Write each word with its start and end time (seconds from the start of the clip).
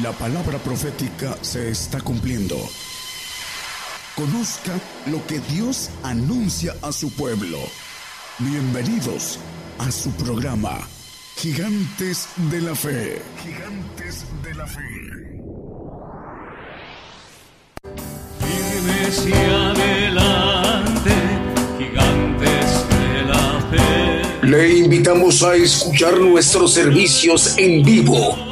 La 0.00 0.10
palabra 0.12 0.56
profética 0.56 1.36
se 1.42 1.68
está 1.68 2.00
cumpliendo. 2.00 2.56
Conozca 4.16 4.72
lo 5.04 5.24
que 5.26 5.38
Dios 5.52 5.90
anuncia 6.02 6.74
a 6.80 6.92
su 6.92 7.10
pueblo. 7.10 7.58
Bienvenidos 8.38 9.38
a 9.78 9.90
su 9.90 10.10
programa, 10.12 10.88
Gigantes 11.36 12.26
de 12.50 12.62
la 12.62 12.74
Fe. 12.74 13.20
Gigantes 13.44 14.24
de 14.42 14.54
la 14.54 14.66
Fe. 14.66 14.80
Adelante, 19.54 21.12
gigantes 21.78 22.88
de 22.88 23.24
la 23.26 23.60
fe. 23.70 24.46
Le 24.46 24.78
invitamos 24.78 25.42
a 25.42 25.54
escuchar 25.54 26.18
nuestros 26.18 26.72
servicios 26.72 27.58
en 27.58 27.84
vivo 27.84 28.51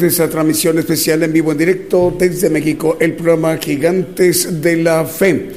De 0.00 0.08
esta 0.08 0.28
transmisión 0.28 0.78
especial 0.78 1.22
en 1.22 1.32
vivo 1.32 1.52
en 1.52 1.58
directo 1.58 2.14
desde 2.16 2.50
México, 2.50 2.96
el 3.00 3.14
programa 3.14 3.56
Gigantes 3.56 4.62
de 4.62 4.76
la 4.76 5.04
Fe. 5.04 5.48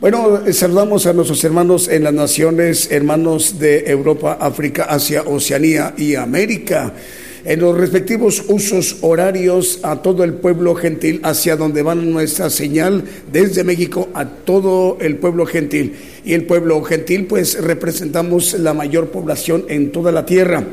Bueno, 0.00 0.40
saludamos 0.52 1.06
a 1.06 1.12
nuestros 1.12 1.44
hermanos 1.44 1.86
en 1.88 2.04
las 2.04 2.14
naciones, 2.14 2.90
hermanos 2.90 3.58
de 3.58 3.84
Europa, 3.86 4.38
África, 4.40 4.84
Asia, 4.84 5.22
Oceanía 5.22 5.94
y 5.96 6.14
América. 6.14 6.94
En 7.44 7.60
los 7.60 7.76
respectivos 7.76 8.44
usos 8.48 8.98
horarios 9.02 9.80
a 9.82 10.02
todo 10.02 10.24
el 10.24 10.34
pueblo 10.34 10.74
gentil, 10.74 11.20
hacia 11.22 11.56
donde 11.56 11.82
va 11.82 11.94
nuestra 11.94 12.50
señal 12.50 13.04
desde 13.32 13.64
México 13.64 14.08
a 14.14 14.26
todo 14.26 14.98
el 15.00 15.16
pueblo 15.16 15.46
gentil. 15.46 15.94
Y 16.24 16.34
el 16.34 16.44
pueblo 16.44 16.82
gentil, 16.82 17.26
pues 17.26 17.60
representamos 17.62 18.54
la 18.54 18.74
mayor 18.74 19.10
población 19.10 19.64
en 19.68 19.92
toda 19.92 20.12
la 20.12 20.26
tierra. 20.26 20.64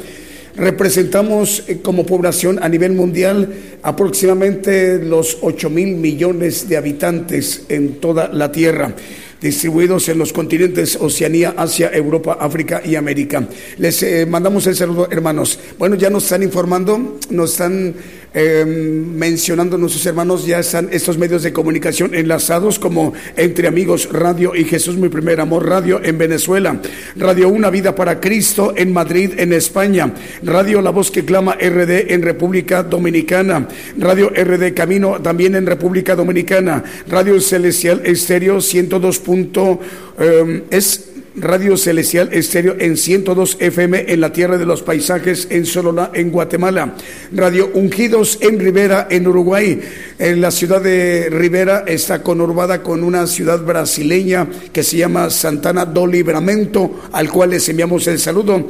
Representamos 0.58 1.64
eh, 1.68 1.80
como 1.84 2.06
población 2.06 2.58
a 2.62 2.68
nivel 2.68 2.94
mundial 2.94 3.54
aproximadamente 3.84 4.98
los 4.98 5.38
8 5.42 5.70
mil 5.70 5.96
millones 5.96 6.68
de 6.68 6.78
habitantes 6.78 7.66
en 7.70 8.00
toda 8.00 8.28
la 8.28 8.52
Tierra 8.52 8.96
distribuidos 9.42 10.10
en 10.10 10.18
los 10.18 10.34
continentes 10.34 10.98
Oceanía, 11.00 11.54
Asia, 11.58 11.92
Europa, 11.94 12.38
África 12.40 12.82
y 12.84 12.96
América. 12.96 13.48
Les 13.78 14.02
eh, 14.04 14.26
mandamos 14.26 14.68
el 14.68 14.76
saludo, 14.76 15.08
hermanos. 15.12 15.60
Bueno, 15.78 15.96
ya 15.96 16.10
nos 16.10 16.24
están 16.24 16.44
informando, 16.44 17.20
nos 17.30 17.52
están 17.52 17.96
Em, 18.40 19.16
mencionando 19.16 19.80
nuestros 19.80 20.06
hermanos, 20.06 20.46
ya 20.46 20.60
están 20.60 20.90
estos 20.92 21.18
medios 21.18 21.42
de 21.42 21.52
comunicación 21.52 22.14
enlazados 22.14 22.78
como 22.78 23.14
Entre 23.36 23.68
Amigos 23.68 24.10
Radio 24.12 24.54
y 24.54 24.66
Jesús 24.66 24.96
Mi 24.96 25.10
Primer 25.10 25.40
Amor 25.40 25.68
Radio 25.68 26.00
en 26.04 26.20
Venezuela, 26.20 26.80
Radio 27.16 27.50
Una 27.50 27.72
Vida 27.72 27.96
para 27.96 28.20
Cristo 28.20 28.74
en 28.76 28.94
Madrid, 28.94 29.32
en 29.38 29.54
España, 29.54 30.14
Radio 30.44 30.82
La 30.82 30.92
Voz 30.92 31.10
que 31.10 31.26
Clama 31.26 31.56
RD 31.56 32.14
en 32.14 32.22
República 32.22 32.84
Dominicana, 32.84 33.70
Radio 33.98 34.30
RD 34.30 34.74
Camino 34.76 35.20
también 35.20 35.56
en 35.56 35.66
República 35.66 36.16
Dominicana, 36.16 36.84
Radio 37.10 37.42
Celestial 37.42 38.02
Estéreo 38.06 38.62
102. 38.62 39.20
Em, 39.28 40.64
es 40.72 41.10
Radio 41.36 41.78
Celestial 41.78 42.30
Estéreo 42.32 42.78
en 42.80 42.98
102 42.98 43.58
FM 43.60 44.12
en 44.12 44.22
la 44.22 44.32
Tierra 44.32 44.58
de 44.58 44.66
los 44.66 44.82
Paisajes 44.82 45.48
en 45.52 45.66
Solona, 45.66 46.10
en 46.14 46.32
Guatemala. 46.32 46.96
Radio 47.32 47.70
Ungidos 47.74 48.40
en 48.42 48.58
Rivera, 48.58 49.08
en 49.12 49.28
Uruguay. 49.28 49.80
En 50.18 50.42
la 50.42 50.50
ciudad 50.50 50.82
de 50.82 51.30
Rivera 51.30 51.84
está 51.86 52.24
conurbada 52.24 52.82
con 52.82 53.04
una 53.04 53.28
ciudad 53.28 53.60
brasileña 53.60 54.48
que 54.74 54.82
se 54.82 54.98
llama 54.98 55.30
Santana 55.30 55.86
do 55.86 56.08
Libramento, 56.08 57.02
al 57.12 57.30
cual 57.30 57.52
les 57.52 57.70
enviamos 57.70 58.08
el 58.08 58.18
saludo. 58.18 58.68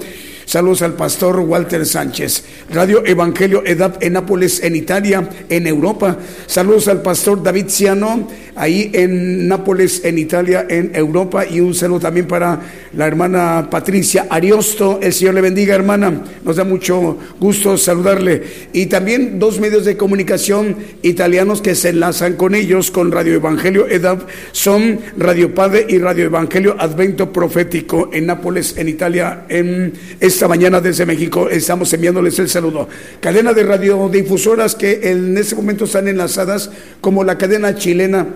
Saludos 0.48 0.82
al 0.82 0.94
pastor 0.94 1.42
Walter 1.42 1.86
Sánchez. 1.86 2.46
Radio 2.70 3.06
Evangelio 3.06 3.64
EDAP 3.66 4.02
en 4.02 4.14
Nápoles, 4.14 4.64
en 4.64 4.78
Italia, 4.78 5.30
en 5.50 5.68
Europa. 5.68 6.20
Saludos 6.46 6.88
al 6.88 7.02
pastor 7.02 7.44
David 7.44 7.66
Ciano, 7.68 8.30
ahí 8.56 8.90
en 8.94 9.50
Nápoles, 9.50 10.06
en 10.06 10.18
Italia, 10.18 10.66
en 10.70 10.96
Europa. 10.96 11.46
Y 11.46 11.60
un 11.60 11.76
saludo 11.76 12.00
también 12.00 12.28
para 12.28 12.62
la 12.94 13.06
hermana 13.06 13.68
Patricia 13.70 14.28
Ariosto. 14.30 15.02
El 15.02 15.12
Señor 15.12 15.34
le 15.34 15.42
bendiga, 15.42 15.76
hermana. 15.76 16.24
Nos 16.46 16.56
da 16.56 16.64
mucho 16.64 17.18
gusto 17.42 17.78
saludarle. 17.78 18.42
Y 18.72 18.86
también 18.86 19.40
dos 19.40 19.60
medios 19.60 19.84
de 19.84 19.98
comunicación 19.98 20.78
italianos 21.02 21.62
que 21.62 21.76
se 21.76 21.90
enlazan 21.90 22.36
con 22.38 22.56
ellos, 22.56 22.90
con 22.90 23.12
Radio 23.12 23.34
Evangelio 23.34 23.86
EDAP, 23.86 24.22
son 24.54 25.02
Radio 25.18 25.54
Padre 25.54 25.88
y 25.90 25.98
Radio 25.98 26.24
Evangelio 26.24 26.78
Advento 26.80 27.34
Profético 27.34 28.12
en 28.14 28.28
Nápoles, 28.28 28.78
en 28.78 28.88
Italia, 28.88 29.44
en 29.50 29.92
esta 30.38 30.48
mañana 30.48 30.80
desde 30.80 31.04
México 31.04 31.50
estamos 31.50 31.92
enviándoles 31.94 32.38
el 32.38 32.48
saludo. 32.48 32.88
Cadena 33.20 33.54
de 33.54 33.64
radiodifusoras 33.64 34.76
que 34.76 35.10
en 35.10 35.36
este 35.36 35.56
momento 35.56 35.86
están 35.86 36.08
enlazadas 36.08 36.70
como 37.02 37.24
la 37.24 37.40
cadena 37.40 37.74
chilena 37.74 38.28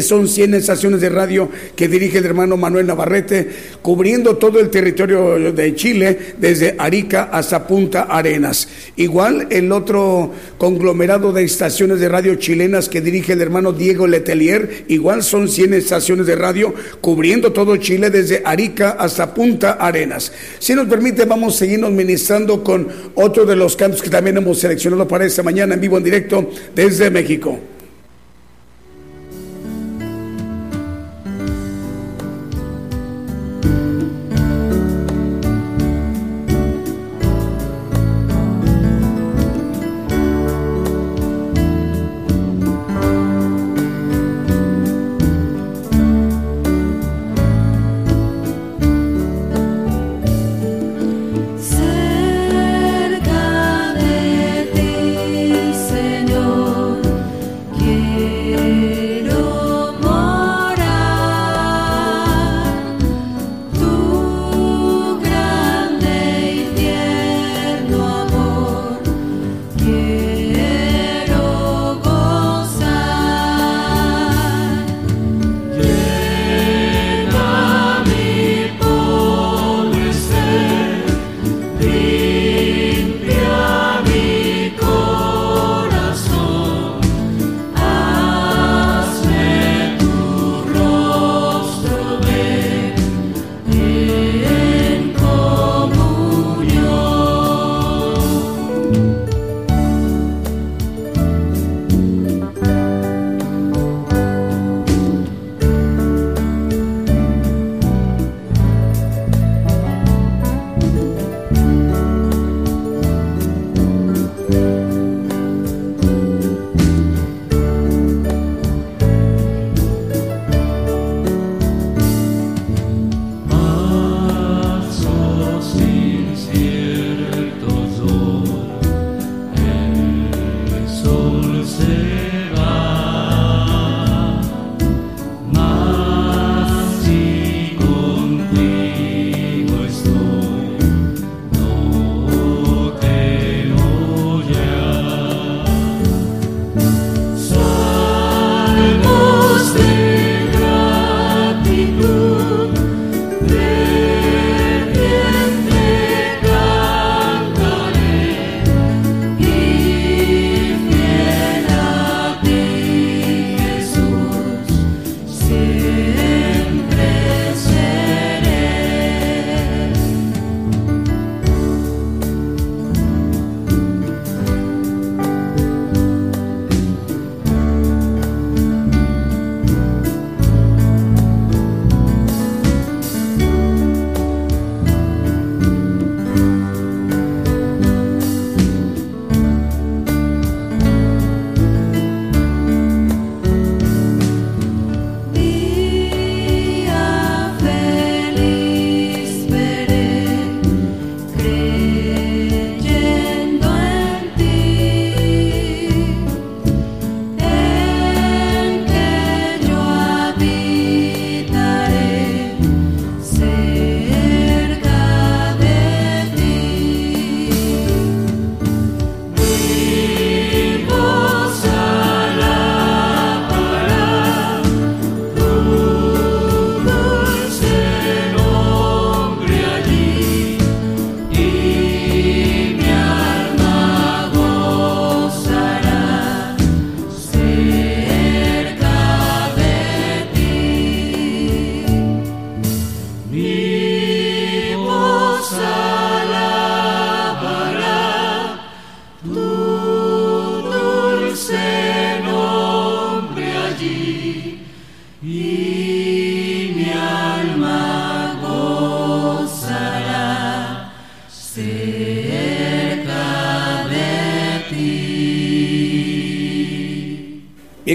son 0.00 0.28
100 0.28 0.54
estaciones 0.54 1.00
de 1.00 1.08
radio 1.08 1.48
que 1.74 1.88
dirige 1.88 2.18
el 2.18 2.24
hermano 2.24 2.56
Manuel 2.56 2.86
Navarrete, 2.86 3.48
cubriendo 3.82 4.36
todo 4.36 4.60
el 4.60 4.70
territorio 4.70 5.52
de 5.52 5.74
Chile, 5.74 6.16
desde 6.38 6.76
Arica 6.78 7.24
hasta 7.32 7.66
Punta 7.66 8.02
Arenas. 8.02 8.68
Igual 8.94 9.48
el 9.50 9.72
otro 9.72 10.32
conglomerado 10.58 11.32
de 11.32 11.42
estaciones 11.42 11.98
de 11.98 12.08
radio 12.08 12.36
chilenas 12.36 12.88
que 12.88 13.00
dirige 13.00 13.32
el 13.32 13.42
hermano 13.42 13.72
Diego 13.72 14.06
Letelier, 14.06 14.84
igual 14.86 15.24
son 15.24 15.48
100 15.48 15.74
estaciones 15.74 16.26
de 16.26 16.36
radio 16.36 16.72
cubriendo 17.00 17.52
todo 17.52 17.76
Chile, 17.76 18.10
desde 18.10 18.42
Arica 18.44 18.90
hasta 18.90 19.34
Punta 19.34 19.72
Arenas. 19.72 20.32
Si 20.60 20.72
nos 20.72 20.86
permite, 20.86 21.24
vamos 21.24 21.56
a 21.56 21.58
seguirnos 21.58 21.90
ministrando 21.90 22.62
con 22.62 22.86
otro 23.16 23.44
de 23.44 23.56
los 23.56 23.74
campos 23.74 24.02
que 24.02 24.10
también 24.10 24.36
hemos 24.36 24.60
seleccionado 24.60 25.08
para 25.08 25.26
esta 25.26 25.42
mañana 25.42 25.74
en 25.74 25.80
vivo 25.80 25.98
en 25.98 26.04
directo 26.04 26.48
desde 26.76 27.10
México. 27.10 27.58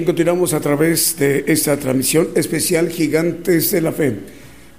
Continuamos 0.04 0.54
a 0.54 0.60
través 0.60 1.18
de 1.18 1.46
esta 1.48 1.78
transmisión 1.78 2.28
especial 2.36 2.90
Gigantes 2.90 3.72
de 3.72 3.82
la 3.82 3.94
Fe. 3.94 4.18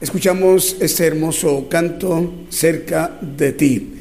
Escuchamos 0.00 0.76
este 0.80 1.06
hermoso 1.06 1.68
canto 1.70 2.34
cerca 2.50 3.18
de 3.22 3.52
ti. 3.52 3.92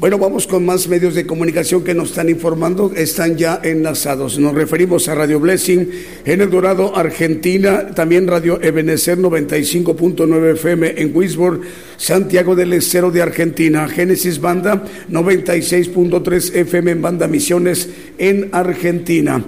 Bueno, 0.00 0.18
vamos 0.18 0.46
con 0.46 0.64
más 0.64 0.88
medios 0.88 1.14
de 1.14 1.26
comunicación 1.26 1.84
que 1.84 1.94
nos 1.94 2.08
están 2.08 2.30
informando, 2.30 2.90
están 2.96 3.36
ya 3.36 3.60
enlazados. 3.62 4.38
Nos 4.38 4.54
referimos 4.54 5.08
a 5.08 5.14
Radio 5.14 5.38
Blessing 5.38 5.90
en 6.24 6.40
El 6.40 6.50
Dorado, 6.50 6.96
Argentina, 6.96 7.88
también 7.94 8.26
Radio 8.26 8.58
Ebenecer 8.62 9.18
95.9 9.18 10.52
FM 10.54 10.94
en 10.96 11.14
Wisborne, 11.14 11.66
Santiago 11.98 12.56
del 12.56 12.72
Estero 12.72 13.10
de 13.10 13.20
Argentina, 13.22 13.88
Génesis 13.88 14.40
Banda 14.40 14.84
96.3 15.10 16.54
FM 16.54 16.90
en 16.92 17.02
Banda 17.02 17.28
Misiones 17.28 17.88
en 18.16 18.48
Argentina. 18.52 19.44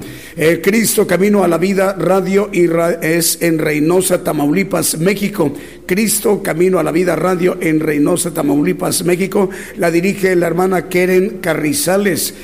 Cristo 0.63 1.07
Camino 1.07 1.45
a 1.45 1.49
la 1.49 1.59
Vida 1.59 1.95
Radio 1.99 2.49
y 2.53 2.69
es 3.03 3.43
en 3.43 3.59
Reynosa, 3.59 4.25
Tamaulipas, 4.25 4.99
México. 4.99 5.53
Cristo 5.87 6.43
Camino 6.43 6.79
a 6.79 6.83
la 6.83 6.93
Vida 6.93 7.17
Radio 7.17 7.59
en 7.61 7.81
Reynosa, 7.81 8.33
Tamaulipas, 8.33 9.05
México. 9.05 9.51
La 9.77 9.91
dirige 9.91 10.35
la 10.37 10.47
hermana 10.47 10.89
Keren 10.89 11.39
Carrizales. 11.41 12.35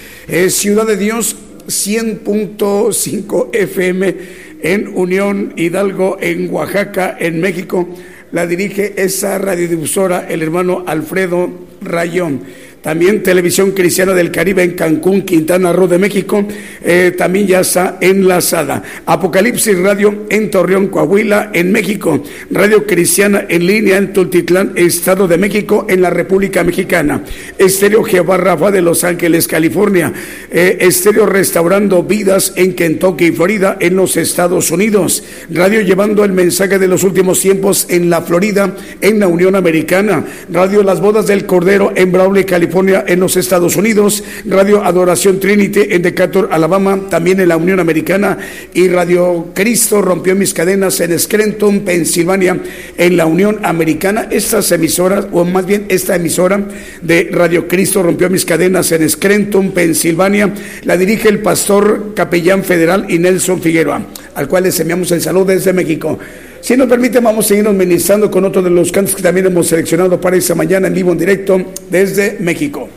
Ciudad 0.48 0.86
de 0.86 0.96
Dios 0.96 1.36
100.5 1.66 3.48
FM 3.52 4.16
en 4.60 4.88
Unión 4.94 5.54
Hidalgo, 5.56 6.18
en 6.20 6.52
Oaxaca, 6.52 7.16
en 7.18 7.40
México 7.40 7.88
la 8.32 8.46
dirige 8.46 8.94
esa 9.02 9.38
radiodifusora 9.38 10.26
el 10.28 10.42
hermano 10.42 10.84
Alfredo 10.86 11.50
Rayón 11.80 12.42
también 12.82 13.24
Televisión 13.24 13.72
Cristiana 13.72 14.14
del 14.14 14.30
Caribe 14.30 14.62
en 14.62 14.72
Cancún, 14.72 15.22
Quintana 15.22 15.72
Roo 15.72 15.88
de 15.88 15.98
México, 15.98 16.46
eh, 16.84 17.12
también 17.16 17.46
ya 17.46 17.60
está 17.60 17.98
enlazada. 18.00 18.82
Apocalipsis 19.04 19.76
Radio 19.78 20.26
en 20.28 20.50
Torreón, 20.50 20.86
Coahuila, 20.86 21.50
en 21.52 21.72
México. 21.72 22.22
Radio 22.50 22.86
Cristiana 22.86 23.46
en 23.48 23.66
línea 23.66 23.96
en 23.96 24.12
Tultitlán, 24.12 24.72
Estado 24.76 25.26
de 25.26 25.38
México, 25.38 25.86
en 25.88 26.02
la 26.02 26.10
República 26.10 26.62
Mexicana. 26.62 27.22
Estéreo 27.58 28.04
Jehová 28.04 28.36
Rafa 28.36 28.70
de 28.70 28.80
Los 28.80 29.02
Ángeles, 29.02 29.48
California. 29.48 30.12
Eh, 30.50 30.78
estéreo 30.80 31.26
Restaurando 31.26 32.04
Vidas 32.04 32.52
en 32.54 32.74
Kentucky, 32.74 33.32
Florida, 33.32 33.76
en 33.80 33.96
los 33.96 34.16
Estados 34.16 34.70
Unidos. 34.70 35.24
Radio 35.50 35.80
Llevando 35.80 36.24
el 36.24 36.32
Mensaje 36.32 36.78
de 36.78 36.86
los 36.86 37.02
Últimos 37.02 37.40
Tiempos 37.40 37.86
en 37.90 38.08
la 38.08 38.22
Florida, 38.22 38.76
en 39.00 39.18
la 39.18 39.26
Unión 39.26 39.56
Americana. 39.56 40.24
Radio 40.52 40.84
Las 40.84 41.00
Bodas 41.00 41.26
del 41.26 41.44
Cordero 41.44 41.92
en 41.96 42.12
Brawley, 42.12 42.44
California 42.44 42.67
en 43.06 43.20
los 43.20 43.36
Estados 43.36 43.76
Unidos, 43.76 44.22
Radio 44.44 44.84
Adoración 44.84 45.40
Trinity 45.40 45.80
en 45.90 46.02
Decatur, 46.02 46.48
Alabama, 46.52 47.00
también 47.10 47.40
en 47.40 47.48
la 47.48 47.56
Unión 47.56 47.80
Americana, 47.80 48.38
y 48.74 48.88
Radio 48.88 49.48
Cristo 49.54 50.02
rompió 50.02 50.34
mis 50.34 50.54
cadenas 50.54 51.00
en 51.00 51.18
Scranton, 51.18 51.80
Pensilvania, 51.80 52.60
en 52.96 53.16
la 53.16 53.26
Unión 53.26 53.58
Americana. 53.62 54.28
Estas 54.30 54.70
emisoras, 54.72 55.26
o 55.32 55.44
más 55.44 55.66
bien 55.66 55.86
esta 55.88 56.16
emisora 56.16 56.66
de 57.02 57.28
Radio 57.32 57.66
Cristo 57.66 58.02
rompió 58.02 58.30
mis 58.30 58.44
cadenas 58.44 58.92
en 58.92 59.08
Scranton, 59.08 59.72
Pensilvania, 59.72 60.52
la 60.84 60.96
dirige 60.96 61.28
el 61.28 61.40
pastor 61.40 62.12
capellán 62.14 62.64
federal 62.64 63.06
y 63.08 63.18
Nelson 63.18 63.60
Figueroa, 63.60 64.02
al 64.34 64.48
cual 64.48 64.64
les 64.64 64.78
enviamos 64.80 65.10
el 65.12 65.20
saludo 65.20 65.46
desde 65.46 65.72
México. 65.72 66.18
Si 66.60 66.76
nos 66.76 66.88
permite, 66.88 67.20
vamos 67.20 67.46
a 67.46 67.48
seguirnos 67.48 67.74
ministrando 67.74 68.30
con 68.30 68.44
otro 68.44 68.62
de 68.62 68.70
los 68.70 68.92
cantos 68.92 69.14
que 69.14 69.22
también 69.22 69.46
hemos 69.46 69.68
seleccionado 69.68 70.20
para 70.20 70.36
esta 70.36 70.54
mañana 70.54 70.88
en 70.88 70.94
vivo 70.94 71.12
en 71.12 71.18
directo 71.18 71.62
desde 71.90 72.36
México. 72.40 72.88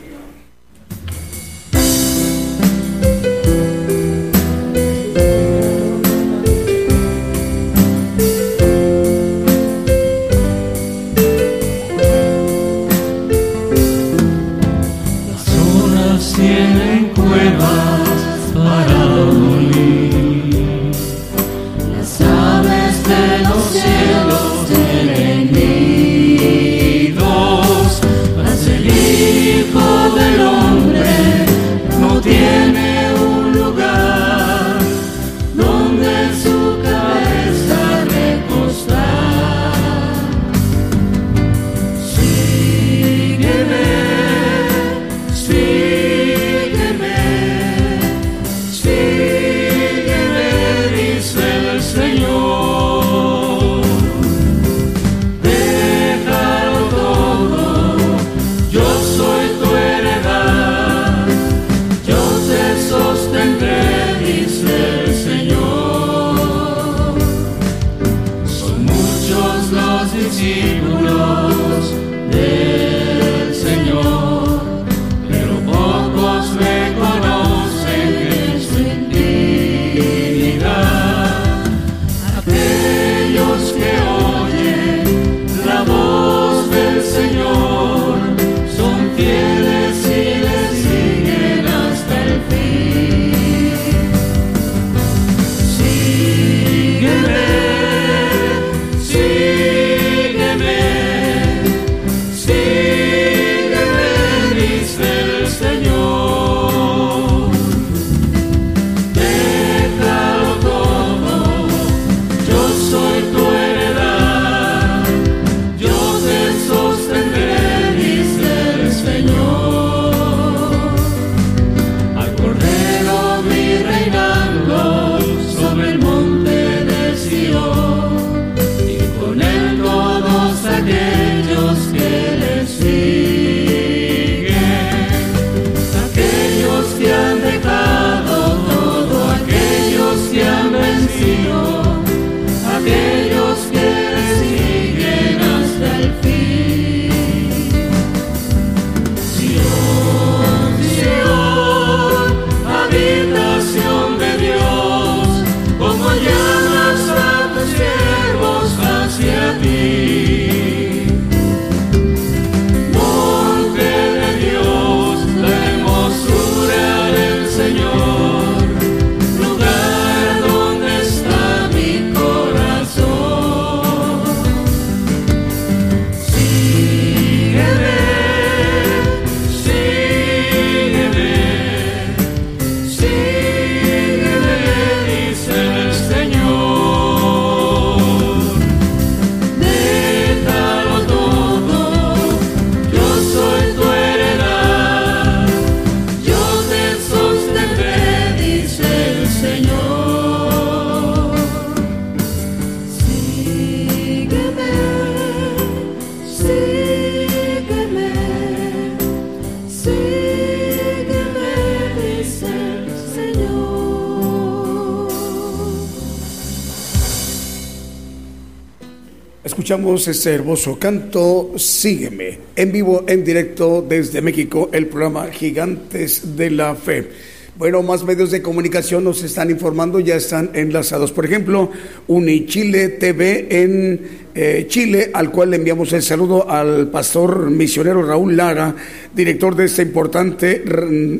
Escuchamos 219.72 220.06
este 220.06 220.34
hermoso 220.34 220.78
canto 220.78 221.52
Sígueme, 221.56 222.38
en 222.56 222.72
vivo, 222.72 223.06
en 223.08 223.24
directo 223.24 223.80
desde 223.80 224.20
México, 224.20 224.68
el 224.70 224.86
programa 224.86 225.28
Gigantes 225.28 226.36
de 226.36 226.50
la 226.50 226.74
Fe. 226.74 227.08
Bueno, 227.56 227.82
más 227.82 228.04
medios 228.04 228.30
de 228.30 228.42
comunicación 228.42 229.02
nos 229.02 229.22
están 229.22 229.48
informando, 229.50 229.98
ya 229.98 230.16
están 230.16 230.50
enlazados. 230.52 231.10
Por 231.10 231.24
ejemplo, 231.24 231.70
Unichile 232.06 232.90
TV 232.90 233.46
en 233.62 234.00
eh, 234.34 234.66
Chile, 234.68 235.10
al 235.14 235.30
cual 235.30 235.52
le 235.52 235.56
enviamos 235.56 235.90
el 235.94 236.02
saludo 236.02 236.50
al 236.50 236.90
pastor 236.90 237.50
misionero 237.50 238.02
Raúl 238.02 238.36
Lara, 238.36 238.76
director 239.14 239.56
de 239.56 239.64
esta 239.64 239.80
importante 239.80 240.64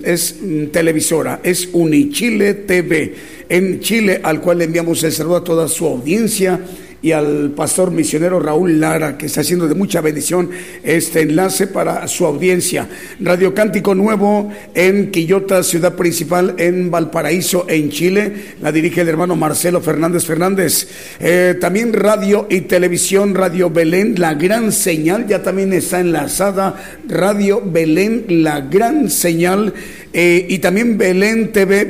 es, 0.05 0.37
mm, 0.43 0.67
televisora, 0.67 1.41
es 1.43 1.71
Unichile 1.73 2.53
TV 2.53 3.15
en 3.49 3.81
Chile, 3.81 4.21
al 4.23 4.43
cual 4.43 4.59
le 4.59 4.65
enviamos 4.65 5.03
el 5.05 5.12
saludo 5.12 5.37
a 5.37 5.45
toda 5.45 5.69
su 5.69 5.87
audiencia 5.87 6.61
y 7.03 7.11
al 7.11 7.51
pastor 7.51 7.91
misionero 7.91 8.38
Raúl 8.38 8.81
Lara, 8.81 9.19
que 9.19 9.27
está 9.27 9.41
haciendo 9.41 9.67
de 9.67 9.75
mucha 9.75 10.01
bendición 10.01 10.51
este 10.85 11.23
enlace 11.23 11.67
para 11.67 12.07
su 12.07 12.25
audiencia. 12.25 12.88
Radio 13.21 13.53
Cántico 13.53 13.95
Nuevo 13.95 14.51
en 14.75 15.11
Quillota, 15.11 15.65
ciudad 15.65 15.97
principal 15.97 16.55
en 16.59 16.91
Valparaíso, 16.93 17.67
en 17.69 17.91
Chile. 17.91 18.33
La 18.62 18.71
dirige 18.71 19.01
el 19.01 19.09
hermano 19.09 19.35
Marcelo 19.35 19.81
Fernández 19.81 20.25
Fernández. 20.25 20.88
Eh, 21.19 21.57
también 21.61 21.93
radio 21.93 22.47
y 22.49 22.62
televisión, 22.62 23.35
Radio 23.35 23.69
Belén, 23.69 24.15
La 24.19 24.35
Gran 24.35 24.71
Señal, 24.71 25.27
ya 25.27 25.43
también 25.43 25.73
está 25.73 25.99
enlazada. 25.99 27.01
Radio 27.09 27.61
Belén, 27.65 28.27
La 28.29 28.61
Gran 28.61 29.11
Señal 29.11 29.75
eh, 30.15 30.47
y 30.47 30.59
también 30.59 30.99
Belén 30.99 31.53
TV, 31.53 31.87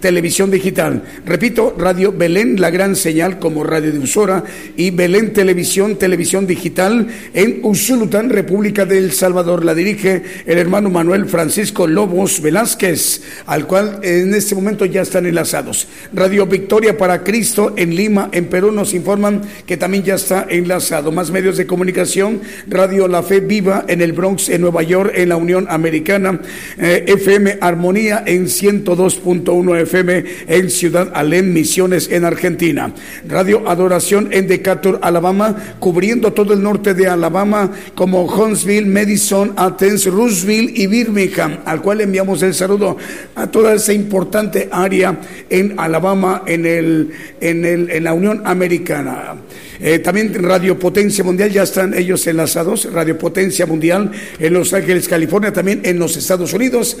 Televisión 0.00 0.50
Digital. 0.50 1.02
Repito, 1.24 1.74
Radio 1.78 2.12
Belén, 2.12 2.60
la 2.60 2.70
gran 2.70 2.94
señal 2.94 3.38
como 3.38 3.64
radiodifusora, 3.64 4.43
y 4.76 4.90
Belén 4.90 5.32
Televisión, 5.32 5.96
Televisión 5.96 6.46
Digital 6.46 7.08
en 7.32 7.60
Usulután, 7.62 8.30
República 8.30 8.84
del 8.84 9.12
Salvador. 9.12 9.64
La 9.64 9.74
dirige 9.74 10.22
el 10.46 10.58
hermano 10.58 10.90
Manuel 10.90 11.26
Francisco 11.26 11.86
Lobos 11.86 12.40
Velázquez, 12.40 13.22
al 13.46 13.66
cual 13.66 14.00
en 14.02 14.34
este 14.34 14.54
momento 14.54 14.84
ya 14.84 15.02
están 15.02 15.26
enlazados. 15.26 15.88
Radio 16.12 16.46
Victoria 16.46 16.96
para 16.96 17.22
Cristo 17.22 17.74
en 17.76 17.94
Lima, 17.94 18.28
en 18.32 18.46
Perú, 18.46 18.72
nos 18.72 18.94
informan 18.94 19.42
que 19.66 19.76
también 19.76 20.04
ya 20.04 20.14
está 20.14 20.46
enlazado. 20.48 21.12
Más 21.12 21.30
medios 21.30 21.56
de 21.56 21.66
comunicación, 21.66 22.40
Radio 22.66 23.08
La 23.08 23.22
Fe 23.22 23.40
Viva 23.40 23.84
en 23.88 24.00
el 24.00 24.12
Bronx, 24.12 24.48
en 24.48 24.60
Nueva 24.60 24.82
York, 24.82 25.12
en 25.14 25.28
la 25.28 25.36
Unión 25.36 25.66
Americana, 25.68 26.40
eh, 26.78 27.04
FM 27.06 27.58
Armonía 27.60 28.22
en 28.26 28.46
102.1 28.46 29.80
FM 29.80 30.24
en 30.48 30.70
Ciudad 30.70 31.10
Alén, 31.14 31.52
Misiones 31.52 32.10
en 32.10 32.24
Argentina. 32.24 32.92
Radio 33.26 33.68
Adoración 33.68 34.28
en 34.34 34.48
Decatur, 34.48 34.98
Alabama, 35.00 35.76
cubriendo 35.78 36.32
todo 36.32 36.54
el 36.54 36.62
norte 36.62 36.92
de 36.92 37.06
Alabama 37.06 37.70
como 37.94 38.24
Huntsville, 38.24 38.86
Madison, 38.86 39.52
Athens, 39.56 40.06
Roosevelt 40.06 40.76
y 40.76 40.88
Birmingham, 40.88 41.58
al 41.64 41.80
cual 41.80 42.00
enviamos 42.00 42.42
el 42.42 42.52
saludo 42.52 42.96
a 43.36 43.46
toda 43.46 43.74
esa 43.74 43.92
importante 43.92 44.68
área 44.72 45.18
en 45.48 45.78
Alabama, 45.78 46.42
en, 46.46 46.66
el, 46.66 47.10
en, 47.40 47.64
el, 47.64 47.90
en 47.90 48.04
la 48.04 48.12
Unión 48.12 48.42
Americana. 48.44 49.36
Eh, 49.80 50.00
también 50.00 50.34
Radio 50.34 50.78
Potencia 50.78 51.22
Mundial, 51.22 51.50
ya 51.50 51.62
están 51.62 51.94
ellos 51.94 52.26
enlazados, 52.26 52.92
Radio 52.92 53.16
Potencia 53.16 53.66
Mundial 53.66 54.10
en 54.38 54.52
Los 54.52 54.72
Ángeles, 54.72 55.06
California, 55.08 55.52
también 55.52 55.80
en 55.84 55.98
los 55.98 56.16
Estados 56.16 56.52
Unidos. 56.52 56.96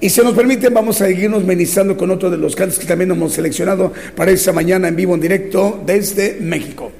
Y 0.00 0.10
si 0.10 0.20
nos 0.22 0.34
permiten, 0.34 0.74
vamos 0.74 1.00
a 1.00 1.06
seguirnos 1.06 1.44
ministrando 1.44 1.96
con 1.96 2.10
otro 2.10 2.30
de 2.30 2.36
los 2.36 2.54
cantos 2.56 2.78
que 2.78 2.86
también 2.86 3.10
hemos 3.10 3.32
seleccionado 3.32 3.92
para 4.16 4.30
esta 4.30 4.52
mañana 4.52 4.88
en 4.88 4.96
vivo, 4.96 5.14
en 5.14 5.20
directo 5.20 5.82
desde 5.86 6.38
México. 6.40 6.92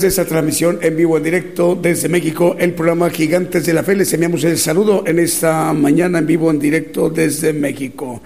De 0.00 0.08
esta 0.08 0.24
transmisión 0.24 0.78
en 0.82 0.96
vivo, 0.96 1.16
en 1.16 1.22
directo 1.22 1.78
desde 1.80 2.08
México, 2.08 2.56
el 2.58 2.72
programa 2.74 3.08
Gigantes 3.10 3.64
de 3.64 3.72
la 3.72 3.82
Fe. 3.82 3.96
Les 3.96 4.12
enviamos 4.12 4.44
el 4.44 4.58
saludo 4.58 5.04
en 5.06 5.18
esta 5.18 5.72
mañana 5.72 6.18
en 6.18 6.26
vivo, 6.26 6.50
en 6.50 6.58
directo 6.58 7.08
desde 7.08 7.52
México. 7.52 8.22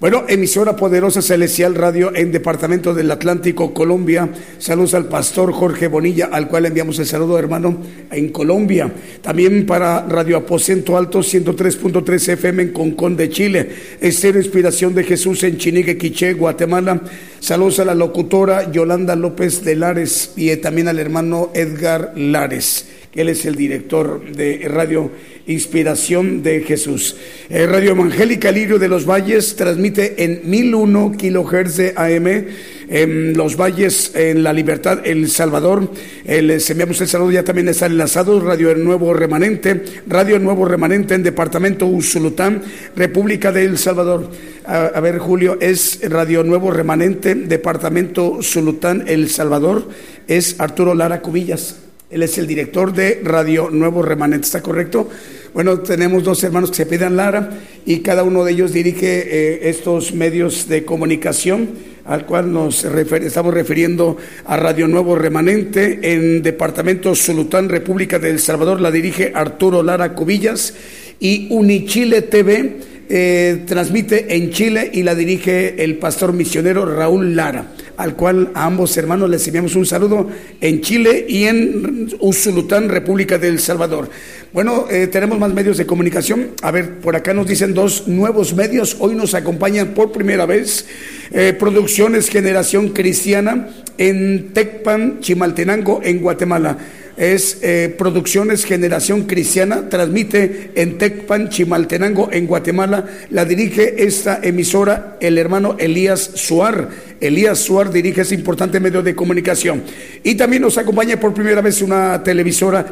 Bueno, 0.00 0.26
emisora 0.28 0.76
poderosa 0.76 1.20
Celestial 1.20 1.74
Radio 1.74 2.14
en 2.14 2.30
Departamento 2.30 2.94
del 2.94 3.10
Atlántico, 3.10 3.74
Colombia. 3.74 4.28
Saludos 4.58 4.94
al 4.94 5.06
pastor 5.06 5.52
Jorge 5.52 5.88
Bonilla, 5.88 6.28
al 6.30 6.46
cual 6.46 6.66
enviamos 6.66 7.00
el 7.00 7.06
saludo, 7.06 7.36
hermano, 7.36 7.82
en 8.12 8.28
Colombia. 8.28 8.92
También 9.20 9.66
para 9.66 10.06
Radio 10.06 10.36
Aposento 10.36 10.96
Alto 10.96 11.18
103.3 11.18 12.28
FM 12.34 12.62
en 12.62 12.72
Concón 12.72 13.16
de 13.16 13.28
Chile. 13.28 13.70
Estero 14.00 14.38
Inspiración 14.38 14.94
de 14.94 15.02
Jesús 15.02 15.42
en 15.42 15.58
Chinique, 15.58 15.98
Quiché, 15.98 16.34
Guatemala. 16.34 17.00
Saludos 17.40 17.80
a 17.80 17.84
la 17.84 17.96
locutora 17.96 18.70
Yolanda 18.70 19.16
López 19.16 19.64
de 19.64 19.74
Lares 19.74 20.32
y 20.36 20.54
también 20.58 20.86
al 20.86 21.00
hermano 21.00 21.50
Edgar 21.54 22.12
Lares, 22.14 22.86
que 23.10 23.22
él 23.22 23.30
es 23.30 23.44
el 23.46 23.56
director 23.56 24.30
de 24.30 24.68
Radio 24.68 25.10
Inspiración 25.48 26.42
de 26.42 26.60
Jesús. 26.60 27.16
Eh, 27.48 27.66
Radio 27.66 27.92
Evangélica 27.92 28.52
Lirio 28.52 28.78
de 28.78 28.88
los 28.88 29.06
Valles 29.06 29.56
transmite 29.56 30.22
en 30.22 30.42
1001 30.44 31.12
kilohertz 31.16 31.76
de 31.76 31.94
AM 31.96 32.46
en 32.88 33.36
Los 33.36 33.56
Valles, 33.56 34.12
en 34.14 34.42
La 34.42 34.52
Libertad, 34.52 35.00
El 35.04 35.28
Salvador. 35.30 35.90
les 36.24 36.68
enviamos 36.70 37.00
el 37.00 37.08
saludo, 37.08 37.30
ya 37.30 37.44
también 37.44 37.68
está 37.68 37.86
enlazado 37.86 38.40
Radio 38.40 38.74
Nuevo 38.74 39.12
Remanente, 39.14 39.82
Radio 40.06 40.38
Nuevo 40.38 40.64
Remanente 40.64 41.14
en 41.14 41.22
Departamento 41.22 41.86
Usulután, 41.86 42.62
República 42.96 43.52
de 43.52 43.64
El 43.64 43.78
Salvador. 43.78 44.30
A, 44.64 44.86
a, 44.86 45.00
ver, 45.00 45.18
Julio, 45.18 45.58
es 45.60 46.00
Radio 46.08 46.44
Nuevo 46.44 46.70
Remanente, 46.70 47.34
Departamento 47.34 48.40
Zulután, 48.42 49.04
El 49.06 49.28
Salvador, 49.28 49.88
es 50.26 50.60
Arturo 50.60 50.94
Lara 50.94 51.20
Cubillas. 51.20 51.76
Él 52.10 52.22
es 52.22 52.38
el 52.38 52.46
director 52.46 52.94
de 52.94 53.20
Radio 53.22 53.68
Nuevo 53.70 54.02
Remanente, 54.02 54.46
¿está 54.46 54.62
correcto? 54.62 55.10
Bueno, 55.58 55.80
tenemos 55.80 56.22
dos 56.22 56.44
hermanos 56.44 56.70
que 56.70 56.76
se 56.76 56.86
pidan 56.86 57.16
Lara 57.16 57.50
y 57.84 57.98
cada 57.98 58.22
uno 58.22 58.44
de 58.44 58.52
ellos 58.52 58.72
dirige 58.72 59.24
eh, 59.26 59.68
estos 59.68 60.14
medios 60.14 60.68
de 60.68 60.84
comunicación 60.84 61.70
al 62.04 62.26
cual 62.26 62.52
nos 62.52 62.84
estamos 62.84 63.52
refiriendo 63.52 64.16
a 64.44 64.56
Radio 64.56 64.86
Nuevo 64.86 65.16
Remanente 65.16 66.12
en 66.12 66.42
Departamento 66.44 67.12
Zulután, 67.16 67.68
República 67.68 68.20
de 68.20 68.30
El 68.30 68.38
Salvador, 68.38 68.80
la 68.80 68.92
dirige 68.92 69.32
Arturo 69.34 69.82
Lara 69.82 70.14
Cubillas 70.14 70.74
y 71.18 71.48
Unichile 71.50 72.22
TV 72.22 72.76
eh, 73.10 73.64
transmite 73.66 74.36
en 74.36 74.50
Chile 74.50 74.90
y 74.92 75.02
la 75.02 75.14
dirige 75.14 75.82
el 75.82 75.96
pastor 75.96 76.34
misionero 76.34 76.84
Raúl 76.84 77.34
Lara, 77.34 77.72
al 77.96 78.14
cual 78.14 78.50
a 78.52 78.66
ambos 78.66 78.94
hermanos 78.98 79.30
les 79.30 79.46
enviamos 79.46 79.74
un 79.76 79.86
saludo 79.86 80.28
en 80.60 80.82
Chile 80.82 81.24
y 81.26 81.44
en 81.44 82.10
Usulután, 82.20 82.90
República 82.90 83.38
del 83.38 83.60
Salvador. 83.60 84.10
Bueno, 84.52 84.86
eh, 84.90 85.06
tenemos 85.08 85.38
más 85.38 85.52
medios 85.52 85.76
de 85.76 85.84
comunicación. 85.84 86.52
A 86.62 86.70
ver, 86.70 87.00
por 87.00 87.14
acá 87.14 87.34
nos 87.34 87.46
dicen 87.46 87.74
dos 87.74 88.08
nuevos 88.08 88.54
medios. 88.54 88.96
Hoy 88.98 89.14
nos 89.14 89.34
acompañan 89.34 89.88
por 89.88 90.10
primera 90.10 90.46
vez 90.46 90.86
eh, 91.32 91.52
Producciones 91.52 92.30
Generación 92.30 92.90
Cristiana 92.90 93.68
en 93.98 94.54
Tecpan, 94.54 95.20
Chimaltenango, 95.20 96.00
en 96.02 96.20
Guatemala 96.20 96.78
es 97.18 97.58
eh, 97.62 97.92
Producciones 97.98 98.64
Generación 98.64 99.24
Cristiana, 99.24 99.88
transmite 99.88 100.70
en 100.76 100.98
Tecpan, 100.98 101.48
Chimaltenango, 101.48 102.30
en 102.32 102.46
Guatemala. 102.46 103.06
La 103.30 103.44
dirige 103.44 104.04
esta 104.04 104.38
emisora 104.40 105.16
el 105.20 105.36
hermano 105.36 105.74
Elías 105.80 106.30
Suar. 106.34 106.90
Elías 107.20 107.58
Suar 107.58 107.90
dirige 107.90 108.20
ese 108.20 108.36
importante 108.36 108.78
medio 108.78 109.02
de 109.02 109.16
comunicación. 109.16 109.82
Y 110.22 110.36
también 110.36 110.62
nos 110.62 110.78
acompaña 110.78 111.18
por 111.18 111.34
primera 111.34 111.60
vez 111.60 111.82
una 111.82 112.22
televisora, 112.22 112.86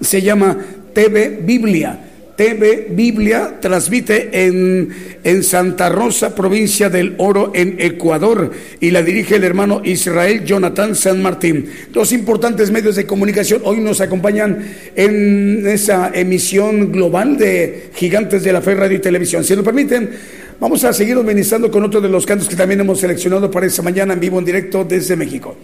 se 0.00 0.22
llama 0.22 0.56
TV 0.92 1.40
Biblia 1.42 2.00
TV 2.40 2.86
Biblia 2.92 3.58
transmite 3.60 4.46
en, 4.46 4.88
en 5.22 5.44
Santa 5.44 5.90
Rosa, 5.90 6.34
provincia 6.34 6.88
del 6.88 7.14
Oro, 7.18 7.52
en 7.54 7.76
Ecuador, 7.78 8.50
y 8.80 8.92
la 8.92 9.02
dirige 9.02 9.36
el 9.36 9.44
hermano 9.44 9.82
Israel 9.84 10.42
Jonathan 10.46 10.94
San 10.94 11.20
Martín. 11.20 11.68
Dos 11.92 12.12
importantes 12.12 12.70
medios 12.70 12.96
de 12.96 13.04
comunicación 13.04 13.60
hoy 13.62 13.80
nos 13.80 14.00
acompañan 14.00 14.64
en 14.96 15.66
esa 15.66 16.12
emisión 16.14 16.90
global 16.90 17.36
de 17.36 17.90
Gigantes 17.94 18.42
de 18.42 18.54
la 18.54 18.62
Fe 18.62 18.74
Radio 18.74 18.96
y 18.96 19.02
Televisión. 19.02 19.44
Si 19.44 19.54
lo 19.54 19.62
permiten, 19.62 20.08
vamos 20.58 20.82
a 20.84 20.94
seguir 20.94 21.16
ministrando 21.16 21.70
con 21.70 21.84
otro 21.84 22.00
de 22.00 22.08
los 22.08 22.24
cantos 22.24 22.48
que 22.48 22.56
también 22.56 22.80
hemos 22.80 23.00
seleccionado 23.00 23.50
para 23.50 23.66
esta 23.66 23.82
mañana 23.82 24.14
en 24.14 24.20
vivo 24.20 24.38
en 24.38 24.46
directo 24.46 24.82
desde 24.82 25.14
México. 25.14 25.58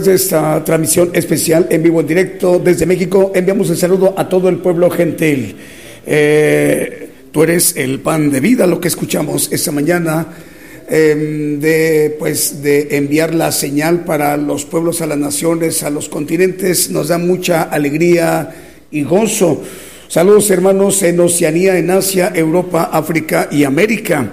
De 0.00 0.14
esta 0.14 0.64
transmisión 0.64 1.10
especial 1.12 1.66
en 1.68 1.82
vivo 1.82 2.00
en 2.00 2.06
directo 2.06 2.58
desde 2.58 2.86
México, 2.86 3.30
enviamos 3.34 3.68
el 3.68 3.76
saludo 3.76 4.14
a 4.16 4.26
todo 4.26 4.48
el 4.48 4.56
pueblo 4.56 4.88
gentil. 4.88 5.54
Eh, 6.06 7.10
tú 7.30 7.42
eres 7.42 7.76
el 7.76 8.00
pan 8.00 8.30
de 8.30 8.40
vida, 8.40 8.66
lo 8.66 8.80
que 8.80 8.88
escuchamos 8.88 9.52
esta 9.52 9.70
mañana, 9.70 10.28
eh, 10.88 11.58
de, 11.60 12.16
pues, 12.18 12.62
de 12.62 12.96
enviar 12.96 13.34
la 13.34 13.52
señal 13.52 14.04
para 14.04 14.38
los 14.38 14.64
pueblos, 14.64 15.02
a 15.02 15.06
las 15.06 15.18
naciones, 15.18 15.82
a 15.82 15.90
los 15.90 16.08
continentes, 16.08 16.90
nos 16.90 17.08
da 17.08 17.18
mucha 17.18 17.64
alegría 17.64 18.54
y 18.90 19.02
gozo. 19.02 19.62
Saludos 20.08 20.50
hermanos 20.50 21.02
en 21.02 21.20
Oceanía, 21.20 21.76
en 21.76 21.90
Asia, 21.90 22.32
Europa, 22.34 22.88
África 22.90 23.48
y 23.50 23.64
América. 23.64 24.32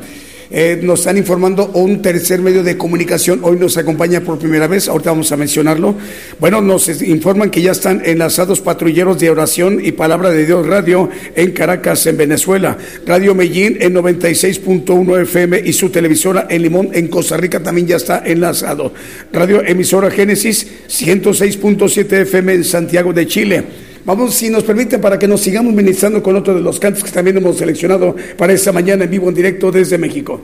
Eh, 0.51 0.79
nos 0.81 1.01
están 1.01 1.15
informando 1.15 1.67
un 1.75 2.01
tercer 2.01 2.39
medio 2.39 2.63
de 2.63 2.75
comunicación. 2.75 3.41
Hoy 3.43 3.57
nos 3.57 3.77
acompaña 3.77 4.21
por 4.21 4.39
primera 4.39 4.65
vez, 4.65 4.87
ahorita 4.87 5.11
vamos 5.11 5.31
a 5.31 5.37
mencionarlo. 5.37 5.95
Bueno, 6.39 6.59
nos 6.59 6.89
informan 7.03 7.51
que 7.51 7.61
ya 7.61 7.71
están 7.71 8.01
enlazados 8.03 8.59
patrulleros 8.59 9.19
de 9.19 9.29
oración 9.29 9.79
y 9.83 9.91
palabra 9.91 10.31
de 10.31 10.47
Dios 10.47 10.65
Radio 10.65 11.09
en 11.35 11.51
Caracas, 11.51 12.05
en 12.07 12.17
Venezuela. 12.17 12.77
Radio 13.05 13.35
Medellín 13.35 13.77
en 13.79 13.93
96.1 13.93 15.21
FM 15.21 15.61
y 15.65 15.73
su 15.73 15.89
televisora 15.89 16.47
en 16.49 16.63
Limón, 16.63 16.89
en 16.93 17.07
Costa 17.09 17.37
Rica 17.37 17.61
también 17.61 17.85
ya 17.85 17.97
está 17.97 18.23
enlazado. 18.25 18.91
Radio 19.31 19.63
Emisora 19.63 20.09
Génesis 20.09 20.65
106.7 20.87 22.21
FM 22.21 22.53
en 22.53 22.63
Santiago 22.63 23.13
de 23.13 23.27
Chile. 23.27 23.63
Vamos, 24.09 24.33
si 24.33 24.49
nos 24.49 24.63
permiten, 24.63 24.99
para 24.99 25.19
que 25.19 25.27
nos 25.27 25.39
sigamos 25.39 25.71
ministrando 25.71 26.23
con 26.23 26.35
otro 26.35 26.55
de 26.55 26.61
los 26.61 26.79
cantos 26.79 27.03
que 27.03 27.11
también 27.11 27.37
hemos 27.37 27.57
seleccionado 27.57 28.15
para 28.39 28.53
esta 28.53 28.71
mañana 28.71 29.03
en 29.03 29.11
vivo, 29.11 29.29
en 29.29 29.35
directo 29.35 29.71
desde 29.71 29.99
México. 29.99 30.41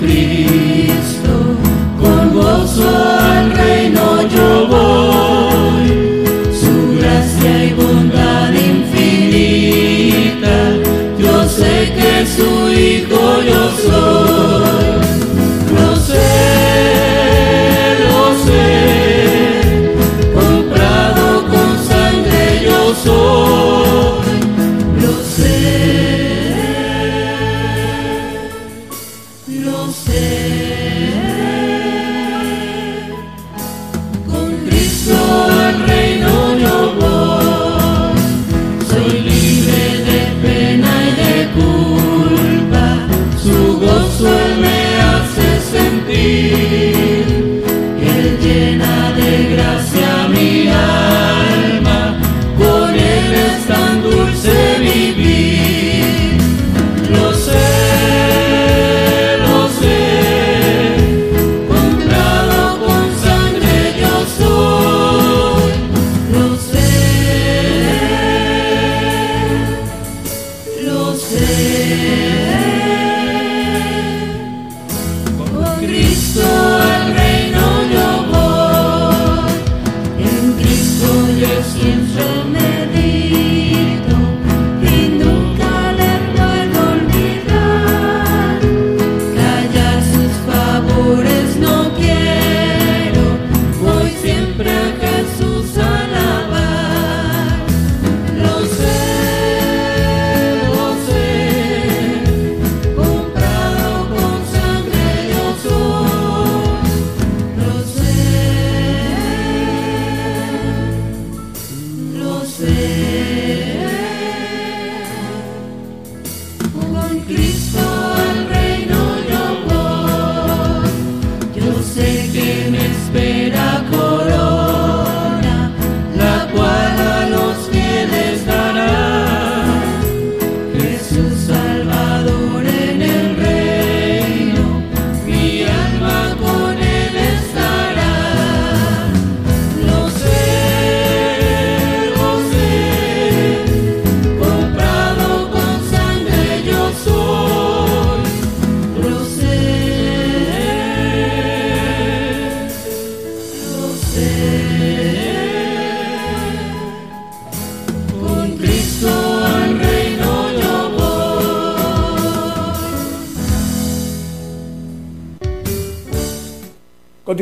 cumplir. 0.00 0.69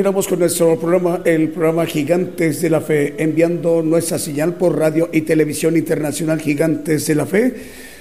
Continuamos 0.08 0.28
con 0.28 0.38
nuestro 0.38 0.80
programa, 0.80 1.20
el 1.26 1.50
programa 1.50 1.84
Gigantes 1.84 2.62
de 2.62 2.70
la 2.70 2.80
Fe, 2.80 3.14
enviando 3.18 3.82
nuestra 3.82 4.18
señal 4.18 4.54
por 4.54 4.78
radio 4.78 5.10
y 5.12 5.20
televisión 5.20 5.76
internacional 5.76 6.40
Gigantes 6.40 7.06
de 7.08 7.14
la 7.14 7.26
Fe. 7.26 7.54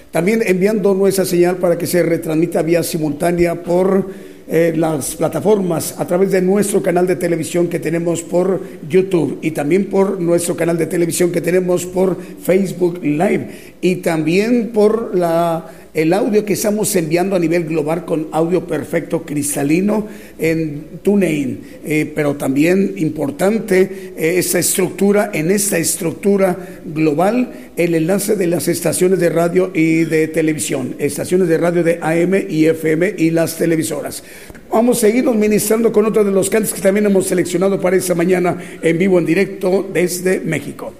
También 0.10 0.42
enviando 0.46 0.94
nuestra 0.94 1.26
señal 1.26 1.58
para 1.58 1.78
que 1.78 1.86
se 1.86 2.02
retransmita 2.04 2.62
vía 2.62 2.82
simultánea 2.82 3.62
por 3.62 4.08
eh, 4.48 4.74
las 4.78 5.18
plataformas 5.18 5.96
a 6.00 6.08
través 6.08 6.32
de 6.32 6.42
nuestro 6.42 6.82
canal 6.82 7.06
de 7.06 7.18
televisión 7.18 7.68
que 7.68 7.80
tenemos 7.80 8.22
por 8.22 8.62
YouTube 8.88 9.40
y 9.42 9.52
también 9.52 9.88
por 9.88 10.22
nuestro 10.22 10.56
canal 10.56 10.78
de 10.78 10.86
televisión 10.86 11.34
que 11.34 11.42
tenemos 11.42 11.86
por 11.86 12.16
Facebook 12.42 13.04
Live 13.04 13.50
y 13.82 13.98
también 13.98 14.70
por 14.74 15.14
la 15.14 15.70
el 15.98 16.14
audio 16.14 16.46
que 16.46 16.54
estamos 16.54 16.96
enviando 16.96 17.36
a 17.36 17.40
nivel 17.40 17.64
global 17.64 18.06
con 18.06 18.28
audio 18.32 18.68
perfecto 18.68 19.24
cristalino 19.24 20.08
en 20.38 21.00
TuneIn, 21.02 21.60
eh, 21.84 22.12
pero 22.14 22.36
también 22.36 22.94
importante 22.98 24.14
eh, 24.16 24.38
esta 24.38 24.60
estructura, 24.60 25.32
en 25.34 25.50
esta 25.50 25.80
estructura 25.80 26.56
global, 26.86 27.52
el 27.76 27.96
enlace 27.96 28.36
de 28.36 28.46
las 28.46 28.68
estaciones 28.68 29.20
de 29.20 29.30
radio 29.30 29.72
y 29.74 30.04
de 30.04 30.28
televisión, 30.28 30.94
estaciones 31.00 31.48
de 31.48 31.58
radio 31.58 31.84
de 31.84 31.98
AM 32.00 32.46
y 32.48 32.68
FM 32.68 33.16
y 33.18 33.32
las 33.32 33.58
televisoras. 33.58 34.24
Vamos 34.70 35.00
a 35.00 35.02
seguirnos 35.08 35.36
ministrando 35.36 35.92
con 35.92 36.06
otro 36.06 36.24
de 36.24 36.32
los 36.32 36.52
cantos 36.52 36.76
que 36.76 36.82
también 36.82 37.08
hemos 37.08 37.26
seleccionado 37.26 37.82
para 37.82 37.96
esta 37.96 38.14
mañana 38.14 38.56
en 38.84 39.00
vivo, 39.00 39.18
en 39.18 39.26
directo 39.26 39.90
desde 39.92 40.42
México. 40.42 40.94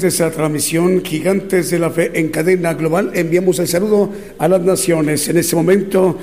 Través 0.00 0.18
de 0.18 0.24
esa 0.24 0.30
transmisión 0.30 1.02
Gigantes 1.04 1.70
de 1.70 1.78
la 1.78 1.90
Fe 1.90 2.10
en 2.14 2.28
cadena 2.28 2.72
global. 2.72 3.10
Enviamos 3.14 3.58
el 3.58 3.68
saludo 3.68 4.10
a 4.38 4.48
las 4.48 4.62
naciones. 4.62 5.28
En 5.28 5.36
este 5.36 5.54
momento, 5.54 6.16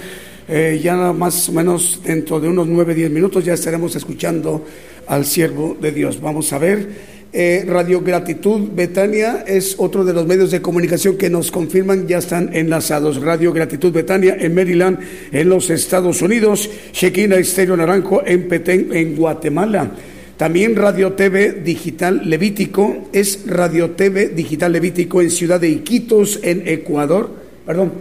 eh, 0.48 0.80
ya 0.82 0.96
más 1.14 1.50
o 1.50 1.52
menos 1.52 2.02
dentro 2.04 2.40
de 2.40 2.48
unos 2.48 2.68
9, 2.68 2.96
10 2.96 3.12
minutos, 3.12 3.46
ya 3.46 3.54
estaremos 3.54 3.96
escuchando 3.96 4.66
al 5.06 5.26
siervo 5.26 5.78
de 5.80 5.92
Dios. 5.92 6.20
Vamos 6.20 6.52
a 6.54 6.58
ver. 6.58 6.88
Eh, 7.32 7.66
Radio 7.68 8.02
Gratitud 8.02 8.70
Betania 8.74 9.44
es 9.46 9.76
otro 9.78 10.04
de 10.04 10.14
los 10.14 10.26
medios 10.26 10.50
de 10.50 10.62
comunicación 10.62 11.18
que 11.18 11.30
nos 11.30 11.52
confirman 11.52 12.08
ya 12.08 12.18
están 12.18 12.50
enlazados. 12.54 13.22
Radio 13.22 13.54
Gratitud 13.54 13.92
Betania 13.92 14.38
en 14.40 14.56
Maryland, 14.56 15.00
en 15.32 15.50
los 15.50 15.70
Estados 15.70 16.22
Unidos. 16.24 16.70
Shekinah 16.94 17.38
Estéreo 17.38 17.78
Naranjo 17.78 18.26
en 18.26 18.48
Petén, 18.48 18.90
en 18.92 19.16
Guatemala. 19.16 19.92
También 20.38 20.76
Radio 20.76 21.14
TV 21.14 21.52
Digital 21.64 22.30
Levítico 22.30 23.10
es 23.12 23.48
Radio 23.48 23.92
TV 23.92 24.30
Digital 24.30 24.72
Levítico 24.72 25.20
en 25.20 25.32
Ciudad 25.32 25.60
de 25.60 25.70
Iquitos, 25.70 26.40
en 26.44 26.68
Ecuador. 26.68 27.32
Perdón, 27.66 27.94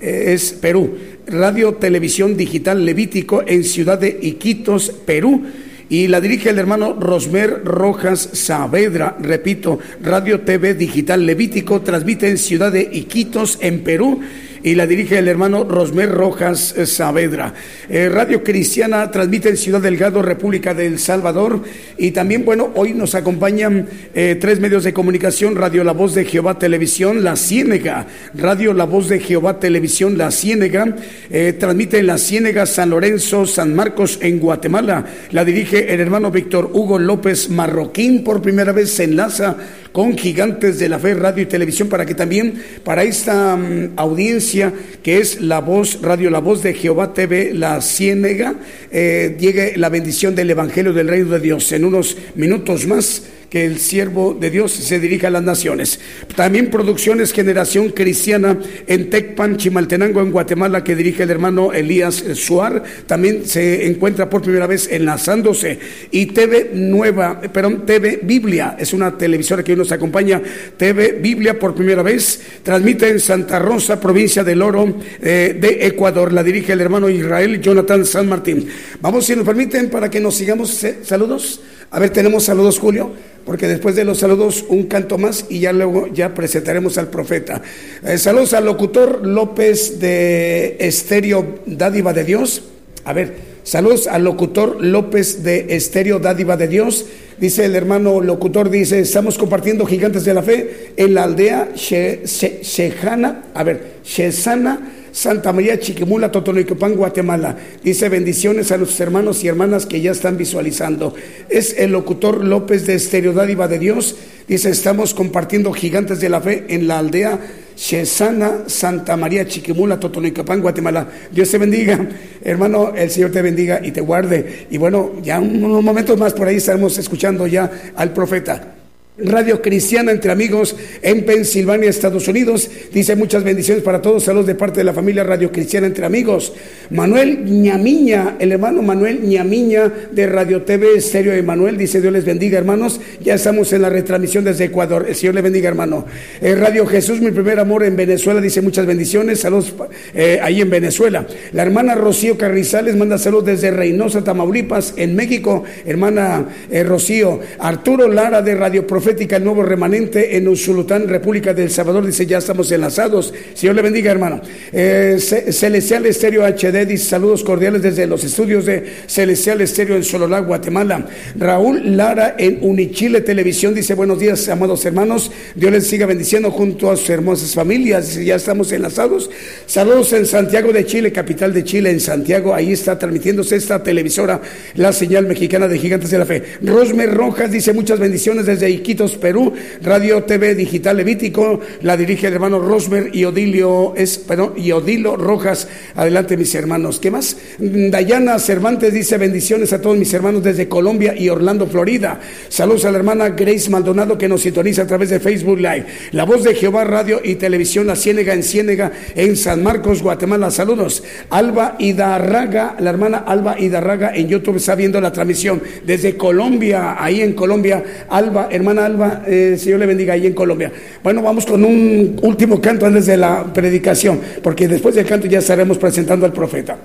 eh, 0.00 0.32
es 0.32 0.52
Perú. 0.54 0.96
Radio 1.26 1.74
Televisión 1.74 2.34
Digital 2.34 2.86
Levítico 2.86 3.42
en 3.46 3.62
Ciudad 3.62 3.98
de 3.98 4.18
Iquitos, 4.22 4.90
Perú 5.04 5.42
y 5.90 6.08
la 6.08 6.22
dirige 6.22 6.48
el 6.48 6.58
hermano 6.58 6.94
Rosmer 6.98 7.62
Rojas 7.62 8.30
Saavedra. 8.32 9.18
Repito, 9.20 9.78
Radio 10.02 10.40
TV 10.40 10.72
Digital 10.72 11.26
Levítico 11.26 11.82
transmite 11.82 12.26
en 12.30 12.38
Ciudad 12.38 12.72
de 12.72 12.88
Iquitos, 12.90 13.58
en 13.60 13.80
Perú 13.80 14.20
y 14.62 14.74
la 14.74 14.86
dirige 14.86 15.18
el 15.18 15.28
hermano 15.28 15.64
Rosmer 15.64 16.10
Rojas 16.10 16.74
Saavedra. 16.84 17.54
Eh, 17.88 18.08
Radio 18.08 18.42
Cristiana 18.44 19.10
transmite 19.10 19.48
en 19.48 19.56
Ciudad 19.56 19.80
Delgado, 19.80 20.22
República 20.22 20.74
del 20.74 20.98
Salvador. 20.98 21.62
Y 21.98 22.12
también, 22.12 22.44
bueno, 22.44 22.70
hoy 22.74 22.94
nos 22.94 23.14
acompañan 23.14 23.88
eh, 24.14 24.36
tres 24.40 24.60
medios 24.60 24.84
de 24.84 24.92
comunicación: 24.92 25.56
Radio 25.56 25.84
La 25.84 25.92
Voz 25.92 26.14
de 26.14 26.24
Jehová 26.24 26.58
Televisión, 26.58 27.24
La 27.24 27.36
Ciénega, 27.36 28.06
Radio 28.34 28.72
La 28.72 28.84
Voz 28.84 29.08
de 29.08 29.20
Jehová 29.20 29.58
Televisión, 29.58 30.16
La 30.16 30.30
Ciénega. 30.30 30.96
Eh, 31.30 31.54
transmite 31.58 31.98
en 31.98 32.06
La 32.06 32.18
Ciénega, 32.18 32.66
San 32.66 32.90
Lorenzo, 32.90 33.46
San 33.46 33.74
Marcos, 33.74 34.18
en 34.22 34.38
Guatemala. 34.38 35.04
La 35.30 35.44
dirige 35.44 35.92
el 35.92 36.00
hermano 36.00 36.30
Víctor 36.30 36.70
Hugo 36.72 36.98
López 36.98 37.50
Marroquín. 37.50 38.24
Por 38.24 38.42
primera 38.42 38.72
vez 38.72 38.92
se 38.92 39.04
enlaza 39.04 39.56
con 39.92 40.16
Gigantes 40.16 40.78
de 40.78 40.88
la 40.88 40.98
Fe, 40.98 41.14
Radio 41.14 41.42
y 41.42 41.46
Televisión, 41.46 41.88
para 41.88 42.06
que 42.06 42.14
también 42.14 42.54
para 42.84 43.02
esta 43.04 43.56
mm, 43.56 43.92
audiencia 43.96 44.72
que 45.02 45.18
es 45.18 45.40
la 45.40 45.60
voz, 45.60 46.00
Radio 46.02 46.30
La 46.30 46.40
Voz 46.40 46.62
de 46.62 46.74
Jehová 46.74 47.12
TV, 47.14 47.52
la 47.54 47.80
Ciénega, 47.80 48.54
eh, 48.90 49.36
llegue 49.38 49.74
la 49.76 49.88
bendición 49.88 50.34
del 50.34 50.50
Evangelio 50.50 50.92
del 50.92 51.08
Reino 51.08 51.30
de 51.30 51.40
Dios. 51.40 51.70
En 51.72 51.84
unos 51.84 52.16
minutos 52.34 52.86
más 52.86 53.22
que 53.52 53.66
el 53.66 53.78
siervo 53.80 54.32
de 54.32 54.48
Dios 54.48 54.72
se 54.72 54.98
dirija 54.98 55.26
a 55.26 55.30
las 55.30 55.42
naciones. 55.42 56.00
También 56.34 56.70
producciones 56.70 57.34
Generación 57.34 57.90
Cristiana 57.90 58.58
en 58.86 59.10
Tecpan, 59.10 59.58
Chimaltenango, 59.58 60.22
en 60.22 60.32
Guatemala, 60.32 60.82
que 60.82 60.96
dirige 60.96 61.24
el 61.24 61.30
hermano 61.30 61.70
Elías 61.70 62.14
Suar. 62.32 62.82
También 63.04 63.44
se 63.44 63.86
encuentra 63.86 64.30
por 64.30 64.40
primera 64.40 64.66
vez 64.66 64.88
enlazándose. 64.90 65.78
Y 66.10 66.26
TV 66.26 66.70
Nueva, 66.72 67.42
perdón, 67.42 67.84
TV 67.84 68.20
Biblia, 68.22 68.74
es 68.78 68.94
una 68.94 69.18
televisora 69.18 69.62
que 69.62 69.72
hoy 69.72 69.78
nos 69.78 69.92
acompaña. 69.92 70.40
TV 70.78 71.18
Biblia 71.20 71.58
por 71.58 71.74
primera 71.74 72.02
vez, 72.02 72.40
transmite 72.62 73.10
en 73.10 73.20
Santa 73.20 73.58
Rosa, 73.58 74.00
provincia 74.00 74.42
del 74.42 74.62
Oro 74.62 74.96
eh, 75.20 75.58
de 75.60 75.86
Ecuador. 75.88 76.32
La 76.32 76.42
dirige 76.42 76.72
el 76.72 76.80
hermano 76.80 77.10
Israel 77.10 77.60
Jonathan 77.60 78.06
San 78.06 78.30
Martín. 78.30 78.66
Vamos, 79.02 79.26
si 79.26 79.36
nos 79.36 79.44
permiten, 79.44 79.90
para 79.90 80.08
que 80.08 80.20
nos 80.20 80.36
sigamos. 80.36 80.82
Eh, 80.84 81.00
saludos. 81.02 81.60
A 81.90 81.98
ver, 81.98 82.08
tenemos 82.08 82.44
saludos, 82.44 82.78
Julio 82.78 83.12
porque 83.44 83.68
después 83.68 83.96
de 83.96 84.04
los 84.04 84.18
saludos 84.18 84.64
un 84.68 84.84
canto 84.84 85.18
más 85.18 85.46
y 85.48 85.60
ya 85.60 85.72
luego 85.72 86.06
ya 86.08 86.34
presentaremos 86.34 86.98
al 86.98 87.08
profeta. 87.08 87.62
Eh, 88.04 88.18
saludos 88.18 88.52
al 88.54 88.64
locutor 88.64 89.26
López 89.26 89.98
de 90.00 90.76
Estéreo 90.80 91.58
Dádiva 91.66 92.12
de 92.12 92.24
Dios. 92.24 92.62
A 93.04 93.12
ver, 93.12 93.34
saludos 93.64 94.06
al 94.06 94.24
locutor 94.24 94.82
López 94.84 95.42
de 95.42 95.74
Estéreo 95.76 96.18
Dádiva 96.18 96.56
de 96.56 96.68
Dios. 96.68 97.06
Dice 97.38 97.64
el 97.64 97.74
hermano 97.74 98.20
locutor, 98.20 98.70
dice, 98.70 99.00
estamos 99.00 99.36
compartiendo 99.36 99.84
gigantes 99.86 100.24
de 100.24 100.34
la 100.34 100.42
fe 100.42 100.92
en 100.96 101.14
la 101.14 101.24
aldea 101.24 101.70
Shejana, 101.74 103.46
a 103.54 103.64
ver, 103.64 103.94
Shesana 104.04 105.01
Santa 105.12 105.52
María 105.52 105.78
Chiquimula, 105.78 106.32
Totonicopán, 106.32 106.96
Guatemala. 106.96 107.56
Dice 107.84 108.08
bendiciones 108.08 108.72
a 108.72 108.78
nuestros 108.78 109.00
hermanos 109.00 109.44
y 109.44 109.48
hermanas 109.48 109.84
que 109.86 110.00
ya 110.00 110.10
están 110.10 110.38
visualizando. 110.38 111.14
Es 111.48 111.78
el 111.78 111.92
locutor 111.92 112.42
López 112.42 112.86
de 112.86 112.94
Estéreo 112.94 113.32
Dádiva 113.32 113.68
de 113.68 113.78
Dios. 113.78 114.16
Dice, 114.48 114.70
estamos 114.70 115.14
compartiendo 115.14 115.72
gigantes 115.72 116.20
de 116.20 116.28
la 116.28 116.40
fe 116.40 116.64
en 116.68 116.88
la 116.88 116.98
aldea 116.98 117.38
Chesana, 117.76 118.64
Santa 118.66 119.16
María 119.16 119.46
Chiquimula, 119.46 120.00
Totonicapán, 120.00 120.60
Guatemala. 120.60 121.08
Dios 121.30 121.50
te 121.50 121.58
bendiga, 121.58 122.08
hermano, 122.42 122.92
el 122.96 123.10
Señor 123.10 123.30
te 123.32 123.42
bendiga 123.42 123.80
y 123.84 123.92
te 123.92 124.00
guarde. 124.00 124.66
Y 124.70 124.78
bueno, 124.78 125.12
ya 125.22 125.40
unos 125.40 125.82
momentos 125.82 126.18
más 126.18 126.32
por 126.32 126.48
ahí 126.48 126.56
estaremos 126.56 126.96
escuchando 126.98 127.46
ya 127.46 127.70
al 127.94 128.12
profeta. 128.12 128.76
Radio 129.24 129.62
Cristiana 129.62 130.12
entre 130.12 130.32
amigos 130.32 130.76
en 131.02 131.24
Pensilvania, 131.24 131.90
Estados 131.90 132.28
Unidos. 132.28 132.70
Dice 132.92 133.16
muchas 133.16 133.44
bendiciones 133.44 133.82
para 133.82 134.02
todos. 134.02 134.24
Saludos 134.24 134.46
de 134.46 134.54
parte 134.54 134.80
de 134.80 134.84
la 134.84 134.92
familia 134.92 135.24
Radio 135.24 135.52
Cristiana 135.52 135.86
entre 135.86 136.04
amigos. 136.04 136.52
Manuel 136.90 137.44
Ñamiña, 137.44 138.36
el 138.38 138.52
hermano 138.52 138.82
Manuel 138.82 139.22
Ñamiña 139.22 139.92
de 140.10 140.26
Radio 140.26 140.62
TV 140.62 140.96
Estéreo 140.96 141.32
Emanuel. 141.32 141.76
Dice 141.76 142.00
Dios 142.00 142.12
les 142.12 142.24
bendiga, 142.24 142.58
hermanos. 142.58 143.00
Ya 143.22 143.34
estamos 143.34 143.72
en 143.72 143.82
la 143.82 143.88
retransmisión 143.88 144.44
desde 144.44 144.64
Ecuador. 144.64 145.06
El 145.08 145.14
Señor 145.14 145.34
le 145.34 145.42
bendiga, 145.42 145.68
hermano. 145.68 146.06
Eh, 146.40 146.54
Radio 146.54 146.86
Jesús, 146.86 147.20
mi 147.20 147.30
primer 147.30 147.60
amor 147.60 147.84
en 147.84 147.96
Venezuela. 147.96 148.40
Dice 148.40 148.60
muchas 148.60 148.86
bendiciones. 148.86 149.40
Saludos 149.40 149.74
eh, 150.14 150.40
ahí 150.42 150.60
en 150.60 150.70
Venezuela. 150.70 151.26
La 151.52 151.62
hermana 151.62 151.94
Rocío 151.94 152.36
Carrizales 152.36 152.96
manda 152.96 153.18
saludos 153.18 153.46
desde 153.46 153.70
Reynosa, 153.70 154.24
Tamaulipas, 154.24 154.94
en 154.96 155.14
México. 155.14 155.64
Hermana 155.86 156.46
eh, 156.70 156.82
Rocío. 156.82 157.40
Arturo 157.58 158.08
Lara 158.08 158.42
de 158.42 158.54
Radio 158.54 158.86
Profeta 158.86 159.11
el 159.18 159.44
nuevo 159.44 159.62
remanente 159.62 160.36
en 160.36 160.48
Usulután, 160.48 161.08
República 161.08 161.54
del 161.54 161.70
Salvador, 161.70 162.04
dice, 162.04 162.26
ya 162.26 162.38
estamos 162.38 162.70
enlazados. 162.72 163.32
Señor 163.54 163.76
le 163.76 163.82
bendiga, 163.82 164.10
hermano. 164.10 164.40
Eh, 164.72 165.18
Celestial 165.18 166.06
Estéreo 166.06 166.44
HD 166.44 166.86
dice, 166.86 167.04
saludos 167.04 167.44
cordiales 167.44 167.82
desde 167.82 168.06
los 168.06 168.24
estudios 168.24 168.64
de 168.66 168.84
Celestial 169.06 169.60
Estéreo 169.60 169.96
en 169.96 170.04
Sololá, 170.04 170.40
Guatemala. 170.40 171.06
Raúl 171.36 171.96
Lara 171.96 172.34
en 172.38 172.58
Unichile 172.62 173.20
Televisión 173.20 173.74
dice, 173.74 173.94
buenos 173.94 174.18
días, 174.18 174.48
amados 174.48 174.84
hermanos. 174.84 175.30
Dios 175.54 175.72
les 175.72 175.86
siga 175.86 176.06
bendiciendo 176.06 176.50
junto 176.50 176.90
a 176.90 176.96
sus 176.96 177.08
hermosas 177.10 177.54
familias. 177.54 178.08
Dice, 178.08 178.24
ya 178.24 178.36
estamos 178.36 178.72
enlazados. 178.72 179.30
Saludos 179.66 180.12
en 180.14 180.26
Santiago 180.26 180.72
de 180.72 180.84
Chile, 180.86 181.12
capital 181.12 181.52
de 181.52 181.64
Chile, 181.64 181.90
en 181.90 182.00
Santiago. 182.00 182.54
Ahí 182.54 182.72
está 182.72 182.98
transmitiéndose 182.98 183.56
esta 183.56 183.82
televisora, 183.82 184.40
la 184.74 184.92
señal 184.92 185.26
mexicana 185.26 185.68
de 185.68 185.78
Gigantes 185.78 186.10
de 186.10 186.18
la 186.18 186.26
Fe. 186.26 186.42
Rosmer 186.62 187.12
Rojas 187.12 187.50
dice, 187.50 187.72
muchas 187.72 187.98
bendiciones 187.98 188.46
desde 188.46 188.66
Perú, 188.92 189.52
Radio 189.82 190.22
TV 190.24 190.54
Digital 190.54 190.98
Levítico, 190.98 191.60
la 191.80 191.96
dirige 191.96 192.26
el 192.26 192.34
hermano 192.34 192.58
Rosmer 192.58 193.10
y 193.12 193.24
Odilio, 193.24 193.94
es, 193.96 194.18
perdón, 194.18 194.54
y 194.56 194.70
Odilo 194.72 195.16
Rojas. 195.16 195.66
Adelante, 195.94 196.36
mis 196.36 196.54
hermanos. 196.54 197.00
¿Qué 197.00 197.10
más? 197.10 197.36
Dayana 197.58 198.38
Cervantes 198.38 198.92
dice 198.92 199.16
bendiciones 199.16 199.72
a 199.72 199.80
todos 199.80 199.96
mis 199.96 200.12
hermanos 200.12 200.42
desde 200.42 200.68
Colombia 200.68 201.14
y 201.16 201.28
Orlando, 201.28 201.66
Florida. 201.66 202.20
Saludos 202.48 202.84
a 202.84 202.90
la 202.90 202.98
hermana 202.98 203.30
Grace 203.30 203.70
Maldonado 203.70 204.18
que 204.18 204.28
nos 204.28 204.42
sintoniza 204.42 204.82
a 204.82 204.86
través 204.86 205.10
de 205.10 205.20
Facebook 205.20 205.58
Live. 205.58 205.86
La 206.12 206.24
voz 206.24 206.44
de 206.44 206.54
Jehová 206.54 206.84
Radio 206.84 207.20
y 207.24 207.36
Televisión 207.36 207.86
La 207.86 207.96
Ciénega 207.96 208.34
en 208.34 208.42
Ciénega 208.42 208.92
en 209.14 209.36
San 209.36 209.62
Marcos, 209.62 210.02
Guatemala. 210.02 210.50
Saludos. 210.50 211.02
Alba 211.30 211.76
Idarraga, 211.78 212.76
la 212.78 212.90
hermana 212.90 213.18
Alba 213.18 213.58
Idarraga 213.58 214.12
en 214.14 214.28
YouTube 214.28 214.56
está 214.56 214.74
viendo 214.74 215.00
la 215.00 215.12
transmisión 215.12 215.62
desde 215.84 216.16
Colombia, 216.16 216.96
ahí 217.02 217.22
en 217.22 217.32
Colombia. 217.32 217.82
Alba, 218.08 218.48
hermana 218.50 218.81
Alba, 218.84 219.22
eh, 219.26 219.56
Señor 219.58 219.80
le 219.80 219.86
bendiga 219.86 220.14
ahí 220.14 220.26
en 220.26 220.34
Colombia. 220.34 220.72
Bueno, 221.02 221.22
vamos 221.22 221.46
con 221.46 221.64
un 221.64 222.18
último 222.22 222.60
canto 222.60 222.86
antes 222.86 223.06
de 223.06 223.16
la 223.16 223.44
predicación, 223.52 224.20
porque 224.42 224.68
después 224.68 224.94
del 224.94 225.06
canto 225.06 225.26
ya 225.26 225.38
estaremos 225.38 225.78
presentando 225.78 226.26
al 226.26 226.32
profeta. 226.32 226.76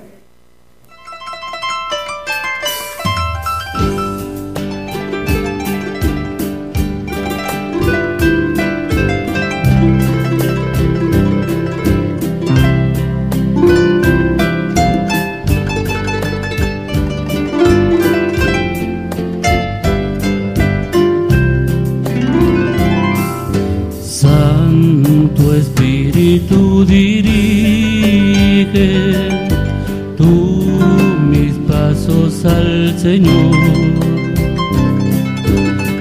Señor. 32.95 33.55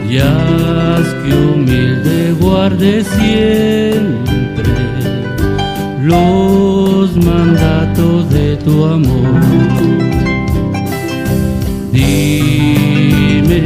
Y 0.09 0.19
haz 0.19 1.07
que 1.23 1.35
humilde 1.35 2.33
guarde 2.41 3.05
siempre 3.05 4.71
los 6.03 7.17
mandatos 7.17 8.31
de 8.31 8.57
tu 8.57 8.85
amor. 8.85 9.41
Dime, 11.93 13.63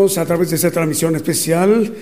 a 0.06 0.24
través 0.24 0.50
de 0.50 0.56
esta 0.56 0.70
transmisión 0.70 1.16
especial. 1.16 1.92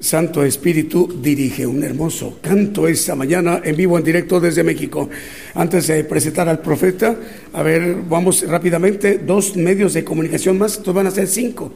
Santo 0.00 0.42
Espíritu 0.42 1.06
dirige 1.22 1.66
un 1.66 1.84
hermoso 1.84 2.38
canto 2.40 2.88
esta 2.88 3.14
mañana 3.14 3.60
en 3.62 3.76
vivo, 3.76 3.96
en 3.98 4.04
directo 4.04 4.40
desde 4.40 4.64
México. 4.64 5.08
Antes 5.54 5.86
de 5.86 6.02
presentar 6.04 6.48
al 6.48 6.58
profeta, 6.58 7.16
a 7.52 7.62
ver, 7.62 7.96
vamos 8.08 8.42
rápidamente, 8.48 9.18
dos 9.18 9.56
medios 9.56 9.94
de 9.94 10.02
comunicación 10.02 10.58
más, 10.58 10.72
estos 10.72 10.94
van 10.94 11.06
a 11.06 11.10
ser 11.10 11.28
cinco 11.28 11.70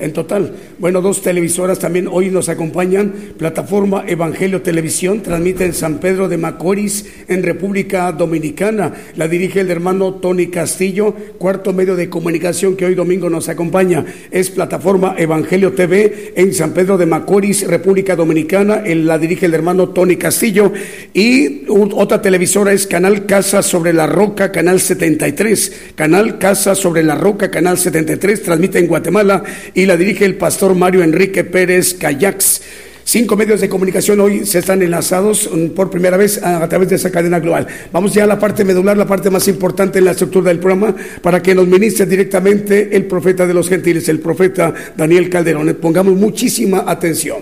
en 0.00 0.12
total. 0.12 0.54
Bueno, 0.78 1.00
dos 1.00 1.22
televisoras 1.22 1.78
también 1.78 2.08
hoy 2.10 2.30
nos 2.30 2.48
acompañan. 2.48 3.12
Plataforma 3.36 4.04
Evangelio 4.06 4.62
Televisión 4.62 5.22
transmite 5.22 5.64
en 5.64 5.74
San 5.74 5.98
Pedro 5.98 6.28
de 6.28 6.36
Macorís, 6.36 7.06
en 7.28 7.42
República 7.42 8.10
Dominicana. 8.12 8.92
La 9.16 9.28
dirige 9.28 9.60
el 9.60 9.70
hermano 9.70 10.14
Tony 10.14 10.48
Castillo, 10.48 11.14
cuarto 11.38 11.72
medio 11.72 11.94
de 11.94 12.08
comunicación 12.08 12.76
que 12.76 12.86
hoy 12.86 12.94
domingo 12.94 13.30
nos 13.30 13.48
acompaña. 13.48 14.04
Es 14.30 14.50
Plataforma 14.50 15.14
Evangelio 15.16 15.72
TV 15.72 16.32
en 16.34 16.52
San 16.54 16.72
Pedro 16.72 16.98
de 16.98 17.06
Macorís, 17.06 17.66
República 17.66 18.16
Dominicana. 18.16 18.82
La 18.86 19.18
dirige 19.18 19.46
el 19.46 19.54
hermano 19.54 19.90
Tony 19.90 20.16
Castillo. 20.16 20.72
Y 21.14 21.64
otra 21.68 22.20
televisora 22.20 22.72
es 22.72 22.86
Canal 22.86 23.26
Casa 23.26 23.62
sobre 23.62 23.92
la 23.92 24.06
Roca, 24.06 24.50
Canal 24.50 24.80
73. 24.80 25.92
Canal 25.94 26.38
Casa 26.38 26.74
sobre 26.74 27.02
la 27.02 27.14
Roca, 27.14 27.50
Canal 27.50 27.78
73, 27.78 28.42
transmite 28.42 28.78
en 28.78 28.86
Guatemala. 28.86 29.42
Y 29.74 29.86
la 29.86 29.96
dirige 29.96 30.24
el 30.24 30.36
pastor 30.36 30.74
Mario 30.74 31.02
Enrique 31.02 31.44
Pérez 31.44 31.94
Cayax. 31.94 32.62
Cinco 33.08 33.36
medios 33.36 33.62
de 33.62 33.70
comunicación 33.70 34.20
hoy 34.20 34.44
se 34.44 34.58
están 34.58 34.82
enlazados 34.82 35.48
mm, 35.50 35.68
por 35.68 35.88
primera 35.88 36.18
vez 36.18 36.42
a, 36.44 36.68
través 36.68 36.90
de 36.90 36.96
esa 36.96 37.10
cadena 37.10 37.40
global. 37.40 37.66
Vamos 37.90 38.12
ya 38.12 38.24
a 38.24 38.26
la 38.26 38.38
parte 38.38 38.66
medular, 38.66 38.98
la 38.98 39.06
parte 39.06 39.30
más 39.30 39.48
importante 39.48 39.98
en 39.98 40.04
la 40.04 40.10
estructura 40.10 40.50
del 40.50 40.58
programa, 40.58 40.94
para 41.22 41.42
que 41.42 41.54
nos 41.54 41.66
ministre 41.66 42.04
directamente 42.04 42.94
el 42.94 43.06
profeta 43.06 43.46
de 43.46 43.54
los 43.54 43.66
gentiles, 43.66 44.10
el 44.10 44.20
profeta 44.20 44.74
Daniel 44.94 45.30
Calderón. 45.30 45.74
Pongamos 45.80 46.16
muchísima 46.16 46.84
atención. 46.86 47.38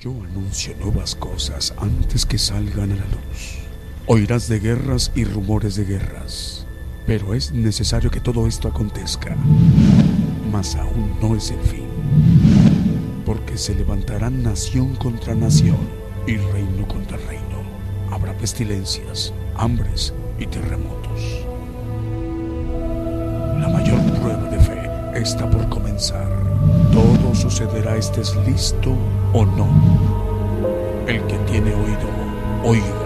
Yo 0.00 0.10
anuncio 0.28 0.74
nuevas 0.80 1.14
cosas 1.14 1.72
antes 1.78 2.26
que 2.26 2.36
salgan 2.36 2.90
a 2.90 2.96
la 2.96 3.02
luz. 3.02 3.58
Oirás 4.06 4.48
de 4.48 4.58
guerras 4.58 5.12
y 5.14 5.22
rumores 5.22 5.76
de 5.76 5.84
guerras, 5.84 6.66
pero 7.06 7.32
es 7.32 7.52
necesario 7.52 8.10
que 8.10 8.18
todo 8.18 8.48
esto 8.48 8.66
acontezca. 8.66 9.36
Mas 10.50 10.74
aún 10.74 11.16
no 11.22 11.36
es 11.36 11.52
el 11.52 11.60
fin 11.60 11.86
porque 13.26 13.58
se 13.58 13.74
levantarán 13.74 14.44
nación 14.44 14.94
contra 14.94 15.34
nación 15.34 15.76
y 16.28 16.36
reino 16.36 16.86
contra 16.86 17.16
reino. 17.16 17.60
Habrá 18.10 18.32
pestilencias, 18.38 19.34
hambres 19.56 20.14
y 20.38 20.46
terremotos. 20.46 21.44
La 23.60 23.68
mayor 23.68 24.00
prueba 24.20 24.48
de 24.48 24.60
fe 24.60 25.20
está 25.20 25.50
por 25.50 25.68
comenzar. 25.68 26.28
Todo 26.92 27.34
sucederá 27.34 27.96
estés 27.96 28.34
listo 28.46 28.96
o 29.32 29.44
no. 29.44 29.66
El 31.08 31.20
que 31.26 31.36
tiene 31.50 31.74
oído, 31.74 32.08
oiga. 32.64 33.05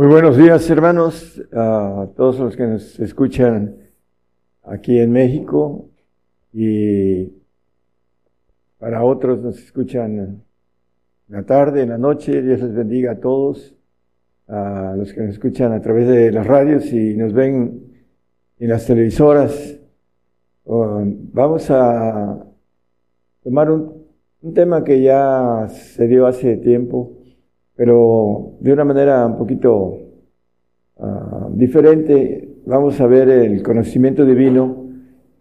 Muy 0.00 0.08
buenos 0.08 0.38
días 0.38 0.70
hermanos, 0.70 1.42
a 1.52 2.08
todos 2.16 2.38
los 2.38 2.56
que 2.56 2.66
nos 2.66 2.98
escuchan 3.00 3.76
aquí 4.62 4.98
en 4.98 5.12
México 5.12 5.90
y 6.54 7.34
para 8.78 9.04
otros 9.04 9.42
nos 9.42 9.58
escuchan 9.58 10.18
en 10.18 10.42
la 11.28 11.42
tarde, 11.42 11.82
en 11.82 11.90
la 11.90 11.98
noche. 11.98 12.40
Dios 12.40 12.62
les 12.62 12.74
bendiga 12.74 13.12
a 13.12 13.20
todos, 13.20 13.74
a 14.48 14.94
los 14.96 15.12
que 15.12 15.20
nos 15.20 15.34
escuchan 15.34 15.74
a 15.74 15.82
través 15.82 16.08
de 16.08 16.32
las 16.32 16.46
radios 16.46 16.90
y 16.94 17.14
nos 17.14 17.34
ven 17.34 17.92
en 18.58 18.68
las 18.70 18.86
televisoras 18.86 19.76
vamos 20.64 21.70
a 21.70 22.42
tomar 23.44 23.70
un, 23.70 24.06
tema 24.54 24.82
que 24.82 25.02
ya 25.02 25.68
se 25.68 26.06
dio 26.06 26.26
hace 26.26 26.56
tiempo, 26.56 27.19
pero 27.80 28.56
de 28.60 28.74
una 28.74 28.84
manera 28.84 29.24
un 29.24 29.38
poquito 29.38 29.96
ah, 30.98 31.48
diferente. 31.54 32.46
Vamos 32.66 33.00
a 33.00 33.06
ver 33.06 33.30
el 33.30 33.62
conocimiento 33.62 34.26
divino 34.26 34.84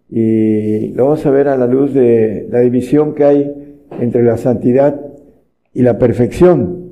y 0.10 0.88
lo 0.94 1.04
vamos 1.04 1.26
a 1.26 1.32
ver 1.32 1.50
a 1.50 1.58
la 1.58 1.68
luz 1.68 1.94
de 1.94 2.48
la 2.50 2.62
división 2.62 3.14
que 3.14 3.26
hay 3.26 3.76
entre 4.00 4.24
la 4.24 4.38
santidad 4.38 5.02
y 5.74 5.82
la 5.82 5.98
perfección, 5.98 6.86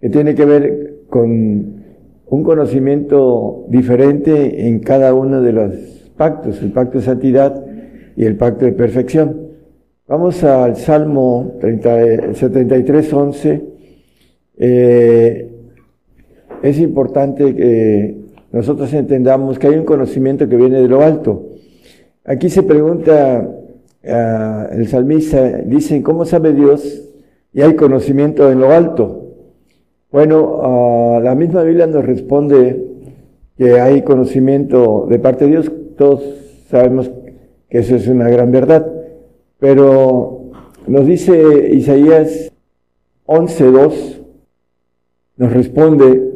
que 0.00 0.08
tiene 0.08 0.34
que 0.34 0.46
ver 0.46 1.00
con 1.10 1.84
un 2.24 2.42
conocimiento 2.42 3.66
diferente 3.68 4.68
en 4.68 4.80
cada 4.80 5.12
uno 5.12 5.42
de 5.42 5.52
los 5.52 5.74
pactos, 6.16 6.62
el 6.62 6.72
pacto 6.72 6.96
de 6.96 7.04
santidad 7.04 7.62
y 8.16 8.24
el 8.24 8.36
pacto 8.36 8.64
de 8.64 8.72
perfección. 8.72 9.48
Vamos 10.06 10.42
al 10.44 10.76
Salmo 10.76 11.58
73, 11.60 13.12
11. 13.12 13.77
Eh, 14.58 15.50
es 16.62 16.78
importante 16.80 17.54
que 17.54 18.16
nosotros 18.52 18.92
entendamos 18.94 19.58
que 19.58 19.68
hay 19.68 19.76
un 19.76 19.84
conocimiento 19.84 20.48
que 20.48 20.56
viene 20.56 20.80
de 20.80 20.88
lo 20.88 21.02
alto. 21.02 21.50
Aquí 22.24 22.50
se 22.50 22.62
pregunta 22.62 23.48
uh, 24.04 24.74
el 24.74 24.86
salmista, 24.88 25.58
dicen, 25.64 26.02
¿cómo 26.02 26.24
sabe 26.24 26.52
Dios? 26.52 27.04
Y 27.52 27.62
hay 27.62 27.74
conocimiento 27.74 28.50
en 28.50 28.60
lo 28.60 28.70
alto. 28.70 29.28
Bueno, 30.10 30.60
ah, 30.62 31.20
la 31.22 31.34
misma 31.34 31.62
Biblia 31.62 31.86
nos 31.86 32.04
responde 32.04 32.84
que 33.56 33.80
hay 33.80 34.02
conocimiento 34.02 35.06
de 35.08 35.18
parte 35.18 35.44
de 35.44 35.50
Dios. 35.50 35.72
Todos 35.96 36.22
sabemos 36.70 37.10
que 37.68 37.78
eso 37.78 37.96
es 37.96 38.08
una 38.08 38.28
gran 38.28 38.50
verdad. 38.50 38.86
Pero 39.58 40.50
nos 40.86 41.06
dice 41.06 41.70
Isaías 41.72 42.52
11.2, 43.26 44.17
nos 45.38 45.52
responde 45.52 46.30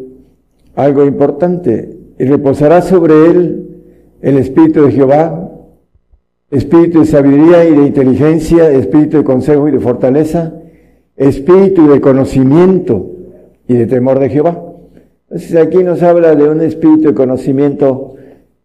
algo 0.75 1.05
importante, 1.05 1.97
y 2.19 2.25
reposará 2.25 2.83
sobre 2.83 3.27
él 3.27 3.69
el 4.21 4.39
Espíritu 4.39 4.85
de 4.85 4.93
Jehová, 4.93 5.51
Espíritu 6.51 7.01
de 7.01 7.07
sabiduría 7.07 7.65
y 7.65 7.75
de 7.75 7.87
inteligencia, 7.87 8.71
Espíritu 8.71 9.19
de 9.19 9.25
consejo 9.25 9.69
y 9.69 9.73
de 9.73 9.81
fortaleza, 9.81 10.55
Espíritu 11.17 11.89
de 11.91 12.01
conocimiento 12.01 13.11
y 13.67 13.75
de 13.75 13.87
temor 13.87 14.19
de 14.19 14.29
Jehová. 14.29 14.63
Entonces 15.31 15.57
aquí 15.57 15.83
nos 15.83 16.03
habla 16.03 16.35
de 16.35 16.49
un 16.49 16.61
espíritu 16.61 17.09
de 17.09 17.15
conocimiento 17.15 18.17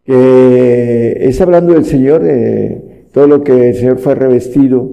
que 0.04 1.18
es 1.22 1.40
hablando 1.40 1.74
del 1.74 1.86
Señor, 1.86 2.22
de 2.24 3.06
todo 3.14 3.26
lo 3.26 3.42
que 3.42 3.70
el 3.70 3.76
Señor 3.76 4.00
fue 4.00 4.16
revestido 4.16 4.92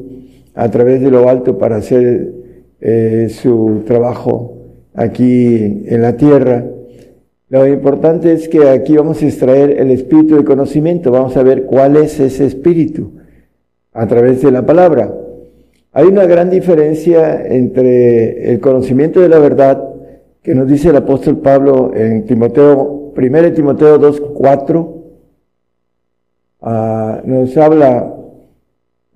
a 0.54 0.70
través 0.70 1.00
de 1.00 1.10
lo 1.10 1.28
alto 1.28 1.58
para 1.58 1.76
hacer 1.76 2.32
eh, 2.80 3.28
su 3.28 3.82
trabajo 3.86 4.53
aquí 4.94 5.84
en 5.86 6.00
la 6.00 6.16
tierra. 6.16 6.64
Lo 7.48 7.66
importante 7.66 8.32
es 8.32 8.48
que 8.48 8.68
aquí 8.68 8.96
vamos 8.96 9.22
a 9.22 9.26
extraer 9.26 9.78
el 9.78 9.90
espíritu 9.90 10.36
de 10.36 10.44
conocimiento, 10.44 11.10
vamos 11.10 11.36
a 11.36 11.42
ver 11.42 11.64
cuál 11.64 11.96
es 11.96 12.18
ese 12.18 12.46
espíritu 12.46 13.12
a 13.92 14.06
través 14.06 14.42
de 14.42 14.50
la 14.50 14.64
palabra. 14.64 15.14
Hay 15.92 16.06
una 16.06 16.26
gran 16.26 16.50
diferencia 16.50 17.46
entre 17.46 18.52
el 18.52 18.60
conocimiento 18.60 19.20
de 19.20 19.28
la 19.28 19.38
verdad 19.38 19.82
que 20.42 20.54
nos 20.54 20.68
dice 20.68 20.90
el 20.90 20.96
apóstol 20.96 21.38
Pablo 21.38 21.92
en 21.94 22.26
Timoteo, 22.26 23.12
1 23.16 23.52
Timoteo 23.52 23.98
2, 23.98 24.20
4, 24.34 25.04
nos 27.24 27.56
habla, 27.56 28.14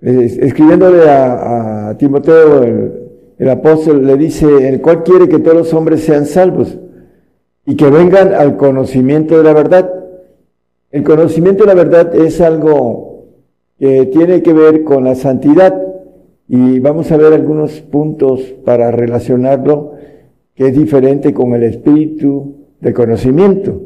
escribiéndole 0.01 1.11
a, 1.11 1.97
Timoteo, 1.99 2.63
el, 2.63 2.98
apóstol, 3.47 4.05
le 4.05 4.17
dice, 4.17 4.69
el 4.69 4.81
cual 4.81 5.05
quiere 5.05 5.29
que 5.29 5.39
todos 5.39 5.57
los 5.57 5.75
hombres 5.75 6.03
sean 6.03 6.27
salvos 6.27 6.77
y 7.65 7.77
que 7.77 7.89
vengan 7.91 8.35
al 8.35 8.57
conocimiento 8.57 9.37
de 9.39 9.45
la 9.45 9.53
verdad. 9.53 9.95
El 10.91 11.05
conocimiento 11.05 11.65
de 11.65 11.69
la 11.69 11.75
verdad 11.75 12.15
es 12.15 12.41
algo 12.41 13.27
que 13.79 14.07
tiene 14.07 14.43
que 14.43 14.53
ver 14.53 14.83
con 14.83 15.05
la 15.05 15.15
santidad 15.15 15.81
y 16.49 16.81
vamos 16.81 17.13
a 17.13 17.17
ver 17.17 17.33
algunos 17.33 17.81
puntos 17.83 18.41
para 18.65 18.91
relacionarlo 18.91 19.93
que 20.55 20.69
es 20.69 20.77
diferente 20.77 21.33
con 21.33 21.55
el 21.55 21.63
espíritu 21.63 22.55
de 22.81 22.93
conocimiento. 22.93 23.83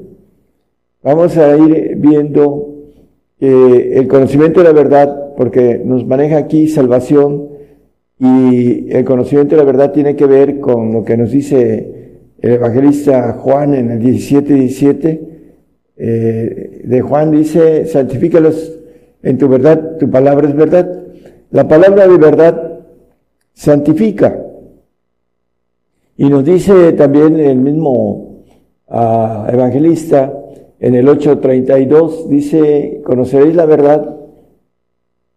Vamos 1.02 1.36
a 1.36 1.56
ir 1.58 1.96
viendo 1.96 2.68
el 3.40 4.06
conocimiento 4.06 4.60
de 4.60 4.66
la 4.66 4.72
verdad, 4.72 5.34
porque 5.36 5.82
nos 5.84 6.06
maneja 6.06 6.36
aquí 6.36 6.68
salvación, 6.68 7.48
y 8.24 8.86
el 8.92 9.04
conocimiento 9.04 9.56
de 9.56 9.62
la 9.62 9.66
verdad 9.66 9.90
tiene 9.90 10.14
que 10.14 10.26
ver 10.26 10.60
con 10.60 10.92
lo 10.92 11.04
que 11.04 11.16
nos 11.16 11.32
dice 11.32 12.20
el 12.38 12.52
evangelista 12.52 13.32
Juan 13.32 13.74
en 13.74 13.90
el 13.90 13.98
17, 13.98 14.54
17. 14.54 15.28
Eh, 15.96 16.82
de 16.84 17.00
Juan 17.00 17.32
dice, 17.32 17.84
santifícalos 17.84 18.78
en 19.24 19.38
tu 19.38 19.48
verdad, 19.48 19.96
tu 19.98 20.08
palabra 20.08 20.48
es 20.48 20.54
verdad. 20.54 21.02
La 21.50 21.66
palabra 21.66 22.06
de 22.06 22.16
verdad 22.16 22.80
santifica. 23.54 24.40
Y 26.16 26.28
nos 26.28 26.44
dice 26.44 26.92
también 26.92 27.40
el 27.40 27.58
mismo 27.58 28.44
ah, 28.86 29.48
evangelista 29.52 30.32
en 30.78 30.94
el 30.94 31.08
8.32, 31.08 32.28
dice, 32.28 33.00
conoceréis 33.04 33.56
la 33.56 33.66
verdad 33.66 34.14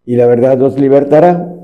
y 0.05 0.17
la 0.17 0.27
verdad 0.27 0.61
os 0.61 0.79
libertará. 0.79 1.54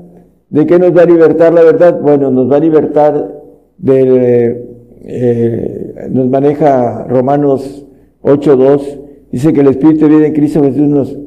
¿De 0.52 0.66
qué 0.66 0.78
nos 0.78 0.94
va 0.94 1.02
a 1.02 1.06
libertar 1.06 1.54
la 1.54 1.62
verdad? 1.62 1.98
Bueno, 1.98 2.30
nos 2.30 2.52
va 2.52 2.56
a 2.56 2.60
libertar 2.60 3.40
de, 3.78 4.66
eh, 5.00 6.08
nos 6.10 6.28
maneja 6.28 7.04
Romanos 7.04 7.86
8.2, 8.22 9.00
dice 9.30 9.54
que 9.54 9.60
el 9.60 9.68
Espíritu 9.68 10.06
de 10.06 10.16
vida 10.16 10.26
en 10.26 10.34
Cristo 10.34 10.62
Jesús 10.62 10.88
nos 10.88 11.18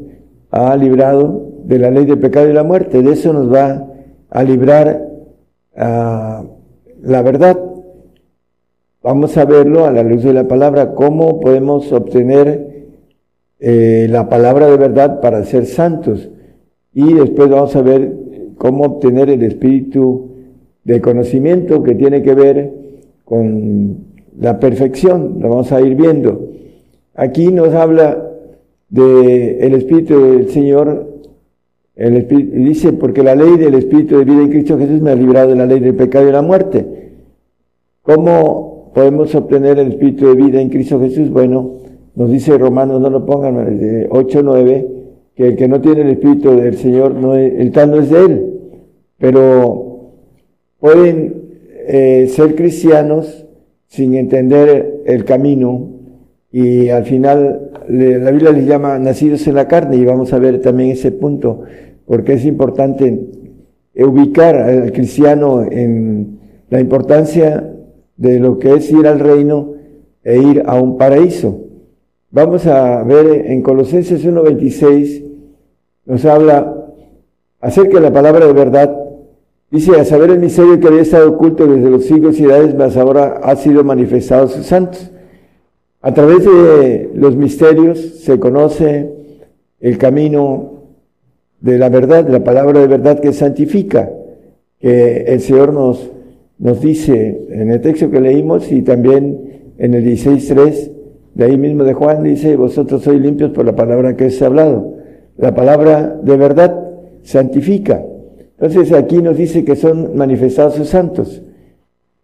ha 0.52 0.78
librado 0.78 1.54
de 1.64 1.80
la 1.80 1.90
ley 1.90 2.06
del 2.06 2.20
pecado 2.20 2.48
y 2.48 2.54
la 2.54 2.62
muerte. 2.62 3.02
De 3.02 3.14
eso 3.14 3.34
nos 3.34 3.52
va 3.52 3.88
a 4.30 4.44
librar 4.44 5.10
ah, 5.76 6.44
la 7.02 7.22
verdad. 7.24 7.60
Vamos 9.02 9.36
a 9.38 9.46
verlo 9.46 9.86
a 9.86 9.92
la 9.92 10.04
luz 10.04 10.22
de 10.22 10.34
la 10.34 10.48
palabra, 10.48 10.94
cómo 10.94 11.40
podemos 11.40 11.92
obtener 11.92 12.94
eh, 13.60 14.06
la 14.08 14.30
palabra 14.30 14.68
de 14.68 14.78
verdad 14.78 15.20
para 15.20 15.44
ser 15.46 15.66
santos. 15.66 16.30
Y 16.94 17.12
después 17.16 17.50
vamos 17.50 17.76
a 17.76 17.82
ver 17.82 18.25
cómo 18.58 18.84
obtener 18.86 19.30
el 19.30 19.44
espíritu 19.44 20.30
de 20.84 21.02
conocimiento 21.02 21.84
que 21.84 21.96
tiene 21.96 22.22
que 22.22 22.34
ver 22.34 22.74
con 23.24 23.98
la 24.40 24.60
perfección. 24.60 25.38
Lo 25.40 25.50
vamos 25.50 25.72
a 25.72 25.82
ir 25.82 25.96
viendo. 25.96 26.50
Aquí 27.16 27.48
nos 27.52 27.74
habla 27.74 28.32
de 28.90 29.76
espíritu 29.76 30.20
del 30.20 30.50
Señor. 30.50 31.14
El 31.96 32.28
dice, 32.28 32.94
porque 32.94 33.24
la 33.24 33.36
ley 33.36 33.58
del 33.58 33.76
espíritu 33.76 34.18
de 34.18 34.26
vida 34.26 34.42
en 34.42 34.50
Cristo 34.50 34.78
Jesús 34.78 35.02
me 35.02 35.12
ha 35.12 35.16
librado 35.16 35.50
de 35.50 35.56
la 35.56 35.66
ley 35.66 35.80
del 35.80 35.96
pecado 35.96 36.26
y 36.26 36.28
de 36.28 36.34
la 36.34 36.42
muerte. 36.42 36.86
¿Cómo 38.02 38.92
podemos 38.94 39.34
obtener 39.34 39.80
el 39.80 39.90
espíritu 39.90 40.28
de 40.28 40.36
vida 40.36 40.62
en 40.62 40.70
Cristo 40.70 41.00
Jesús? 41.00 41.30
Bueno, 41.30 41.72
nos 42.16 42.30
dice 42.30 42.58
Romanos, 42.58 43.00
no 43.00 43.10
lo 43.10 43.26
pongan, 43.26 44.08
8, 44.10 44.42
9, 44.44 44.95
que 45.36 45.48
el 45.50 45.56
que 45.56 45.68
no 45.68 45.82
tiene 45.82 46.02
el 46.02 46.10
espíritu 46.12 46.56
del 46.56 46.78
Señor, 46.78 47.14
no 47.14 47.36
el 47.36 47.72
tal 47.72 47.92
no 47.92 48.00
es 48.00 48.10
de 48.10 48.20
él. 48.26 48.54
Pero 49.18 50.14
pueden 50.80 51.46
eh, 51.88 52.28
ser 52.30 52.56
cristianos 52.56 53.46
sin 53.88 54.16
entender 54.16 55.02
el 55.06 55.26
camino 55.26 55.90
y 56.52 56.90
al 56.90 57.06
final 57.06 57.72
la 57.88 58.32
Biblia 58.32 58.52
les 58.52 58.66
llama 58.66 58.98
nacidos 58.98 59.46
en 59.48 59.56
la 59.56 59.68
carne 59.68 59.98
y 59.98 60.06
vamos 60.06 60.34
a 60.34 60.40
ver 60.40 60.62
también 60.62 60.90
ese 60.92 61.12
punto 61.12 61.64
porque 62.06 62.34
es 62.34 62.46
importante 62.46 63.20
ubicar 63.96 64.56
al 64.56 64.92
cristiano 64.92 65.64
en 65.64 66.40
la 66.70 66.80
importancia 66.80 67.74
de 68.18 68.40
lo 68.40 68.60
que 68.60 68.74
es 68.74 68.92
ir 68.92 69.08
al 69.08 69.20
reino 69.20 69.74
e 70.24 70.38
ir 70.40 70.64
a 70.66 70.80
un 70.82 70.98
paraíso. 70.98 71.62
Vamos 72.32 72.66
a 72.68 73.04
ver 73.04 73.46
en 73.48 73.62
Colosenses 73.62 74.26
1.26, 74.26 75.25
nos 76.06 76.26
habla 76.26 76.86
acerca 77.62 77.96
de 77.96 78.02
la 78.02 78.14
palabra 78.14 78.46
de 78.46 78.54
verdad 78.54 79.06
Dice, 79.72 80.00
a 80.00 80.06
saber 80.06 80.30
el 80.30 80.40
misterio 80.40 80.80
que 80.80 80.88
había 80.88 81.02
estado 81.02 81.30
oculto 81.30 81.68
desde 81.68 81.90
los 81.90 82.06
siglos 82.06 82.40
y 82.40 82.46
edades, 82.46 82.76
mas 82.76 82.96
ahora 82.96 83.42
ha 83.44 83.56
sido 83.56 83.84
manifestado 83.84 84.46
a 84.46 84.48
sus 84.48 84.66
santos. 84.68 85.12
A 86.02 86.14
través 86.14 86.46
de 86.46 87.10
los 87.16 87.36
misterios 87.36 88.00
se 88.00 88.40
conoce 88.40 89.12
el 89.80 89.98
camino 89.98 90.84
de 91.60 91.80
la 91.80 91.90
verdad, 91.90 92.28
la 92.30 92.44
palabra 92.44 92.80
de 92.80 92.88
verdad 92.88 93.20
que 93.20 93.34
santifica, 93.34 94.12
que 94.80 95.24
el 95.24 95.42
Señor 95.42 95.74
nos, 95.74 96.12
nos 96.60 96.80
dice 96.80 97.46
en 97.50 97.72
el 97.72 97.82
texto 97.82 98.12
que 98.12 98.22
leímos 98.22 98.72
y 98.72 98.84
también 98.84 99.74
en 99.78 99.94
el 99.96 100.06
16.3, 100.06 100.92
de 101.34 101.44
ahí 101.44 101.58
mismo 101.58 101.84
de 101.84 101.94
Juan, 101.94 102.24
dice, 102.24 102.56
vosotros 102.56 103.02
sois 103.02 103.20
limpios 103.20 103.52
por 103.52 103.66
la 103.66 103.76
palabra 103.76 104.16
que 104.16 104.28
es 104.28 104.42
hablado. 104.42 104.95
La 105.38 105.54
palabra 105.54 106.20
de 106.22 106.38
verdad 106.38 106.80
santifica. 107.24 108.04
Entonces 108.60 108.94
aquí 108.94 109.22
nos 109.22 109.38
dice 109.38 109.66
que 109.66 109.76
son 109.76 110.16
manifestados 110.16 110.76
sus 110.76 110.90
santos. 110.90 111.42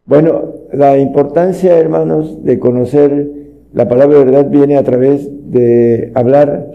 Bueno, 0.05 0.53
la 0.73 0.97
importancia, 0.97 1.77
hermanos, 1.77 2.43
de 2.43 2.59
conocer 2.59 3.29
la 3.73 3.87
palabra 3.87 4.19
de 4.19 4.25
verdad 4.25 4.49
viene 4.49 4.77
a 4.77 4.83
través 4.83 5.29
de 5.51 6.11
hablar 6.13 6.71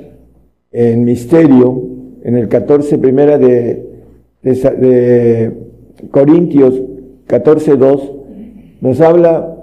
en 0.72 1.04
misterio, 1.04 1.82
en 2.22 2.36
el 2.36 2.48
14 2.48 2.98
primera 2.98 3.38
de, 3.38 3.86
de, 4.42 5.52
Corintios 6.10 6.80
14, 7.26 7.76
2, 7.76 8.12
nos 8.80 9.00
habla 9.00 9.56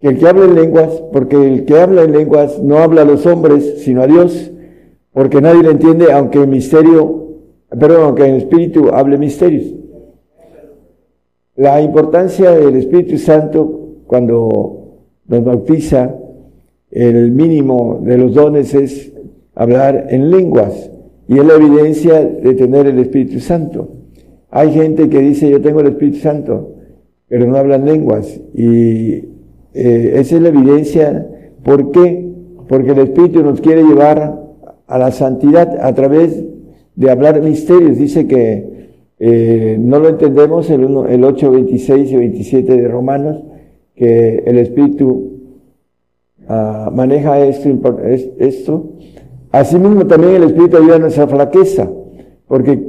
que 0.00 0.08
el 0.08 0.18
que 0.18 0.28
habla 0.28 0.44
en 0.44 0.54
lenguas, 0.54 1.02
porque 1.12 1.36
el 1.36 1.64
que 1.64 1.78
habla 1.78 2.04
en 2.04 2.12
lenguas 2.12 2.62
no 2.62 2.78
habla 2.78 3.02
a 3.02 3.04
los 3.04 3.26
hombres, 3.26 3.82
sino 3.82 4.02
a 4.02 4.06
Dios, 4.06 4.52
porque 5.18 5.40
nadie 5.40 5.64
le 5.64 5.72
entiende, 5.72 6.12
aunque 6.12 6.38
el 6.38 6.46
misterio 6.46 7.18
perdón, 7.76 8.14
que 8.14 8.24
el 8.24 8.36
Espíritu 8.36 8.90
hable 8.92 9.18
misterios. 9.18 9.74
La 11.56 11.82
importancia 11.82 12.52
del 12.52 12.76
Espíritu 12.76 13.18
Santo 13.18 13.96
cuando 14.06 15.00
nos 15.26 15.44
bautiza, 15.44 16.14
el 16.92 17.32
mínimo 17.32 18.00
de 18.00 18.16
los 18.16 18.32
dones 18.32 18.72
es 18.74 19.12
hablar 19.56 20.06
en 20.10 20.30
lenguas 20.30 20.88
y 21.26 21.36
es 21.36 21.44
la 21.44 21.54
evidencia 21.54 22.24
de 22.24 22.54
tener 22.54 22.86
el 22.86 23.00
Espíritu 23.00 23.40
Santo. 23.40 23.88
Hay 24.52 24.70
gente 24.70 25.08
que 25.08 25.18
dice 25.18 25.50
yo 25.50 25.60
tengo 25.60 25.80
el 25.80 25.88
Espíritu 25.88 26.18
Santo, 26.18 26.76
pero 27.26 27.44
no 27.44 27.56
hablan 27.56 27.86
lenguas 27.86 28.40
y 28.54 29.14
eh, 29.74 30.12
esa 30.14 30.36
es 30.36 30.42
la 30.42 30.50
evidencia. 30.50 31.26
¿Por 31.64 31.90
qué? 31.90 32.24
Porque 32.68 32.92
el 32.92 32.98
Espíritu 33.00 33.42
nos 33.42 33.60
quiere 33.60 33.82
llevar 33.82 34.27
a 34.88 34.98
la 34.98 35.12
santidad 35.12 35.78
a 35.80 35.94
través 35.94 36.42
de 36.96 37.10
hablar 37.10 37.40
misterios. 37.40 37.98
Dice 37.98 38.26
que 38.26 38.78
eh, 39.20 39.76
no 39.78 40.00
lo 40.00 40.08
entendemos 40.08 40.68
el, 40.70 40.82
el 41.08 41.24
8, 41.24 41.50
26 41.52 42.10
y 42.10 42.16
27 42.16 42.76
de 42.76 42.88
Romanos, 42.88 43.44
que 43.94 44.42
el 44.46 44.58
Espíritu 44.58 45.32
ah, 46.48 46.90
maneja 46.92 47.38
esto, 47.44 47.98
esto. 48.38 48.92
Asimismo 49.52 50.06
también 50.06 50.36
el 50.36 50.44
Espíritu 50.44 50.78
ayuda 50.78 50.96
a 50.96 51.00
nuestra 51.00 51.26
flaqueza, 51.26 51.90
porque 52.46 52.80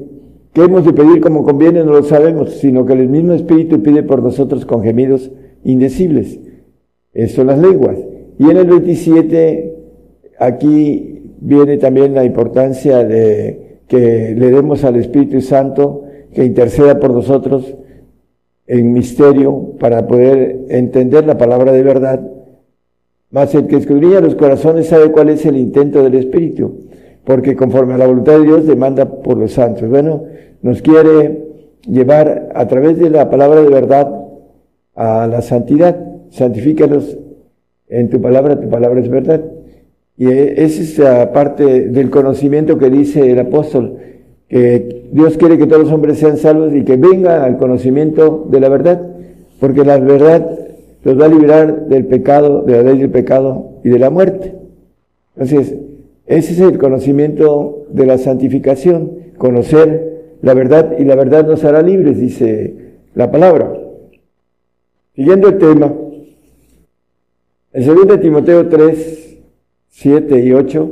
¿qué 0.54 0.64
hemos 0.64 0.86
de 0.86 0.93
pedir 0.93 1.22
como 1.22 1.43
conviene? 1.43 1.84
No 1.84 1.91
lo 1.91 2.04
sabemos, 2.04 2.54
sino 2.56 2.86
que 2.86 2.93
el 2.93 3.10
mismo 3.10 3.34
Espíritu 3.34 3.82
pide 3.82 4.04
por 4.04 4.24
nosotros 4.24 4.66
con 4.66 4.84
gemidos 4.84 5.32
indecibles. 5.64 6.39
Eso 7.14 7.38
son 7.38 7.47
las 7.47 7.60
lenguas. 7.60 7.97
Y 8.38 8.50
en 8.50 8.58
el 8.58 8.68
27, 8.68 9.76
aquí 10.39 11.18
viene 11.41 11.77
también 11.77 12.13
la 12.13 12.23
importancia 12.23 13.03
de 13.03 13.79
que 13.87 14.35
le 14.37 14.51
demos 14.51 14.83
al 14.83 14.95
Espíritu 14.97 15.41
Santo 15.41 16.03
que 16.33 16.45
interceda 16.45 16.99
por 16.99 17.11
nosotros 17.11 17.75
en 18.67 18.93
misterio 18.93 19.73
para 19.79 20.05
poder 20.05 20.65
entender 20.69 21.25
la 21.25 21.37
palabra 21.37 21.71
de 21.71 21.81
verdad. 21.81 22.21
Mas 23.31 23.53
el 23.55 23.67
que 23.67 23.77
escudriña 23.77 24.21
los 24.21 24.35
corazones 24.35 24.87
sabe 24.87 25.11
cuál 25.11 25.29
es 25.29 25.45
el 25.45 25.57
intento 25.57 26.03
del 26.03 26.15
Espíritu, 26.15 26.85
porque 27.23 27.55
conforme 27.55 27.93
a 27.93 27.97
la 27.97 28.07
voluntad 28.07 28.37
de 28.39 28.45
Dios 28.45 28.67
demanda 28.67 29.05
por 29.05 29.37
los 29.37 29.53
santos. 29.53 29.87
Bueno, 29.89 30.23
nos 30.61 30.81
quiere 30.81 31.47
llevar 31.87 32.49
a 32.53 32.67
través 32.67 32.99
de 32.99 33.09
la 33.09 33.29
palabra 33.29 33.61
de 33.61 33.69
verdad 33.69 34.07
a 34.95 35.27
la 35.27 35.41
santidad. 35.41 35.97
Santifícalos 36.29 37.17
en 37.87 38.09
tu 38.09 38.21
palabra, 38.21 38.59
tu 38.59 38.69
palabra 38.69 38.99
es 38.99 39.09
verdad. 39.09 39.43
Y 40.20 40.30
esa 40.30 40.82
es 40.82 40.99
la 40.99 41.32
parte 41.32 41.88
del 41.88 42.09
conocimiento 42.09 42.78
que 42.78 42.89
dice 42.89 43.32
el 43.32 43.39
apóstol, 43.39 43.99
que 44.49 45.05
Dios 45.13 45.38
quiere 45.38 45.57
que 45.57 45.65
todos 45.65 45.84
los 45.84 45.93
hombres 45.93 46.17
sean 46.17 46.36
salvos 46.36 46.76
y 46.76 46.84
que 46.84 46.97
vengan 46.97 47.41
al 47.41 47.57
conocimiento 47.57 48.45
de 48.51 48.59
la 48.59 48.67
verdad, 48.67 49.01
porque 49.61 49.86
la 49.86 49.97
verdad 49.97 50.59
los 51.05 51.17
va 51.17 51.24
a 51.24 51.30
liberar 51.30 51.88
del 51.88 52.05
pecado, 52.05 52.63
de 52.63 52.74
la 52.74 52.84
ley 52.84 52.97
del 52.97 53.11
pecado 53.11 53.80
y 53.82 53.88
de 53.88 53.97
la 53.97 54.09
muerte. 54.09 54.55
Entonces, 55.38 55.78
ese 56.28 56.51
es 56.51 56.59
el 56.59 56.78
conocimiento 56.78 57.86
de 57.89 58.05
la 58.05 58.17
santificación, 58.17 59.11
conocer 59.38 60.36
la 60.41 60.53
verdad 60.53 60.99
y 60.99 61.05
la 61.05 61.15
verdad 61.15 61.47
nos 61.47 61.63
hará 61.63 61.82
libres, 61.82 62.20
dice 62.20 62.76
la 63.15 63.32
palabra. 63.32 63.72
Siguiendo 65.15 65.47
el 65.47 65.57
tema, 65.57 65.93
en 67.72 67.86
2 67.86 68.20
Timoteo 68.20 68.67
3, 68.67 69.30
7 69.89 70.43
y 70.43 70.53
8, 70.53 70.91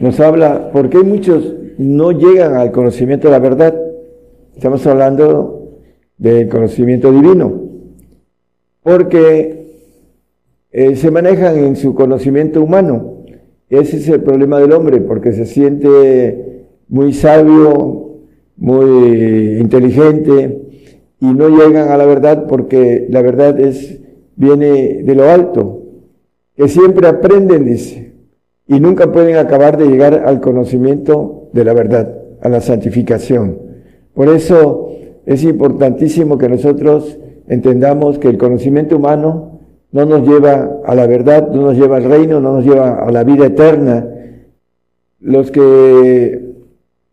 nos 0.00 0.20
habla 0.20 0.70
por 0.72 0.88
qué 0.90 0.98
muchos 0.98 1.54
no 1.78 2.12
llegan 2.12 2.54
al 2.54 2.72
conocimiento 2.72 3.28
de 3.28 3.32
la 3.32 3.38
verdad. 3.38 3.74
Estamos 4.54 4.86
hablando 4.86 5.72
del 6.16 6.48
conocimiento 6.48 7.12
divino. 7.12 7.62
Porque 8.82 9.66
eh, 10.70 10.96
se 10.96 11.10
manejan 11.10 11.56
en 11.56 11.76
su 11.76 11.94
conocimiento 11.94 12.62
humano. 12.62 13.24
Ese 13.68 13.96
es 13.96 14.08
el 14.08 14.22
problema 14.22 14.60
del 14.60 14.72
hombre, 14.72 15.00
porque 15.00 15.32
se 15.32 15.44
siente 15.44 16.66
muy 16.88 17.12
sabio, 17.12 18.20
muy 18.56 19.58
inteligente 19.58 20.62
y 21.20 21.26
no 21.26 21.48
llegan 21.48 21.88
a 21.88 21.96
la 21.96 22.06
verdad 22.06 22.46
porque 22.46 23.06
la 23.10 23.22
verdad 23.22 23.58
es, 23.60 24.00
viene 24.36 25.02
de 25.02 25.14
lo 25.14 25.24
alto, 25.24 25.82
que 26.56 26.68
siempre 26.68 27.06
aprenden, 27.06 27.66
dice, 27.66 28.12
y 28.66 28.80
nunca 28.80 29.12
pueden 29.12 29.36
acabar 29.36 29.76
de 29.76 29.86
llegar 29.86 30.24
al 30.26 30.40
conocimiento 30.40 31.48
de 31.52 31.64
la 31.64 31.74
verdad, 31.74 32.14
a 32.40 32.48
la 32.48 32.60
santificación. 32.60 33.58
Por 34.14 34.28
eso 34.28 34.90
es 35.26 35.44
importantísimo 35.44 36.38
que 36.38 36.48
nosotros 36.48 37.18
entendamos 37.48 38.18
que 38.18 38.28
el 38.28 38.38
conocimiento 38.38 38.96
humano 38.96 39.60
no 39.92 40.04
nos 40.04 40.26
lleva 40.26 40.80
a 40.84 40.94
la 40.94 41.06
verdad, 41.06 41.48
no 41.50 41.62
nos 41.62 41.76
lleva 41.76 41.98
al 41.98 42.04
reino, 42.04 42.40
no 42.40 42.54
nos 42.54 42.64
lleva 42.64 43.04
a 43.04 43.10
la 43.12 43.24
vida 43.24 43.46
eterna. 43.46 44.06
Los 45.20 45.50
que 45.50 46.40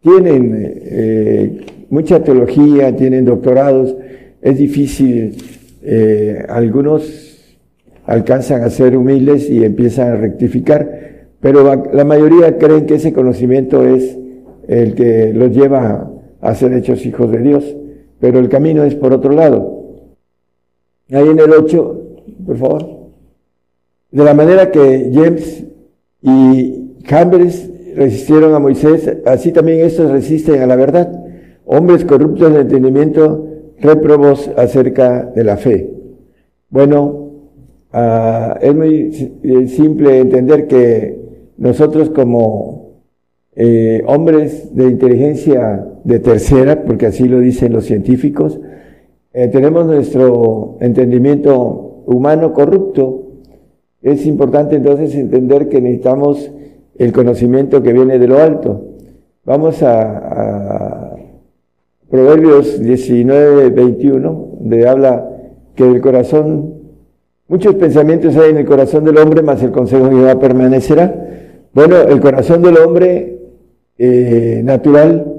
tienen 0.02 0.54
eh, 0.56 1.66
mucha 1.89 2.24
teología, 2.24 2.96
tienen 2.96 3.26
doctorados, 3.26 3.96
es 4.41 4.58
difícil, 4.58 5.36
eh, 5.84 6.44
algunos 6.50 7.32
alcanzan 8.06 8.64
a 8.64 8.70
ser 8.70 8.97
humildes 8.97 9.49
y 9.49 9.64
empiezan 9.64 10.10
a 10.10 10.16
rectificar, 10.16 11.28
pero 11.39 11.64
la 11.91 12.04
mayoría 12.06 12.58
creen 12.58 12.86
que 12.86 12.95
ese 12.95 13.14
conocimiento 13.14 13.86
es 13.86 14.18
el 14.68 14.95
que 14.95 15.34
los 15.34 15.51
lleva 15.51 16.10
a 16.41 16.56
ser 16.56 16.74
hechos 16.74 17.06
hijos 17.06 17.32
de 17.32 17.39
Dios, 17.39 17.76
pero 18.20 18.39
el 18.39 18.49
camino 18.49 18.84
es 18.84 18.95
por 18.95 19.14
otro 19.14 19.34
lado. 19.34 19.84
Ahí 21.12 21.28
en 21.28 21.39
el 21.39 21.51
8, 21.51 22.01
por 22.45 22.58
favor. 22.58 22.86
De 24.12 24.24
la 24.24 24.34
manera 24.34 24.72
que 24.72 25.12
James 25.14 25.66
y 26.22 26.97
Chambers 27.04 27.70
resistieron 27.95 28.54
a 28.54 28.60
Moisés, 28.60 29.18
así 29.26 29.51
también 29.51 29.82
estos 29.82 30.12
resisten 30.12 30.62
a 30.62 30.66
la 30.66 30.76
verdad. 30.76 31.12
Hombres 31.66 32.06
corruptos 32.06 32.54
de 32.54 32.62
entendimiento, 32.62 33.47
reprobos 33.80 34.49
acerca 34.56 35.24
de 35.24 35.43
la 35.43 35.58
fe. 35.58 35.89
Bueno, 36.70 37.22
ah, 37.94 38.58
es 38.62 38.76
muy 38.76 39.39
eh, 39.44 39.68
simple 39.68 40.20
entender 40.20 40.68
que 40.68 41.22
nosotros 41.58 42.10
como 42.10 42.84
eh, 43.56 44.04
hombres 44.08 44.76
de 44.76 44.86
inteligencia 44.86 45.88
de 46.04 46.20
tercera, 46.20 46.84
porque 46.84 47.06
así 47.06 47.28
lo 47.28 47.39
dicen 47.39 47.72
los 47.72 47.86
científicos, 47.86 48.60
eh, 49.34 49.48
tenemos 49.48 49.86
nuestro 49.86 50.78
entendimiento 50.80 52.04
humano 52.06 52.54
corrupto. 52.54 53.32
Es 54.02 54.26
importante 54.26 54.76
entonces 54.76 55.16
entender 55.16 55.70
que 55.70 55.82
necesitamos 55.82 56.52
el 56.98 57.12
conocimiento 57.12 57.82
que 57.82 57.94
viene 57.94 58.20
de 58.20 58.28
lo 58.28 58.39
alto. 58.39 58.89
Vamos 59.46 59.82
a, 59.84 61.16
Proverbios 62.10 62.80
19, 62.80 63.72
21, 63.72 64.48
donde 64.60 64.88
habla 64.88 65.30
que 65.74 65.84
el 65.84 66.00
corazón, 66.00 66.76
muchos 67.48 67.76
pensamientos 67.76 68.36
hay 68.36 68.52
en 68.52 68.58
el 68.58 68.66
corazón 68.66 69.06
del 69.06 69.18
hombre, 69.18 69.41
más 69.41 69.62
el 69.62 69.72
consejo 69.72 70.10
de 70.10 70.16
Jehová 70.16 70.39
permanecerá. 70.39 71.14
Bueno, 71.74 72.02
el 72.02 72.20
corazón 72.20 72.62
del 72.62 72.78
hombre 72.78 73.39
eh, 73.98 74.62
natural, 74.64 75.34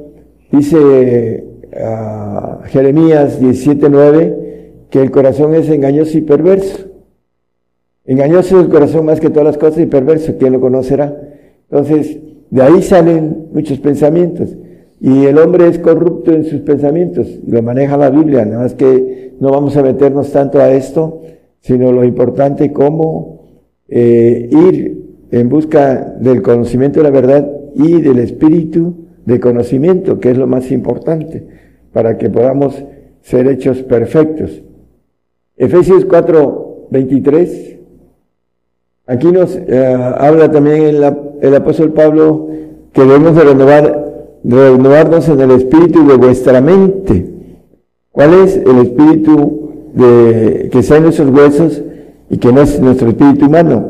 dice 0.50 1.44
a 1.76 2.60
Jeremías 2.66 3.40
17:9 3.40 4.34
que 4.90 5.02
el 5.02 5.10
corazón 5.10 5.54
es 5.54 5.68
engañoso 5.68 6.16
y 6.18 6.22
perverso. 6.22 6.86
Engañoso 8.04 8.58
es 8.58 8.66
el 8.66 8.70
corazón 8.70 9.06
más 9.06 9.18
que 9.18 9.30
todas 9.30 9.46
las 9.46 9.58
cosas 9.58 9.80
y 9.80 9.86
perverso, 9.86 10.34
¿quién 10.38 10.52
lo 10.52 10.60
conocerá? 10.60 11.16
Entonces, 11.70 12.18
de 12.50 12.62
ahí 12.62 12.82
salen 12.82 13.48
muchos 13.52 13.78
pensamientos. 13.78 14.56
Y 15.00 15.26
el 15.26 15.38
hombre 15.38 15.68
es 15.68 15.78
corrupto 15.78 16.32
en 16.32 16.44
sus 16.44 16.60
pensamientos, 16.60 17.26
lo 17.46 17.62
maneja 17.62 17.96
la 17.96 18.10
Biblia, 18.10 18.44
nada 18.44 18.62
más 18.62 18.74
que 18.74 19.34
no 19.40 19.50
vamos 19.50 19.76
a 19.76 19.82
meternos 19.82 20.30
tanto 20.30 20.60
a 20.60 20.70
esto, 20.70 21.20
sino 21.64 21.92
lo 21.92 22.04
importante 22.04 22.74
cómo 22.74 23.40
eh, 23.88 24.50
ir 24.52 25.26
en 25.30 25.48
busca 25.48 26.14
del 26.20 26.42
conocimiento 26.42 27.00
de 27.00 27.04
la 27.04 27.10
verdad 27.10 27.50
y 27.74 28.02
del 28.02 28.18
espíritu 28.18 29.06
de 29.24 29.40
conocimiento, 29.40 30.20
que 30.20 30.30
es 30.30 30.36
lo 30.36 30.46
más 30.46 30.70
importante 30.70 31.46
para 31.90 32.18
que 32.18 32.28
podamos 32.28 32.84
ser 33.22 33.48
hechos 33.48 33.82
perfectos. 33.82 34.62
Efesios 35.56 36.04
4, 36.04 36.88
23. 36.90 37.78
Aquí 39.06 39.32
nos 39.32 39.56
eh, 39.56 40.14
habla 40.18 40.50
también 40.50 40.82
el, 41.40 41.54
apóstol 41.54 41.94
Pablo 41.94 42.48
que 42.92 43.00
debemos 43.00 43.36
de 43.36 43.42
renovar, 43.42 44.12
renovarnos 44.44 45.30
en 45.30 45.40
el 45.40 45.52
espíritu 45.52 46.06
de 46.06 46.16
vuestra 46.16 46.60
mente. 46.60 47.24
¿Cuál 48.12 48.34
es 48.34 48.54
el 48.54 48.78
espíritu 48.80 49.63
de, 49.94 50.68
que 50.70 50.94
en 50.94 51.02
nuestros 51.02 51.30
huesos 51.30 51.82
y 52.30 52.38
que 52.38 52.52
no 52.52 52.62
es 52.62 52.80
nuestro 52.80 53.08
espíritu 53.08 53.46
humano? 53.46 53.88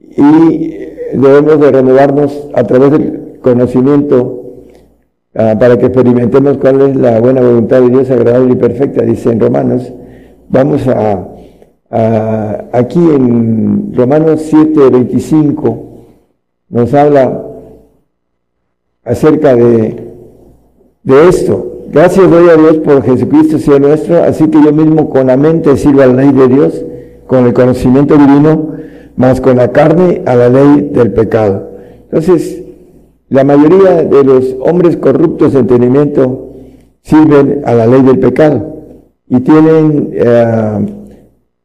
Y 0.00 0.74
debemos 1.14 1.60
de 1.60 1.72
renovarnos 1.72 2.48
a 2.54 2.64
través 2.64 2.92
del 2.92 3.38
conocimiento 3.42 4.36
Ah, 5.38 5.54
para 5.58 5.76
que 5.78 5.86
experimentemos 5.86 6.56
cuál 6.56 6.80
es 6.80 6.96
la 6.96 7.20
buena 7.20 7.42
voluntad 7.42 7.82
de 7.82 7.90
Dios 7.90 8.10
agradable 8.10 8.54
y 8.54 8.56
perfecta, 8.56 9.04
dice 9.04 9.30
en 9.30 9.38
Romanos. 9.38 9.92
Vamos 10.48 10.88
a, 10.88 11.28
aquí 12.72 12.98
en 12.98 13.92
Romanos 13.94 14.46
7, 14.48 14.88
25, 14.88 15.84
nos 16.70 16.94
habla 16.94 17.44
acerca 19.04 19.54
de 19.54 20.08
esto. 21.28 21.65
Gracias 21.92 22.30
doy 22.30 22.48
a 22.48 22.56
Dios 22.56 22.78
por 22.78 23.02
Jesucristo, 23.02 23.58
Señor 23.58 23.80
nuestro, 23.82 24.22
así 24.22 24.48
que 24.48 24.62
yo 24.62 24.72
mismo 24.72 25.08
con 25.08 25.28
la 25.28 25.36
mente 25.36 25.76
sirvo 25.76 26.02
a 26.02 26.06
la 26.06 26.24
ley 26.24 26.32
de 26.32 26.48
Dios, 26.48 26.84
con 27.26 27.46
el 27.46 27.54
conocimiento 27.54 28.16
divino, 28.16 28.72
más 29.16 29.40
con 29.40 29.56
la 29.56 29.72
carne 29.72 30.22
a 30.26 30.34
la 30.34 30.48
ley 30.48 30.90
del 30.92 31.12
pecado. 31.12 31.70
Entonces, 32.04 32.62
la 33.28 33.44
mayoría 33.44 34.02
de 34.02 34.24
los 34.24 34.56
hombres 34.60 34.96
corruptos 34.96 35.52
de 35.52 35.60
entendimiento 35.60 36.52
sirven 37.02 37.62
a 37.64 37.74
la 37.74 37.86
ley 37.86 38.02
del 38.02 38.18
pecado 38.18 38.76
y 39.28 39.40
tienen 39.40 40.10
eh, 40.12 40.86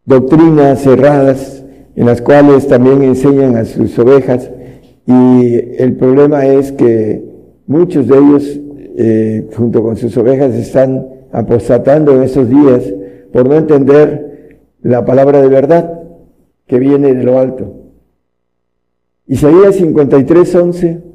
doctrinas 0.05 0.81
cerradas 0.81 1.63
en 1.95 2.05
las 2.05 2.21
cuales 2.21 2.67
también 2.67 3.03
enseñan 3.03 3.55
a 3.57 3.65
sus 3.65 3.97
ovejas 3.99 4.49
y 5.05 5.55
el 5.77 5.95
problema 5.97 6.45
es 6.45 6.71
que 6.71 7.23
muchos 7.67 8.07
de 8.07 8.17
ellos 8.17 8.59
eh, 8.97 9.49
junto 9.55 9.81
con 9.81 9.97
sus 9.97 10.15
ovejas 10.17 10.53
están 10.55 11.07
apostatando 11.31 12.15
en 12.15 12.23
estos 12.23 12.49
días 12.49 12.83
por 13.31 13.47
no 13.47 13.55
entender 13.55 14.59
la 14.81 15.05
palabra 15.05 15.41
de 15.41 15.47
verdad 15.47 16.01
que 16.67 16.79
viene 16.79 17.13
de 17.13 17.23
lo 17.23 17.39
alto. 17.39 17.75
Isaías 19.27 19.75
53, 19.75 20.55
11 20.55 21.11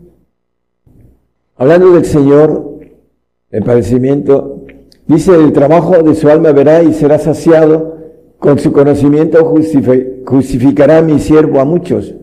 Hablando 1.58 1.92
del 1.92 2.04
Señor, 2.04 2.80
el 3.50 3.62
padecimiento, 3.62 4.66
dice, 5.06 5.34
el 5.34 5.54
trabajo 5.54 6.02
de 6.02 6.14
su 6.14 6.28
alma 6.28 6.52
verá 6.52 6.82
y 6.82 6.92
será 6.92 7.18
saciado, 7.18 7.96
con 8.38 8.58
su 8.58 8.72
conocimiento 8.72 9.42
justificará 10.26 11.00
mi 11.00 11.18
siervo 11.18 11.58
a 11.58 11.64
muchos, 11.64 12.14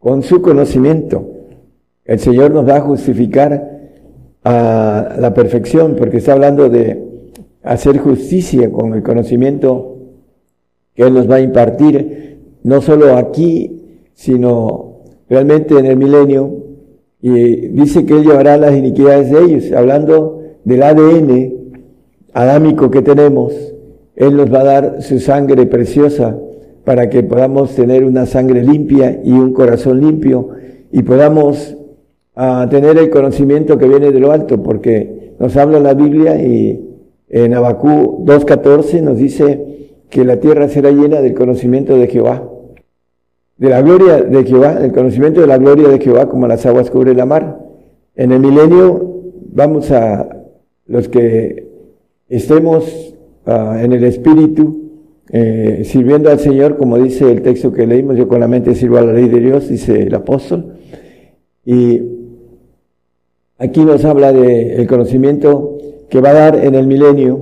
con 0.00 0.24
su 0.24 0.42
conocimiento. 0.42 1.30
El 2.04 2.18
Señor 2.18 2.50
nos 2.50 2.68
va 2.68 2.78
a 2.78 2.80
justificar 2.80 3.75
a 4.48 5.16
la 5.18 5.34
perfección, 5.34 5.96
porque 5.96 6.18
está 6.18 6.34
hablando 6.34 6.68
de 6.68 7.02
hacer 7.64 7.98
justicia 7.98 8.70
con 8.70 8.94
el 8.94 9.02
conocimiento 9.02 9.96
que 10.94 11.02
Él 11.02 11.14
nos 11.14 11.28
va 11.28 11.36
a 11.36 11.40
impartir, 11.40 12.38
no 12.62 12.80
solo 12.80 13.16
aquí, 13.16 14.04
sino 14.14 15.00
realmente 15.28 15.76
en 15.76 15.86
el 15.86 15.96
milenio, 15.96 16.62
y 17.20 17.32
dice 17.70 18.06
que 18.06 18.14
Él 18.14 18.22
llevará 18.22 18.56
las 18.56 18.76
iniquidades 18.76 19.32
de 19.32 19.42
ellos, 19.42 19.72
hablando 19.72 20.42
del 20.62 20.84
ADN 20.84 21.54
adámico 22.32 22.88
que 22.88 23.02
tenemos, 23.02 23.52
Él 24.14 24.36
nos 24.36 24.52
va 24.54 24.60
a 24.60 24.64
dar 24.64 25.02
su 25.02 25.18
sangre 25.18 25.66
preciosa 25.66 26.38
para 26.84 27.10
que 27.10 27.24
podamos 27.24 27.74
tener 27.74 28.04
una 28.04 28.26
sangre 28.26 28.62
limpia 28.62 29.20
y 29.24 29.32
un 29.32 29.52
corazón 29.52 30.00
limpio 30.00 30.50
y 30.92 31.02
podamos 31.02 31.76
ah, 32.36 32.66
tener 32.70 32.96
el 32.98 33.10
conocimiento 33.10 33.76
que 33.78 33.88
viene 33.88 34.12
de 34.12 34.20
lo 34.20 34.30
alto, 34.30 34.62
porque 34.62 35.34
nos 35.38 35.56
habla 35.56 35.80
la 35.80 35.94
Biblia 35.94 36.40
y 36.40 36.82
en 37.28 37.54
Abacú 37.54 38.24
2.14 38.24 39.02
nos 39.02 39.18
dice 39.18 39.90
que 40.08 40.24
la 40.24 40.38
tierra 40.38 40.68
será 40.68 40.90
llena 40.90 41.20
del 41.20 41.34
conocimiento 41.34 41.96
de 41.96 42.06
Jehová 42.06 42.50
de 43.58 43.70
la 43.70 43.80
gloria 43.80 44.22
de 44.22 44.44
Jehová, 44.44 44.78
el 44.82 44.92
conocimiento 44.92 45.40
de 45.40 45.46
la 45.46 45.58
gloria 45.58 45.88
de 45.88 45.98
Jehová 45.98 46.28
como 46.28 46.46
las 46.46 46.66
aguas 46.66 46.90
cubren 46.90 47.16
la 47.16 47.26
mar. 47.26 47.58
En 48.14 48.32
el 48.32 48.40
milenio 48.40 49.22
vamos 49.52 49.90
a 49.90 50.28
los 50.86 51.08
que 51.08 51.66
estemos 52.28 53.14
ah, 53.46 53.78
en 53.82 53.92
el 53.92 54.04
Espíritu, 54.04 54.82
eh, 55.32 55.82
sirviendo 55.84 56.30
al 56.30 56.38
Señor, 56.38 56.76
como 56.76 56.98
dice 56.98 57.30
el 57.30 57.42
texto 57.42 57.72
que 57.72 57.86
leímos, 57.86 58.16
yo 58.16 58.28
con 58.28 58.40
la 58.40 58.48
mente 58.48 58.74
sirvo 58.74 58.98
a 58.98 59.02
la 59.02 59.12
ley 59.12 59.28
de 59.28 59.40
Dios, 59.40 59.68
dice 59.68 60.02
el 60.02 60.14
apóstol. 60.14 60.74
Y 61.64 62.00
aquí 63.58 63.84
nos 63.84 64.04
habla 64.04 64.32
del 64.32 64.86
conocimiento 64.86 65.78
que 66.08 66.20
va 66.20 66.30
a 66.30 66.34
dar 66.34 66.56
en 66.56 66.74
el 66.74 66.86
milenio 66.86 67.40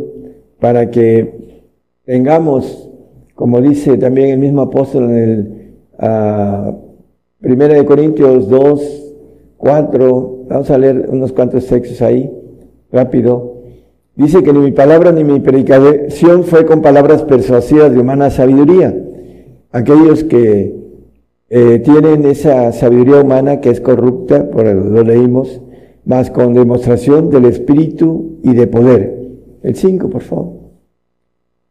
para 0.60 0.90
que 0.90 1.60
tengamos, 2.04 2.88
como 3.34 3.60
dice 3.60 3.98
también 3.98 4.30
el 4.30 4.38
mismo 4.38 4.62
apóstol 4.62 5.04
en 5.04 5.18
el 5.18 5.74
uh, 6.00 6.84
Primera 7.40 7.74
de 7.74 7.84
Corintios 7.84 8.48
2, 8.48 9.12
4, 9.58 10.44
vamos 10.48 10.70
a 10.70 10.78
leer 10.78 11.08
unos 11.10 11.32
cuantos 11.32 11.66
textos 11.66 12.00
ahí, 12.00 12.32
rápido. 12.90 13.54
Dice 14.16 14.42
que 14.42 14.52
ni 14.52 14.60
mi 14.60 14.72
palabra 14.72 15.12
ni 15.12 15.24
mi 15.24 15.40
predicación 15.40 16.44
fue 16.44 16.64
con 16.64 16.80
palabras 16.80 17.22
persuasivas 17.24 17.92
de 17.92 17.98
humana 17.98 18.30
sabiduría. 18.30 18.96
Aquellos 19.72 20.24
que 20.24 20.74
eh, 21.50 21.78
tienen 21.80 22.24
esa 22.24 22.72
sabiduría 22.72 23.20
humana 23.20 23.60
que 23.60 23.70
es 23.70 23.80
corrupta, 23.80 24.48
por 24.48 24.64
lo 24.64 25.02
leímos, 25.02 25.60
más 26.04 26.30
con 26.30 26.54
demostración 26.54 27.30
del 27.30 27.46
Espíritu 27.46 28.38
y 28.42 28.54
de 28.54 28.66
poder. 28.66 29.24
El 29.62 29.74
5, 29.74 30.08
por 30.10 30.22
favor. 30.22 30.52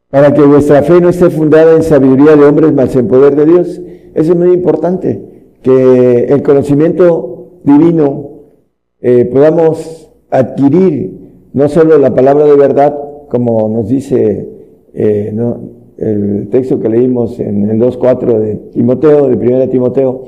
Para 0.09 0.34
que 0.34 0.41
vuestra 0.41 0.84
fe 0.84 0.99
no 1.01 1.09
esté 1.09 1.29
fundada 1.29 1.75
en 1.75 1.84
sabiduría 1.84 2.36
de 2.36 2.45
hombres, 2.45 2.73
más 2.73 2.95
en 2.95 3.07
poder 3.07 3.36
de 3.36 3.45
Dios. 3.45 3.81
Eso 4.13 4.31
es 4.31 4.38
muy 4.38 4.51
importante 4.51 5.21
que 5.61 6.25
el 6.25 6.43
conocimiento 6.43 7.59
divino 7.63 8.29
eh, 9.01 9.25
podamos 9.25 10.11
adquirir 10.29 11.23
no 11.53 11.69
solo 11.69 11.97
la 11.97 12.13
palabra 12.13 12.45
de 12.45 12.55
verdad, 12.55 12.97
como 13.29 13.69
nos 13.69 13.88
dice 13.88 14.49
eh, 14.93 15.36
el 15.97 16.49
texto 16.49 16.79
que 16.79 16.89
leímos 16.89 17.39
en 17.39 17.69
el 17.69 17.79
2.4 17.79 18.39
de 18.39 18.55
Timoteo, 18.71 19.27
de 19.29 19.36
1 19.36 19.69
Timoteo, 19.69 20.23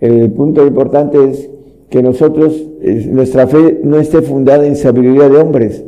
el 0.00 0.30
punto 0.32 0.66
importante 0.66 1.30
es 1.30 1.50
que 1.90 2.02
nosotros, 2.02 2.68
nuestra 3.08 3.46
fe 3.46 3.80
no 3.82 3.98
esté 3.98 4.22
fundada 4.22 4.66
en 4.66 4.76
sabiduría 4.76 5.28
de 5.28 5.36
hombres, 5.36 5.84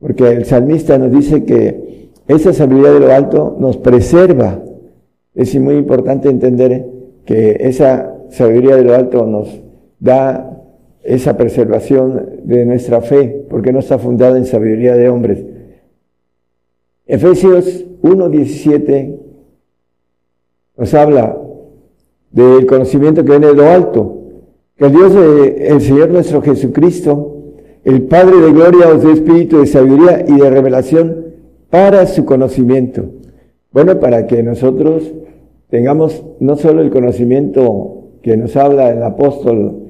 porque 0.00 0.28
el 0.28 0.44
salmista 0.44 0.98
nos 0.98 1.12
dice 1.12 1.44
que 1.44 2.10
esa 2.28 2.52
sabiduría 2.52 2.92
de 2.92 3.00
lo 3.00 3.12
alto 3.12 3.56
nos 3.58 3.76
preserva. 3.78 4.62
Es 5.34 5.54
muy 5.58 5.76
importante 5.76 6.28
entender 6.28 6.86
que 7.24 7.56
esa 7.60 8.14
sabiduría 8.30 8.76
de 8.76 8.84
lo 8.84 8.94
alto 8.94 9.26
nos 9.26 9.60
da 9.98 10.62
esa 11.02 11.36
preservación 11.36 12.40
de 12.44 12.66
nuestra 12.66 13.00
fe, 13.00 13.46
porque 13.48 13.72
no 13.72 13.78
está 13.78 13.98
fundada 13.98 14.36
en 14.36 14.44
sabiduría 14.44 14.94
de 14.94 15.08
hombres. 15.08 15.44
Efesios 17.06 17.86
1.17 18.02 19.16
nos 20.76 20.94
habla 20.94 21.38
del 22.30 22.66
conocimiento 22.66 23.24
que 23.24 23.30
viene 23.30 23.46
de 23.48 23.54
lo 23.54 23.68
alto, 23.68 24.17
que 24.78 24.86
el 24.86 24.92
Dios 24.92 25.12
del 25.12 25.80
Señor 25.80 26.10
nuestro 26.10 26.40
Jesucristo, 26.40 27.34
el 27.84 28.02
Padre 28.02 28.36
de 28.36 28.52
gloria 28.52 28.88
os 28.88 29.02
dé 29.02 29.12
espíritu 29.12 29.58
de 29.58 29.66
sabiduría 29.66 30.24
y 30.26 30.38
de 30.38 30.50
revelación 30.50 31.26
para 31.68 32.06
su 32.06 32.24
conocimiento. 32.24 33.04
Bueno, 33.72 33.98
para 34.00 34.26
que 34.26 34.42
nosotros 34.42 35.12
tengamos 35.68 36.24
no 36.40 36.56
solo 36.56 36.82
el 36.82 36.90
conocimiento 36.90 38.04
que 38.22 38.36
nos 38.36 38.56
habla 38.56 38.90
el 38.90 39.02
apóstol 39.02 39.82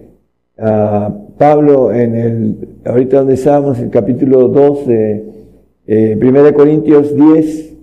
uh, 0.59 1.29
Pablo 1.39 1.93
en 1.93 2.17
el, 2.17 2.69
ahorita 2.85 3.19
donde 3.19 3.35
estábamos, 3.35 3.79
el 3.79 3.91
capítulo 3.91 4.49
2 4.49 4.87
de 4.87 5.25
eh, 5.87 6.19
1 6.21 6.55
Corintios 6.55 7.15
10, 7.15 7.75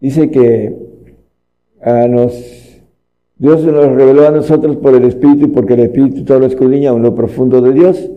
dice 0.00 0.30
que 0.30 0.74
a 1.82 2.08
nos, 2.08 2.65
Dios 3.38 3.62
nos 3.64 3.92
reveló 3.92 4.26
a 4.26 4.30
nosotros 4.30 4.76
por 4.76 4.94
el 4.94 5.04
Espíritu, 5.04 5.52
porque 5.52 5.74
el 5.74 5.80
Espíritu 5.80 6.24
todo 6.24 6.40
lo 6.40 6.46
escudriña 6.46 6.90
en 6.92 7.02
lo 7.02 7.14
profundo 7.14 7.60
de 7.60 7.72
Dios. 7.72 8.10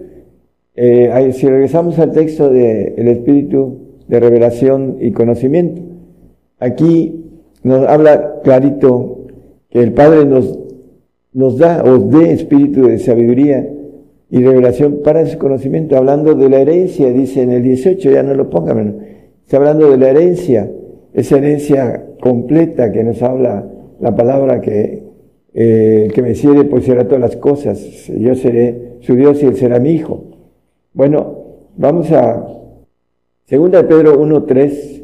Eh, 0.75 1.31
si 1.33 1.47
regresamos 1.47 1.99
al 1.99 2.13
texto 2.13 2.49
del 2.49 2.93
el 2.95 3.07
Espíritu 3.09 3.79
de 4.07 4.19
revelación 4.19 4.97
y 5.01 5.11
conocimiento, 5.11 5.81
aquí 6.59 7.25
nos 7.63 7.85
habla 7.85 8.39
clarito 8.43 9.27
que 9.69 9.83
el 9.83 9.91
Padre 9.91 10.25
nos, 10.25 11.57
da, 11.57 11.83
os 11.83 12.09
dé 12.09 12.31
espíritu 12.31 12.87
de 12.87 12.97
sabiduría 12.97 13.69
y 14.31 14.43
revelación 14.43 15.01
para 15.03 15.21
ese 15.21 15.37
conocimiento, 15.37 15.97
hablando 15.97 16.33
de 16.33 16.49
la 16.49 16.59
herencia, 16.61 17.11
dice 17.11 17.41
en 17.41 17.51
el 17.51 17.63
18, 17.63 18.09
ya 18.09 18.23
no 18.23 18.33
lo 18.33 18.49
pongan, 18.49 18.99
está 19.43 19.57
hablando 19.57 19.91
de 19.91 19.97
la 19.97 20.09
herencia, 20.09 20.71
esa 21.13 21.37
herencia 21.37 22.05
completa 22.21 22.91
que 22.91 23.03
nos 23.03 23.21
habla 23.21 23.67
la 23.99 24.15
palabra 24.15 24.61
que 24.61 24.98
eh, 25.53 26.03
el 26.05 26.13
que 26.13 26.21
me 26.21 26.35
sirve 26.35 26.65
pues 26.65 26.85
será 26.85 27.05
todas 27.05 27.21
las 27.21 27.35
cosas, 27.37 27.79
yo 28.07 28.35
seré 28.35 28.97
su 29.01 29.15
Dios 29.15 29.41
y 29.41 29.47
él 29.47 29.55
será 29.55 29.79
mi 29.79 29.91
hijo. 29.91 30.23
Bueno, 30.93 31.37
vamos 31.77 32.11
a 32.11 32.45
2 33.49 33.71
de 33.71 33.83
Pedro 33.83 34.21
1.3 34.21 34.99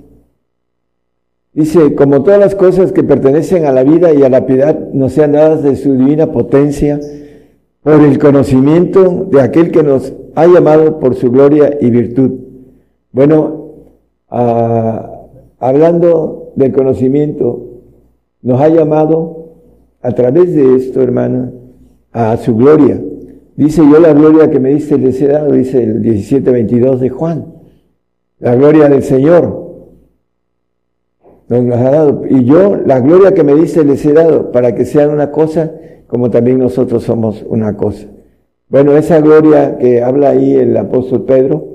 Dice, 1.56 1.96
como 1.96 2.22
todas 2.22 2.38
las 2.38 2.54
cosas 2.54 2.92
que 2.92 3.02
pertenecen 3.02 3.66
a 3.66 3.72
la 3.72 3.84
vida 3.84 4.14
y 4.14 4.24
a 4.24 4.30
la 4.30 4.46
piedad 4.46 4.78
nos 4.92 5.14
sean 5.14 5.32
dadas 5.32 5.64
de 5.64 5.78
su 5.78 5.96
divina 5.96 6.34
potencia, 6.34 7.00
por 7.82 8.02
el 8.02 8.20
conocimiento 8.20 9.26
de 9.32 9.42
aquel 9.42 9.72
que 9.72 9.82
nos 9.82 10.12
ha 10.36 10.48
llamado 10.48 11.00
por 11.00 11.16
su 11.16 11.32
gloria 11.32 11.78
y 11.80 11.92
virtud. 11.92 12.32
Bueno, 13.14 13.68
ah, 14.30 15.28
hablando 15.60 16.52
del 16.56 16.74
conocimiento, 16.74 17.62
nos 18.42 18.60
ha 18.60 18.68
llamado 18.68 19.45
a 20.06 20.12
través 20.12 20.54
de 20.54 20.76
esto, 20.76 21.02
hermana, 21.02 21.52
a 22.12 22.38
su 22.38 22.56
gloria. 22.56 23.02
Dice 23.56 23.82
yo 23.82 24.00
la 24.00 24.14
gloria 24.14 24.52
que 24.52 24.60
me 24.60 24.70
diste 24.70 24.98
les 24.98 25.20
he 25.20 25.28
dado, 25.28 25.52
dice 25.52 25.82
el 25.84 26.02
17:22 26.04 27.00
de 27.00 27.10
Juan. 27.10 27.46
La 28.40 28.56
gloria 28.56 28.88
del 28.88 29.02
Señor 29.02 29.66
nos 31.50 31.80
ha 31.80 31.90
dado. 31.90 32.24
Y 32.30 32.46
yo, 32.46 32.78
la 32.86 33.00
gloria 33.00 33.34
que 33.34 33.44
me 33.44 33.56
dice, 33.56 33.84
les 33.84 34.06
he 34.06 34.14
dado 34.14 34.52
para 34.52 34.76
que 34.76 34.86
sean 34.86 35.10
una 35.10 35.32
cosa 35.32 35.72
como 36.08 36.30
también 36.30 36.60
nosotros 36.60 37.04
somos 37.04 37.44
una 37.48 37.76
cosa. 37.76 38.06
Bueno, 38.70 38.96
esa 38.96 39.20
gloria 39.22 39.78
que 39.80 40.04
habla 40.04 40.30
ahí 40.30 40.54
el 40.54 40.78
apóstol 40.78 41.24
Pedro, 41.24 41.68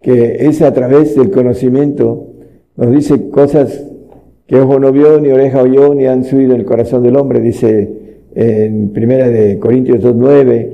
que 0.00 0.46
es 0.46 0.62
a 0.62 0.72
través 0.72 1.14
del 1.14 1.30
conocimiento, 1.30 2.28
nos 2.76 2.90
dice 2.90 3.28
cosas 3.28 3.84
que 4.46 4.56
ojo 4.56 4.78
no 4.78 4.92
vio, 4.92 5.20
ni 5.20 5.30
oreja 5.30 5.62
oyó, 5.62 5.94
ni 5.94 6.06
han 6.06 6.24
subido 6.24 6.54
el 6.54 6.64
corazón 6.64 7.02
del 7.02 7.16
hombre, 7.16 7.40
dice 7.40 8.24
en 8.34 8.90
primera 8.90 9.28
de 9.28 9.58
Corintios 9.58 10.00
2.9. 10.02 10.70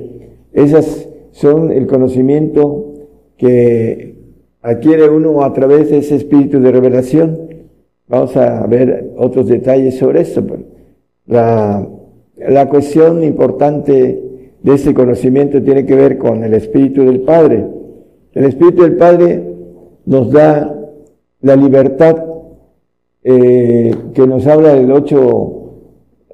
Esas 0.53 1.09
son 1.31 1.71
el 1.71 1.87
conocimiento 1.87 2.93
que 3.37 4.15
adquiere 4.61 5.09
uno 5.09 5.43
a 5.43 5.53
través 5.53 5.89
de 5.89 5.97
ese 5.97 6.15
espíritu 6.15 6.59
de 6.59 6.71
revelación 6.71 7.53
Vamos 8.07 8.35
a 8.35 8.67
ver 8.67 9.11
otros 9.17 9.47
detalles 9.47 9.97
sobre 9.97 10.21
esto. 10.21 10.43
La, 11.25 11.87
la 12.37 12.69
cuestión 12.69 13.23
importante 13.23 14.21
de 14.61 14.73
este 14.73 14.93
conocimiento 14.93 15.61
tiene 15.63 15.85
que 15.85 15.95
ver 15.95 16.17
con 16.17 16.43
el 16.43 16.53
Espíritu 16.53 17.05
del 17.05 17.21
Padre. 17.21 17.65
El 18.33 18.45
Espíritu 18.45 18.83
del 18.83 18.97
Padre 18.97 19.41
nos 20.05 20.31
da 20.31 20.79
la 21.41 21.55
libertad 21.55 22.23
eh, 23.23 23.95
que 24.13 24.27
nos 24.27 24.45
habla 24.47 24.73
del 24.73 24.91
8 24.91 25.59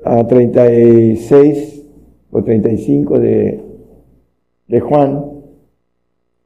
a 0.06 0.28
36 0.28 1.86
o 2.32 2.44
35 2.44 3.20
de, 3.20 3.60
de 4.68 4.80
Juan. 4.80 5.26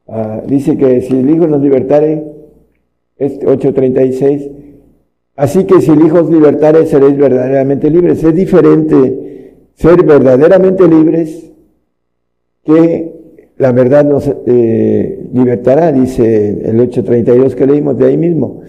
Ah, 0.08 0.42
dice 0.46 0.78
que 0.78 1.02
si 1.02 1.18
el 1.18 1.30
Hijo 1.30 1.48
nos 1.48 1.62
libertare, 1.62 2.24
es 3.18 3.40
8.36, 3.40 4.52
Así 5.36 5.64
que 5.64 5.82
si 5.82 5.92
el 5.92 6.06
Hijo 6.06 6.20
os 6.20 6.30
libertare, 6.30 6.86
seréis 6.86 7.18
verdaderamente 7.18 7.90
libres. 7.90 8.24
Es 8.24 8.36
diferente 8.36 9.56
ser 9.74 10.04
verdaderamente 10.04 10.88
libres 10.88 11.52
que 12.64 13.14
la 13.58 13.72
verdad 13.72 14.06
nos 14.06 14.32
eh, 14.46 15.30
libertará, 15.34 15.92
dice 15.92 16.62
el 16.70 16.80
8.32 16.80 17.56
que 17.56 17.66
leímos 17.66 17.98
de 17.98 18.06
ahí 18.06 18.18
mismo. 18.18 18.62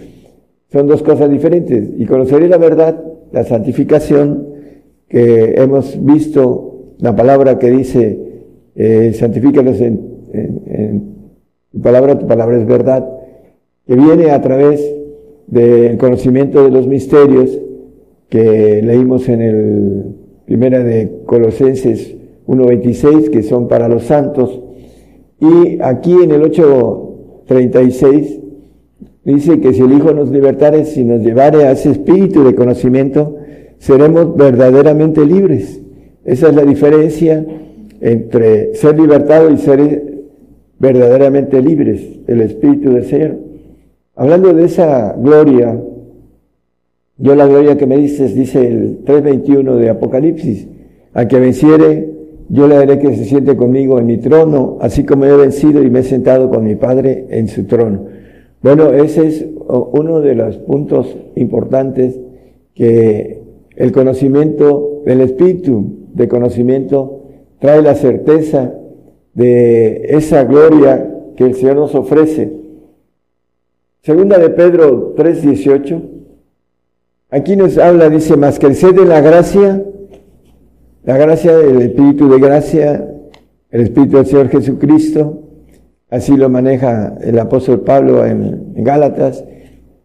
Son 0.74 0.88
dos 0.88 1.04
cosas 1.04 1.30
diferentes. 1.30 1.88
Y 1.96 2.04
conoceré 2.04 2.48
la 2.48 2.58
verdad, 2.58 3.00
la 3.30 3.44
santificación, 3.44 4.48
que 5.08 5.54
hemos 5.56 6.04
visto 6.04 6.96
la 6.98 7.14
palabra 7.14 7.60
que 7.60 7.70
dice, 7.70 8.18
eh, 8.74 9.12
santifícalos 9.14 9.80
en, 9.80 10.00
en 10.32 11.14
tu 11.70 11.80
palabra, 11.80 12.18
tu 12.18 12.26
palabra 12.26 12.58
es 12.58 12.66
verdad, 12.66 13.08
que 13.86 13.94
viene 13.94 14.32
a 14.32 14.42
través 14.42 14.84
del 15.46 15.96
conocimiento 15.96 16.64
de 16.64 16.72
los 16.72 16.88
misterios 16.88 17.56
que 18.28 18.82
leímos 18.82 19.28
en 19.28 19.42
el 19.42 20.04
primera 20.44 20.82
de 20.82 21.20
Colosenses 21.24 22.16
1.26, 22.48 23.30
que 23.30 23.44
son 23.44 23.68
para 23.68 23.86
los 23.86 24.02
santos, 24.02 24.60
y 25.38 25.78
aquí 25.80 26.14
en 26.14 26.32
el 26.32 26.42
8.36 26.42 28.40
dice 29.24 29.60
que 29.60 29.72
si 29.72 29.82
el 29.82 29.92
Hijo 29.92 30.12
nos 30.12 30.30
libertare, 30.30 30.84
si 30.84 31.04
nos 31.04 31.22
llevare 31.22 31.64
a 31.64 31.72
ese 31.72 31.90
espíritu 31.90 32.44
de 32.44 32.54
conocimiento, 32.54 33.36
seremos 33.78 34.36
verdaderamente 34.36 35.24
libres. 35.24 35.80
Esa 36.24 36.48
es 36.48 36.54
la 36.54 36.64
diferencia 36.64 37.44
entre 38.00 38.74
ser 38.74 38.98
libertado 38.98 39.50
y 39.50 39.58
ser 39.58 40.14
verdaderamente 40.78 41.60
libres, 41.62 42.02
el 42.26 42.40
Espíritu 42.40 42.92
del 42.92 43.04
Señor. 43.04 43.38
Hablando 44.16 44.52
de 44.52 44.64
esa 44.64 45.14
gloria, 45.14 45.80
yo 47.16 47.34
la 47.34 47.46
gloria 47.46 47.76
que 47.76 47.86
me 47.86 47.96
dices, 47.96 48.34
dice 48.34 48.66
el 48.66 49.04
3.21 49.04 49.76
de 49.76 49.90
Apocalipsis, 49.90 50.66
a 51.12 51.26
que 51.28 51.38
venciere, 51.38 52.10
yo 52.48 52.68
le 52.68 52.76
haré 52.76 52.98
que 52.98 53.16
se 53.16 53.24
siente 53.24 53.56
conmigo 53.56 53.98
en 53.98 54.06
mi 54.06 54.18
trono, 54.18 54.78
así 54.80 55.04
como 55.04 55.24
he 55.24 55.36
vencido 55.36 55.82
y 55.82 55.90
me 55.90 56.00
he 56.00 56.02
sentado 56.02 56.50
con 56.50 56.64
mi 56.64 56.76
Padre 56.76 57.26
en 57.30 57.48
su 57.48 57.64
trono. 57.64 58.06
Bueno, 58.64 58.94
ese 58.94 59.26
es 59.26 59.46
uno 59.68 60.22
de 60.22 60.34
los 60.34 60.56
puntos 60.56 61.14
importantes 61.36 62.18
que 62.74 63.42
el 63.76 63.92
conocimiento 63.92 65.02
del 65.04 65.20
Espíritu 65.20 66.06
de 66.14 66.28
conocimiento 66.28 67.24
trae 67.58 67.82
la 67.82 67.94
certeza 67.94 68.72
de 69.34 70.06
esa 70.16 70.44
gloria 70.44 71.14
que 71.36 71.44
el 71.44 71.54
Señor 71.56 71.76
nos 71.76 71.94
ofrece. 71.94 72.54
Segunda 74.00 74.38
de 74.38 74.48
Pedro 74.48 75.12
3:18. 75.14 76.00
Aquí 77.28 77.56
nos 77.56 77.76
habla, 77.76 78.08
dice, 78.08 78.38
más 78.38 78.58
que 78.58 78.68
el 78.68 78.76
ser 78.76 78.94
de 78.94 79.04
la 79.04 79.20
gracia, 79.20 79.84
la 81.02 81.18
gracia 81.18 81.54
del 81.54 81.82
Espíritu 81.82 82.30
de 82.30 82.40
gracia, 82.40 83.14
el 83.70 83.80
Espíritu 83.82 84.16
del 84.16 84.26
Señor 84.26 84.48
Jesucristo, 84.48 85.43
así 86.14 86.36
lo 86.36 86.48
maneja 86.48 87.16
el 87.22 87.36
apóstol 87.40 87.80
Pablo 87.80 88.24
en, 88.24 88.72
Gálatas, 88.76 89.44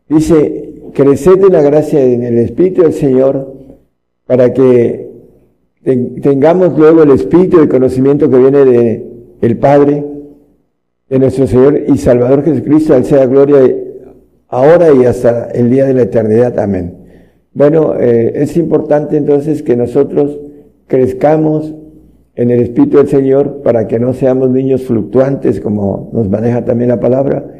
dice, 0.07 0.73
creced 0.93 1.43
en 1.43 1.53
la 1.53 1.61
gracia 1.61 2.03
en 2.03 2.23
el 2.23 2.39
Espíritu 2.39 2.81
del 2.81 2.93
Señor 2.93 3.53
para 4.25 4.51
que 4.51 5.07
tengamos 5.83 6.77
luego 6.77 7.03
el 7.03 7.11
Espíritu 7.11 7.59
de 7.59 7.69
conocimiento 7.69 8.27
que 8.29 8.37
viene 8.37 8.65
de 8.65 9.05
el 9.41 9.57
Padre, 9.57 10.03
de 11.09 11.19
nuestro 11.19 11.45
Señor 11.45 11.79
y 11.87 11.97
Salvador 11.99 12.43
Jesucristo, 12.43 12.95
al 12.95 13.05
sea 13.05 13.27
gloria 13.27 13.59
ahora 14.47 14.91
y 14.91 15.05
hasta 15.05 15.51
el 15.51 15.69
día 15.69 15.85
de 15.85 15.93
la 15.93 16.01
eternidad. 16.01 16.57
Amén. 16.57 16.97
Bueno, 17.53 17.93
eh, 17.99 18.31
es 18.33 18.57
importante 18.57 19.15
entonces 19.15 19.61
que 19.61 19.75
nosotros 19.75 20.39
crezcamos 20.87 21.75
en 22.39 22.51
el 22.51 22.61
Espíritu 22.61 22.95
del 22.95 23.09
Señor 23.09 23.63
para 23.63 23.85
que 23.85 23.99
no 23.99 24.13
seamos 24.13 24.49
niños 24.49 24.83
fluctuantes, 24.83 25.59
como 25.59 26.09
nos 26.13 26.29
maneja 26.29 26.63
también 26.63 26.87
la 26.87 27.01
palabra, 27.01 27.53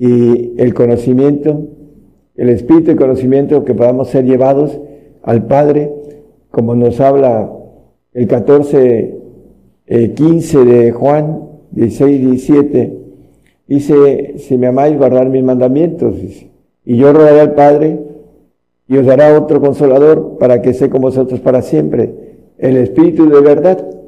y 0.00 0.60
el 0.60 0.74
conocimiento, 0.74 1.68
el 2.34 2.48
Espíritu 2.48 2.90
y 2.90 2.96
conocimiento 2.96 3.64
que 3.64 3.72
podamos 3.72 4.08
ser 4.08 4.24
llevados 4.24 4.80
al 5.22 5.46
Padre, 5.46 5.94
como 6.50 6.74
nos 6.74 7.00
habla 7.00 7.52
el 8.12 8.26
14 8.26 9.16
15 9.86 10.58
eh, 10.58 10.64
de 10.64 10.90
Juan 10.90 11.42
16, 11.70 12.20
17, 12.20 12.98
dice, 13.68 14.34
si 14.38 14.58
me 14.58 14.66
amáis, 14.66 14.98
guardar 14.98 15.28
mis 15.28 15.44
mandamientos. 15.44 16.16
Y 16.84 16.96
yo 16.96 17.12
rogaré 17.12 17.42
al 17.42 17.54
Padre 17.54 18.00
y 18.88 18.96
os 18.96 19.06
dará 19.06 19.38
otro 19.38 19.60
consolador 19.60 20.36
para 20.40 20.62
que 20.62 20.70
esté 20.70 20.90
con 20.90 21.00
vosotros 21.00 21.38
para 21.38 21.62
siempre. 21.62 22.12
El 22.58 22.76
Espíritu 22.76 23.30
de 23.30 23.40
verdad. 23.40 23.99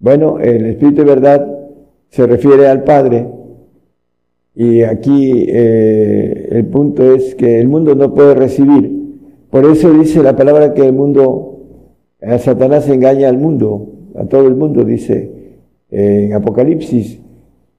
Bueno, 0.00 0.38
el 0.40 0.64
Espíritu 0.64 1.02
de 1.02 1.14
verdad 1.14 1.46
se 2.08 2.26
refiere 2.26 2.66
al 2.66 2.84
Padre. 2.84 3.28
Y 4.54 4.82
aquí 4.82 5.46
eh, 5.48 6.48
el 6.50 6.66
punto 6.66 7.14
es 7.14 7.34
que 7.34 7.60
el 7.60 7.68
mundo 7.68 7.94
no 7.94 8.14
puede 8.14 8.34
recibir. 8.34 8.98
Por 9.50 9.64
eso 9.66 9.92
dice 9.92 10.22
la 10.22 10.34
palabra 10.34 10.74
que 10.74 10.84
el 10.84 10.92
mundo, 10.92 11.60
a 12.22 12.38
Satanás 12.38 12.88
engaña 12.88 13.28
al 13.28 13.38
mundo 13.38 13.88
a 14.16 14.24
todo 14.24 14.46
el 14.48 14.56
mundo, 14.56 14.84
dice 14.84 15.30
en 15.90 16.32
Apocalipsis. 16.32 17.20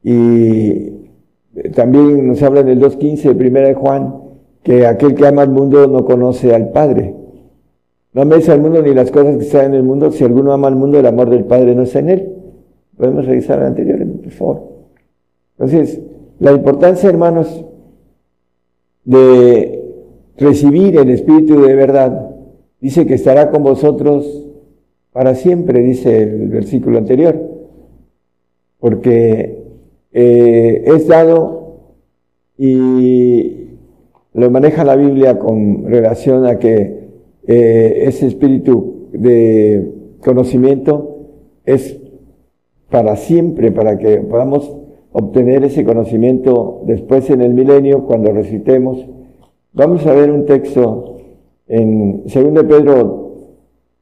Y 0.04 0.92
también 1.76 2.28
nos 2.28 2.42
habla 2.44 2.62
en 2.62 2.70
el 2.70 2.80
2.15 2.80 3.22
de 3.24 3.36
Primera 3.36 3.68
de 3.68 3.74
Juan, 3.74 4.16
que 4.64 4.86
aquel 4.86 5.16
que 5.16 5.28
ama 5.28 5.42
al 5.42 5.50
mundo 5.50 5.88
no 5.88 6.06
conoce 6.06 6.54
al 6.54 6.70
Padre. 6.70 7.16
No 8.14 8.24
améis 8.24 8.50
al 8.50 8.60
mundo 8.60 8.82
ni 8.82 8.94
las 8.94 9.10
cosas 9.10 9.38
que 9.38 9.44
están 9.44 9.68
en 9.68 9.74
el 9.76 9.84
mundo. 9.84 10.12
Si 10.12 10.24
alguno 10.24 10.52
ama 10.52 10.68
al 10.68 10.76
mundo, 10.76 11.00
el 11.00 11.06
amor 11.06 11.30
del 11.30 11.46
Padre 11.46 11.76
no 11.76 11.84
está 11.84 12.00
en 12.00 12.10
él. 12.10 12.36
Podemos 12.98 13.26
revisar 13.26 13.60
al 13.60 13.68
anterior, 13.68 14.06
por 14.22 14.32
favor. 14.32 14.62
Entonces, 15.58 16.02
la 16.40 16.52
importancia, 16.52 17.10
hermanos, 17.10 17.66
de 19.06 19.82
recibir 20.38 20.98
el 20.98 21.10
Espíritu 21.10 21.62
de 21.62 21.76
verdad, 21.76 22.36
dice 22.80 23.06
que 23.06 23.14
estará 23.14 23.50
con 23.50 23.64
vosotros 23.64 24.46
para 25.12 25.36
siempre, 25.36 25.82
dice 25.82 26.24
el 26.24 26.50
versículo 26.50 26.98
anterior, 26.98 27.40
porque 28.80 29.64
eh, 30.12 30.84
es 30.86 31.08
dado 31.08 31.78
y 32.58 33.70
lo 34.34 34.50
maneja 34.50 34.84
la 34.84 34.96
Biblia 34.96 35.40
con 35.40 35.86
relación 35.86 36.46
a 36.46 36.60
que 36.60 37.01
eh, 37.48 38.04
ese 38.08 38.28
espíritu 38.28 39.08
de 39.12 39.94
conocimiento 40.24 41.28
es 41.66 41.98
para 42.90 43.16
siempre, 43.16 43.72
para 43.72 43.98
que 43.98 44.18
podamos 44.18 44.72
obtener 45.12 45.64
ese 45.64 45.84
conocimiento 45.84 46.82
después 46.86 47.30
en 47.30 47.42
el 47.42 47.54
milenio, 47.54 48.06
cuando 48.06 48.32
recitemos. 48.32 49.06
Vamos 49.74 50.06
a 50.06 50.14
ver 50.14 50.32
un 50.32 50.46
texto 50.46 51.18
en 51.68 52.24
2 52.24 52.34
Pedro 52.66 53.22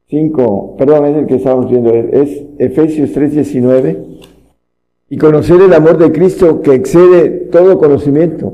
5, 0.07 0.75
perdón, 0.77 1.05
es 1.05 1.17
el 1.17 1.27
que 1.27 1.35
estamos 1.35 1.69
viendo, 1.69 1.93
es 1.93 2.43
Efesios 2.57 3.11
3:19. 3.13 3.97
Y 5.11 5.17
conocer 5.17 5.59
el 5.61 5.73
amor 5.73 5.97
de 5.97 6.11
Cristo 6.11 6.61
que 6.61 6.73
excede 6.73 7.29
todo 7.51 7.79
conocimiento, 7.79 8.53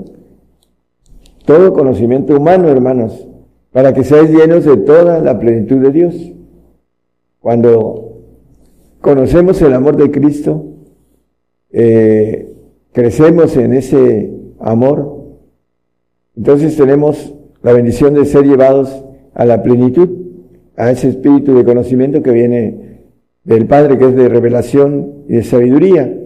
todo 1.45 1.74
conocimiento 1.74 2.36
humano, 2.36 2.70
hermanos, 2.70 3.28
para 3.76 3.94
que 3.94 4.06
seáis 4.06 4.30
llenos 4.30 4.64
de 4.64 4.78
toda 4.78 5.20
la 5.20 5.38
plenitud 5.38 5.82
de 5.82 5.92
Dios. 5.92 6.16
Cuando 7.42 8.22
conocemos 9.02 9.62
el 9.62 9.74
amor 9.74 9.98
de 9.98 10.12
Cristo, 10.12 10.64
eh, 11.72 12.56
crecemos 12.94 13.58
en 13.58 13.74
ese 13.74 14.32
amor, 14.62 15.26
entonces 16.38 16.78
tenemos 16.78 17.36
la 17.64 17.74
bendición 17.74 18.14
de 18.14 18.24
ser 18.24 18.46
llevados 18.46 19.04
a 19.34 19.44
la 19.44 19.62
plenitud 19.62 20.08
a 20.78 20.90
ese 20.92 21.10
espíritu 21.10 21.58
de 21.58 21.66
conocimiento 21.66 22.24
que 22.24 22.32
viene 22.32 23.02
del 23.44 23.66
Padre, 23.66 23.98
que 23.98 24.06
es 24.06 24.16
de 24.16 24.30
revelación 24.30 25.26
y 25.28 25.34
de 25.34 25.44
sabiduría, 25.44 26.18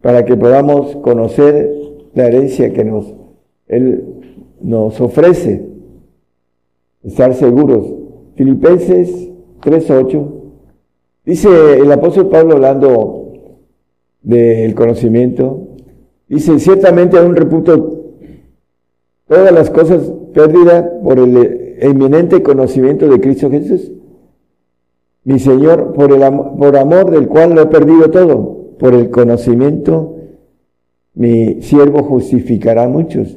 para 0.00 0.24
que 0.24 0.38
podamos 0.38 0.96
conocer 0.96 1.70
la 2.14 2.28
herencia 2.28 2.72
que 2.72 2.82
nos, 2.82 3.14
Él 3.68 4.04
nos 4.62 5.02
ofrece, 5.02 5.73
estar 7.04 7.34
seguros. 7.34 7.86
Filipenses 8.34 9.10
3.8, 9.62 10.26
dice 11.24 11.48
el 11.78 11.90
apóstol 11.92 12.28
Pablo 12.28 12.54
hablando 12.54 13.32
del 14.22 14.74
conocimiento, 14.74 15.68
dice, 16.28 16.58
ciertamente 16.58 17.20
un 17.20 17.36
reputo 17.36 18.00
todas 19.26 19.52
las 19.52 19.70
cosas 19.70 20.12
perdidas 20.32 20.84
por 21.02 21.18
el 21.18 21.76
eminente 21.80 22.42
conocimiento 22.42 23.08
de 23.08 23.20
Cristo 23.20 23.50
Jesús. 23.50 23.92
Mi 25.24 25.38
Señor, 25.38 25.94
por, 25.94 26.12
el 26.12 26.20
por 26.58 26.76
amor 26.76 27.10
del 27.10 27.28
cual 27.28 27.54
lo 27.54 27.62
he 27.62 27.66
perdido 27.66 28.10
todo, 28.10 28.74
por 28.78 28.92
el 28.94 29.10
conocimiento, 29.10 30.16
mi 31.14 31.62
siervo 31.62 32.02
justificará 32.02 32.84
a 32.84 32.88
muchos. 32.88 33.36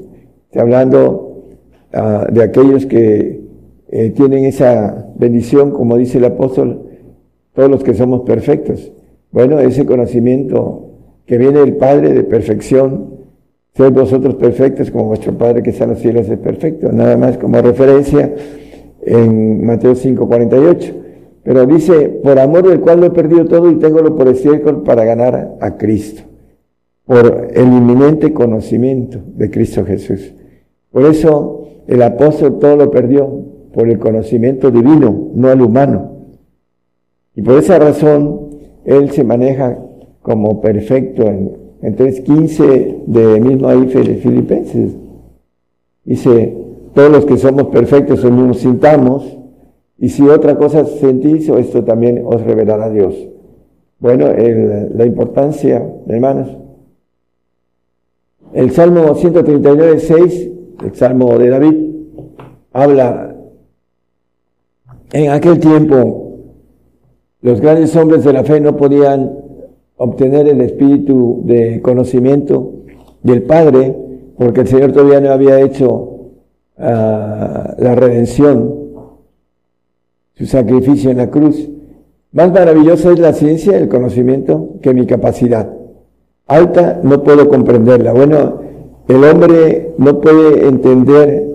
Hablando 0.56 1.46
ah, 1.94 2.28
de 2.30 2.44
aquellos 2.44 2.86
que 2.86 3.47
eh, 3.90 4.10
tienen 4.10 4.46
esa 4.46 5.08
bendición, 5.16 5.72
como 5.72 5.98
dice 5.98 6.18
el 6.18 6.26
apóstol, 6.26 6.84
todos 7.54 7.70
los 7.70 7.84
que 7.84 7.94
somos 7.94 8.22
perfectos. 8.22 8.92
Bueno, 9.32 9.60
ese 9.60 9.86
conocimiento 9.86 10.88
que 11.26 11.38
viene 11.38 11.60
del 11.60 11.76
Padre 11.76 12.14
de 12.14 12.24
perfección, 12.24 13.18
Sed 13.78 13.94
vosotros 13.94 14.34
perfectos 14.36 14.90
como 14.90 15.06
vuestro 15.06 15.38
Padre 15.38 15.62
que 15.62 15.70
está 15.70 15.84
en 15.84 15.92
los 15.92 16.00
cielos 16.00 16.28
es 16.28 16.40
perfecto. 16.40 16.92
Nada 16.92 17.16
más 17.16 17.38
como 17.38 17.62
referencia 17.62 18.34
en 19.04 19.64
Mateo 19.64 19.94
5:48. 19.94 20.94
Pero 21.44 21.66
dice, 21.68 22.20
por 22.24 22.40
amor 22.40 22.68
del 22.68 22.82
cual 22.82 23.00
lo 23.00 23.06
he 23.06 23.12
perdido 23.12 23.46
todo 23.46 23.70
y 23.70 23.76
tengo 23.76 24.04
por 24.16 24.28
estiércol 24.28 24.82
para 24.82 25.06
ganar 25.06 25.58
a 25.62 25.78
Cristo. 25.78 26.24
Por 27.06 27.50
el 27.54 27.66
inminente 27.66 28.34
conocimiento 28.34 29.20
de 29.36 29.50
Cristo 29.52 29.86
Jesús. 29.86 30.34
Por 30.92 31.06
eso 31.06 31.68
el 31.86 32.02
apóstol 32.02 32.58
todo 32.60 32.76
lo 32.76 32.92
perdió, 32.92 33.46
por 33.78 33.88
el 33.88 34.00
conocimiento 34.00 34.72
divino, 34.72 35.30
no 35.36 35.52
el 35.52 35.62
humano. 35.62 36.14
Y 37.36 37.44
por 37.44 37.60
esa 37.60 37.78
razón 37.78 38.58
él 38.86 39.12
se 39.12 39.24
maneja 39.24 39.78
como 40.24 40.62
perfecto 40.62 41.22
en 41.22 41.68
entonces, 41.84 42.22
15 42.22 43.04
de 43.06 43.40
mismo 43.40 43.68
ahí 43.68 43.88
Filipenses. 43.88 44.96
Dice, 46.04 46.58
todos 46.96 47.12
los 47.12 47.26
que 47.26 47.38
somos 47.38 47.68
perfectos 47.68 48.24
nos 48.24 48.58
sintamos, 48.58 49.38
y 50.00 50.10
si 50.10 50.28
otra 50.28 50.58
cosa 50.58 50.84
sentís, 50.84 51.48
o 51.48 51.60
esto 51.60 51.84
también 51.84 52.24
os 52.26 52.42
revelará 52.42 52.90
Dios. 52.90 53.14
Bueno, 54.00 54.26
la 54.96 55.06
importancia, 55.06 55.88
hermanos, 56.08 56.50
El 58.54 58.72
Salmo 58.72 59.14
139, 59.14 60.00
6, 60.00 60.52
el 60.84 60.96
Salmo 60.96 61.38
de 61.38 61.50
David, 61.50 61.76
habla, 62.74 63.36
en 65.12 65.32
aquel 65.32 65.60
tiempo 65.60 66.28
los 67.42 67.62
grandes 67.62 67.96
hombres 67.96 68.24
de 68.24 68.34
la 68.34 68.44
fe 68.44 68.60
no 68.60 68.76
podían 68.76 69.32
obtener 69.98 70.48
el 70.48 70.62
espíritu 70.62 71.42
de 71.44 71.82
conocimiento 71.82 72.74
del 73.24 73.44
Padre, 73.44 73.96
porque 74.38 74.62
el 74.62 74.68
Señor 74.68 74.92
todavía 74.92 75.20
no 75.20 75.32
había 75.32 75.62
hecho 75.62 76.32
ah, 76.78 77.76
la 77.78 77.96
redención, 77.96 78.74
su 80.36 80.46
sacrificio 80.46 81.10
en 81.10 81.18
la 81.18 81.30
cruz. 81.30 81.70
Más 82.32 82.52
maravillosa 82.52 83.12
es 83.12 83.20
la 83.20 83.34
ciencia, 83.34 83.78
el 83.78 83.88
conocimiento, 83.88 84.76
que 84.82 84.94
mi 84.94 85.06
capacidad. 85.06 85.72
Alta 86.46 87.00
no 87.04 87.24
puedo 87.24 87.50
comprenderla. 87.50 88.14
Bueno, 88.14 88.62
el 89.08 89.24
hombre 89.24 89.94
no 89.98 90.22
puede 90.22 90.68
entender 90.68 91.47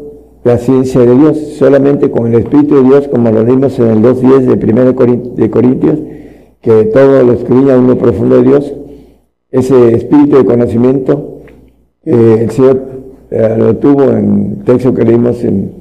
la 0.44 0.58
ciencia 0.58 1.00
de 1.00 1.14
Dios 1.14 1.38
solamente 1.58 2.10
con 2.10 2.26
el 2.26 2.40
Espíritu 2.40 2.76
de 2.76 2.82
Dios, 2.82 3.08
como 3.08 3.30
lo 3.30 3.44
vimos 3.44 3.78
en 3.78 3.88
el 3.88 4.02
2.10 4.02 4.40
de 4.40 4.72
1 4.72 5.34
de 5.36 5.50
Corintios, 5.50 5.98
que 6.60 6.84
todo 6.86 7.22
lo 7.22 7.32
escudriña 7.32 7.74
en 7.74 7.86
lo 7.86 7.98
profundo 7.98 8.36
de 8.36 8.42
Dios, 8.42 8.74
ese 9.50 9.94
espíritu 9.94 10.36
de 10.36 10.44
conocimiento, 10.44 11.40
el 12.04 12.50
Señor 12.50 12.80
eh, 13.30 13.56
lo 13.58 13.76
tuvo 13.76 14.10
en 14.10 14.56
el 14.58 14.64
texto 14.64 14.92
que 14.92 15.04
leímos 15.04 15.42
en, 15.44 15.80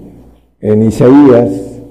Isaías, 0.83 1.81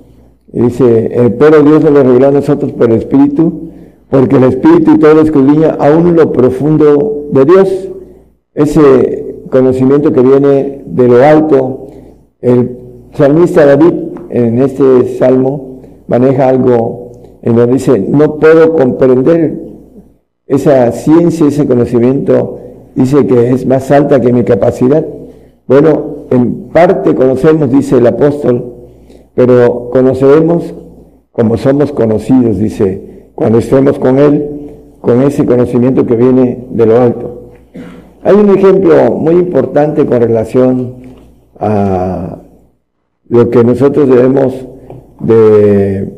dice, 0.46 1.10
eh, 1.10 1.30
pero 1.36 1.62
Dios 1.62 1.82
lo 1.82 2.02
reveló 2.02 2.28
a 2.28 2.30
nosotros 2.30 2.70
por 2.72 2.88
el 2.88 2.98
Espíritu, 2.98 3.70
porque 4.08 4.36
el 4.36 4.44
Espíritu 4.44 4.92
y 4.94 4.98
todo 4.98 5.14
lo 5.14 5.22
escudriña 5.22 5.76
aún 5.80 6.14
lo 6.14 6.32
profundo 6.32 7.28
de 7.32 7.44
Dios, 7.44 7.88
ese 8.54 9.34
conocimiento 9.50 10.12
que 10.12 10.22
viene 10.22 10.82
de 10.86 11.08
lo 11.08 11.24
alto. 11.24 11.79
El 12.42 12.78
salmista 13.14 13.66
David 13.66 13.92
en 14.30 14.62
este 14.62 15.18
salmo 15.18 15.80
maneja 16.06 16.48
algo 16.48 17.12
en 17.42 17.56
donde 17.56 17.74
dice, 17.74 17.98
no 17.98 18.36
puedo 18.36 18.74
comprender 18.74 19.58
esa 20.46 20.90
ciencia, 20.92 21.46
ese 21.46 21.66
conocimiento, 21.66 22.58
dice 22.94 23.26
que 23.26 23.50
es 23.50 23.66
más 23.66 23.90
alta 23.90 24.20
que 24.20 24.32
mi 24.32 24.44
capacidad. 24.44 25.04
Bueno, 25.66 26.26
en 26.30 26.68
parte 26.72 27.14
conocemos, 27.14 27.70
dice 27.70 27.98
el 27.98 28.06
apóstol, 28.06 28.74
pero 29.34 29.90
conoceremos 29.92 30.74
como 31.32 31.56
somos 31.56 31.92
conocidos, 31.92 32.58
dice, 32.58 33.30
cuando 33.34 33.58
estemos 33.58 33.98
con 33.98 34.18
Él, 34.18 34.48
con 35.00 35.22
ese 35.22 35.46
conocimiento 35.46 36.04
que 36.04 36.16
viene 36.16 36.66
de 36.70 36.86
lo 36.86 37.00
alto. 37.00 37.50
Hay 38.22 38.34
un 38.34 38.50
ejemplo 38.50 39.12
muy 39.12 39.34
importante 39.34 40.04
con 40.04 40.20
relación 40.20 40.99
a 41.60 42.38
lo 43.28 43.50
que 43.50 43.62
nosotros 43.62 44.08
debemos 44.08 44.54
de 45.20 46.12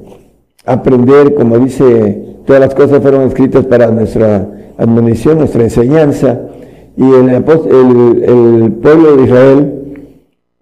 aprender, 0.64 1.35
como 1.35 1.59
dice, 1.59 2.36
todas 2.47 2.60
las 2.60 2.74
cosas 2.74 3.02
fueron 3.02 3.23
escritas 3.23 3.66
para 3.66 3.90
nuestra 3.90 4.48
admonición, 4.78 5.39
nuestra 5.39 5.62
enseñanza, 5.62 6.40
y 6.97 7.05
el, 7.05 7.28
el, 7.31 8.73
pueblo 8.82 9.16
de 9.16 9.24
Israel, 9.24 10.09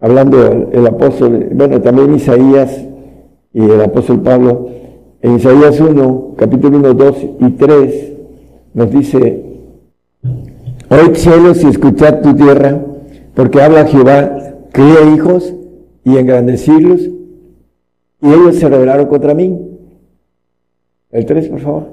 hablando 0.00 0.70
el 0.72 0.86
apóstol, 0.86 1.48
bueno, 1.52 1.80
también 1.80 2.14
Isaías 2.14 2.84
y 3.52 3.62
el 3.62 3.80
apóstol 3.80 4.20
Pablo, 4.22 4.68
en 5.22 5.36
Isaías 5.36 5.78
1, 5.78 6.34
capítulo 6.36 6.78
1, 6.78 6.94
2 6.94 7.16
y 7.40 7.50
3, 7.50 8.12
nos 8.74 8.90
dice, 8.90 9.44
Oíd 10.88 11.14
cielos 11.14 11.62
y 11.62 11.68
escuchad 11.68 12.20
tu 12.22 12.34
tierra, 12.34 12.80
porque 13.34 13.60
habla 13.62 13.86
Jehová, 13.86 14.36
cría 14.72 15.14
hijos 15.14 15.54
y 16.04 16.16
engrandecirlos, 16.16 17.02
y 18.22 18.26
ellos 18.26 18.56
se 18.56 18.68
rebelaron 18.68 19.06
contra 19.06 19.34
mí. 19.34 19.58
El 21.10 21.26
3, 21.26 21.48
por 21.48 21.60
favor. 21.60 21.86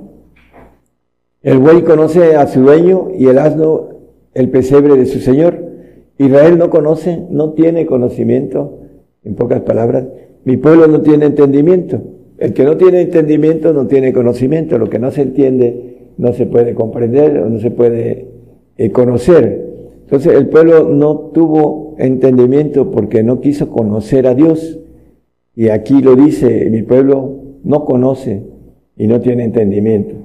El 1.41 1.59
buey 1.59 1.83
conoce 1.83 2.35
a 2.35 2.47
su 2.47 2.61
dueño 2.61 3.09
y 3.17 3.27
el 3.27 3.37
asno 3.37 3.89
el 4.33 4.49
pesebre 4.49 4.97
de 4.97 5.05
su 5.05 5.19
señor. 5.19 5.63
Israel 6.17 6.57
no 6.57 6.69
conoce, 6.69 7.23
no 7.29 7.53
tiene 7.53 7.85
conocimiento, 7.85 8.79
en 9.23 9.35
pocas 9.35 9.61
palabras. 9.61 10.05
Mi 10.43 10.57
pueblo 10.57 10.87
no 10.87 11.01
tiene 11.01 11.25
entendimiento. 11.25 12.01
El 12.37 12.53
que 12.53 12.63
no 12.63 12.77
tiene 12.77 13.01
entendimiento 13.01 13.73
no 13.73 13.87
tiene 13.87 14.13
conocimiento. 14.13 14.77
Lo 14.77 14.89
que 14.89 14.99
no 14.99 15.11
se 15.11 15.21
entiende 15.23 16.11
no 16.17 16.33
se 16.33 16.45
puede 16.45 16.73
comprender 16.73 17.37
o 17.39 17.49
no 17.49 17.59
se 17.59 17.71
puede 17.71 18.27
eh, 18.77 18.91
conocer. 18.91 19.66
Entonces 20.07 20.35
el 20.35 20.47
pueblo 20.47 20.87
no 20.87 21.17
tuvo 21.33 21.95
entendimiento 21.97 22.91
porque 22.91 23.23
no 23.23 23.41
quiso 23.41 23.69
conocer 23.69 24.25
a 24.25 24.35
Dios. 24.35 24.79
Y 25.53 25.67
aquí 25.67 26.01
lo 26.01 26.15
dice, 26.15 26.69
mi 26.71 26.81
pueblo 26.81 27.33
no 27.65 27.83
conoce 27.83 28.41
y 28.95 29.05
no 29.05 29.19
tiene 29.19 29.43
entendimiento. 29.43 30.15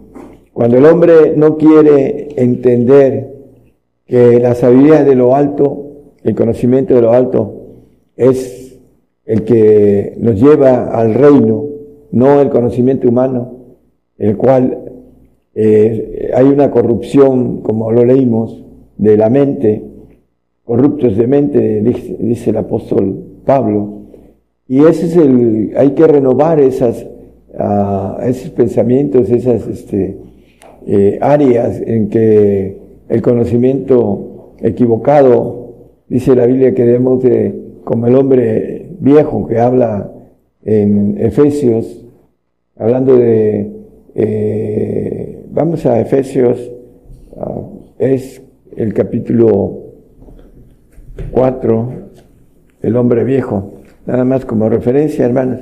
Cuando 0.53 0.79
el 0.79 0.85
hombre 0.85 1.35
no 1.37 1.57
quiere 1.57 2.29
entender 2.37 3.35
que 4.07 4.39
la 4.39 4.55
sabiduría 4.55 5.03
de 5.03 5.17
lo 5.17 5.35
alto, 5.35 5.87
el 6.23 6.37
conocimiento 6.37 6.95
de 6.95 7.03
lo 7.03 7.13
alto, 7.13 7.63
es 8.17 8.79
el 9.25 9.43
que 9.43 10.15
nos 10.19 10.41
lleva 10.41 10.91
al 10.91 11.15
reino, 11.15 11.65
no 12.13 12.41
el 12.41 12.51
conocimiento 12.51 13.09
humano, 13.09 13.57
el 14.17 14.37
cual 14.37 14.79
eh, 15.57 16.31
hay 16.33 16.45
una 16.45 16.71
corrupción, 16.71 17.63
como 17.63 17.91
lo 17.91 18.05
leímos, 18.05 18.63
de 18.97 19.17
la 19.17 19.29
mente, 19.31 19.83
corruptos 20.65 21.17
de 21.17 21.27
mente, 21.27 21.83
dice, 21.83 22.51
el 22.51 22.57
apóstol 22.57 23.23
Pablo. 23.45 24.03
Y 24.69 24.85
ese 24.85 25.07
es 25.07 25.17
el, 25.17 25.73
hay 25.77 25.91
que 25.91 26.07
renovar 26.07 26.61
esas, 26.61 27.07
uh, 27.55 28.23
esos 28.23 28.51
pensamientos, 28.51 29.31
esas 29.31 29.67
este, 29.67 30.17
eh, 30.87 31.19
áreas 31.21 31.81
en 31.85 32.09
que 32.09 32.79
el 33.09 33.23
conocimiento 33.23 34.55
equivocado, 34.61 35.75
dice 36.09 36.35
la 36.35 36.47
Biblia 36.47 36.75
que 36.75 36.85
debemos 36.85 37.23
de, 37.23 37.55
como 37.85 38.07
el 38.07 38.15
hombre 38.15 38.89
viejo 39.01 39.47
que 39.47 39.59
habla 39.59 40.11
en 40.65 41.19
Efesios, 41.19 42.05
hablando 42.77 43.17
de 43.17 43.71
eh, 44.15 45.33
Vamos 45.55 45.85
a 45.85 46.01
Efesios, 46.01 46.73
ah, 47.37 47.61
es 47.99 48.42
el 48.77 48.95
capítulo 48.95 49.79
4, 51.31 51.93
el 52.83 52.97
hombre 52.97 53.25
viejo, 53.25 53.75
nada 54.07 54.25
más 54.25 54.45
como 54.45 54.69
referencia, 54.69 55.25
hermanos. 55.25 55.61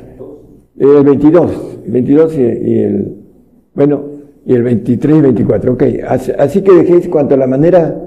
El 0.78 1.04
22, 1.04 1.78
el 1.86 1.92
22 1.92 2.38
y, 2.38 2.42
el, 2.42 3.16
bueno, 3.74 4.02
y 4.46 4.54
el 4.54 4.62
23 4.62 5.16
y 5.16 5.20
24, 5.20 5.72
ok. 5.72 5.82
Así, 6.38 6.62
que 6.62 6.72
dejéis 6.72 7.08
cuanto 7.08 7.34
a 7.34 7.38
la 7.38 7.46
manera, 7.46 8.00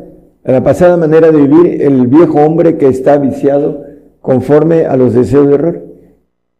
a 0.44 0.52
la 0.52 0.64
pasada 0.64 0.98
manera 0.98 1.32
de 1.32 1.38
vivir, 1.38 1.82
el 1.82 2.08
viejo 2.08 2.40
hombre 2.40 2.78
que 2.78 2.88
está 2.88 3.18
viciado 3.18 3.86
conforme 4.22 4.86
a 4.86 4.98
los 4.98 5.14
deseos 5.14 5.48
de 5.48 5.54
error. 5.54 5.84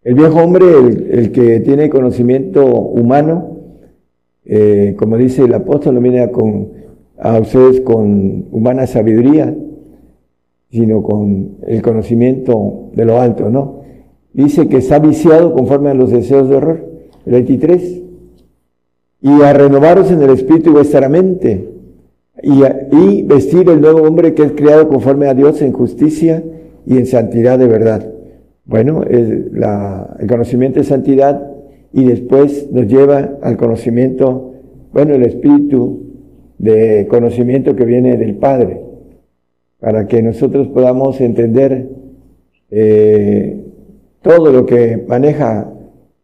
El 0.04 0.16
viejo 0.16 0.40
hombre, 0.40 0.66
el 1.12 1.32
que 1.32 1.62
tiene 1.62 1.90
conocimiento 1.90 2.66
humano, 2.66 3.58
eh, 4.46 4.96
como 4.98 5.18
dice 5.18 5.44
el 5.44 5.54
apóstol, 5.54 5.96
no 5.96 6.02
viene 6.02 6.20
a, 6.20 6.32
con, 6.32 6.74
a 7.24 7.40
ustedes 7.40 7.80
con 7.82 8.48
humana 8.52 8.86
sabiduría, 8.86 9.56
sino 10.70 11.02
con 11.02 11.56
el 11.66 11.82
conocimiento 11.82 12.90
de 12.94 13.06
lo 13.06 13.22
alto, 13.22 13.50
¿no? 13.50 13.80
Dice 14.34 14.68
que 14.68 14.78
está 14.78 15.00
viciado 15.00 15.54
conforme 15.54 15.90
a 15.90 15.94
los 15.94 16.12
deseos 16.12 16.50
de 16.50 16.56
horror. 16.56 16.86
El 17.26 17.32
23. 17.32 18.02
Y 19.22 19.42
a 19.42 19.54
renovaros 19.54 20.12
en 20.12 20.22
el 20.22 20.32
espíritu 20.32 20.72
y 20.72 20.74
vuestra 20.74 21.08
mente. 21.08 21.70
Y, 22.42 22.62
y 22.92 23.24
vestir 23.24 23.70
el 23.70 23.80
nuevo 23.80 24.02
hombre 24.02 24.34
que 24.34 24.44
es 24.44 24.52
creado 24.52 24.90
conforme 24.90 25.28
a 25.28 25.34
Dios 25.34 25.62
en 25.62 25.72
justicia 25.72 26.44
y 26.86 26.98
en 26.98 27.06
santidad 27.06 27.58
de 27.58 27.68
verdad. 27.68 28.12
Bueno, 28.66 29.04
el, 29.04 29.50
el 30.20 30.28
conocimiento 30.28 30.80
de 30.80 30.86
santidad 30.86 31.52
y 31.94 32.04
después 32.04 32.70
nos 32.70 32.88
lleva 32.88 33.38
al 33.42 33.56
conocimiento, 33.56 34.56
bueno, 34.92 35.14
el 35.14 35.24
espíritu 35.24 36.03
de 36.58 37.08
conocimiento 37.08 37.76
que 37.76 37.86
viene 37.86 38.18
del 38.18 38.36
Padre, 38.36 38.82
para 39.80 40.08
que 40.08 40.22
nosotros 40.22 40.68
podamos 40.70 41.20
entender 41.22 41.90
eh, 42.72 43.62
todo 44.22 44.52
lo 44.52 44.66
que 44.66 45.04
maneja 45.08 45.72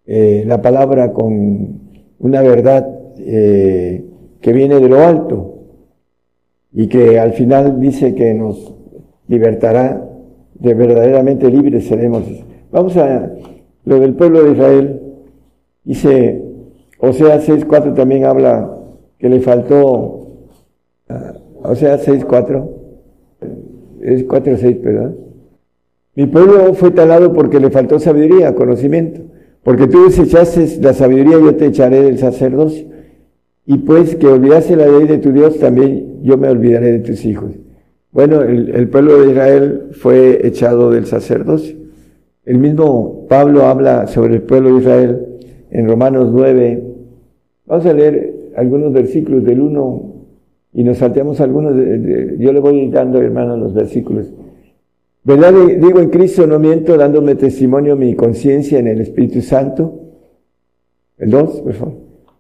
eh, 0.06 0.44
la 0.48 0.62
palabra 0.62 1.12
con 1.14 1.80
una 2.20 2.42
verdad 2.42 2.88
eh, 3.18 4.06
que 4.42 4.54
viene 4.54 4.80
de 4.80 4.90
lo 4.90 5.04
alto 5.04 5.60
y 6.72 6.88
que 6.88 7.20
al 7.20 7.34
final 7.34 7.80
dice 7.80 8.16
que 8.16 8.34
nos 8.34 8.74
libertará, 9.28 10.06
de 10.56 10.74
verdaderamente 10.74 11.50
libres 11.50 11.88
seremos. 11.88 12.24
Vamos 12.72 12.98
a 12.98 13.32
lo 13.86 14.00
del 14.00 14.14
pueblo 14.14 14.44
de 14.44 14.52
Israel. 14.52 15.02
Dice, 15.84 16.42
o 17.00 17.14
sea, 17.14 17.40
6.4 17.40 17.96
también 17.96 18.26
habla 18.26 18.79
que 19.20 19.30
le 19.30 19.42
faltó, 19.42 20.38
uh, 21.10 21.14
o 21.62 21.76
sea, 21.76 22.00
6.4, 22.00 22.70
Es 24.02 24.24
4 24.24 24.54
o 24.54 24.58
6, 24.58 24.82
¿verdad? 24.82 25.14
Mi 26.16 26.26
pueblo 26.26 26.74
fue 26.74 26.92
talado 26.92 27.34
porque 27.34 27.60
le 27.60 27.70
faltó 27.70 28.00
sabiduría, 28.00 28.56
conocimiento. 28.56 29.22
Porque 29.64 29.88
tú 29.88 30.06
desechaste 30.06 30.80
la 30.82 30.94
sabiduría, 30.94 31.40
yo 31.40 31.56
te 31.56 31.68
echaré 31.68 32.02
del 32.02 32.18
sacerdocio. 32.18 32.88
Y 33.66 33.78
pues 33.80 34.16
que 34.16 34.28
olvidase 34.28 34.76
la 34.76 34.88
ley 34.88 35.08
de 35.08 35.20
tu 35.20 35.32
Dios, 35.32 35.60
también 35.60 36.24
yo 36.24 36.38
me 36.38 36.50
olvidaré 36.50 36.94
de 36.94 37.00
tus 37.00 37.24
hijos. 37.26 37.52
Bueno, 38.12 38.42
el, 38.42 38.90
pueblo 38.90 39.22
de 39.22 39.32
Israel 39.32 39.90
fue 39.92 40.46
echado 40.48 40.90
del 40.90 41.06
sacerdocio. 41.06 41.76
El 42.46 42.58
mismo 42.58 43.28
Pablo 43.30 43.66
habla 43.66 44.08
sobre 44.08 44.36
el 44.36 44.42
pueblo 44.42 44.74
de 44.74 44.80
Israel 44.80 45.26
en 45.70 45.88
Romanos 45.88 46.30
9. 46.34 46.84
Vamos 47.68 47.86
a 47.86 47.94
leer 47.94 48.34
algunos 48.60 48.94
versículos 48.94 49.44
del 49.44 49.62
1 49.62 50.16
y 50.74 50.84
nos 50.84 50.98
salteamos 50.98 51.42
algunos. 51.42 51.74
yo 51.76 52.54
le 52.54 52.60
voy 52.60 52.90
dando, 52.90 53.22
hermano, 53.22 53.58
los 53.58 53.74
versículos. 53.74 54.32
¿Verdad? 55.24 55.54
Digo 55.80 56.00
en 56.00 56.10
Cristo, 56.10 56.48
no 56.48 56.60
miento, 56.60 56.98
dándome 56.98 57.36
testimonio 57.36 57.96
mi 57.96 58.16
conciencia 58.16 58.80
en 58.80 58.88
el 58.88 59.02
Espíritu 59.02 59.42
Santo. 59.42 60.00
El 61.18 61.32
2, 61.32 61.62
por 61.62 61.74
favor. 61.74 61.94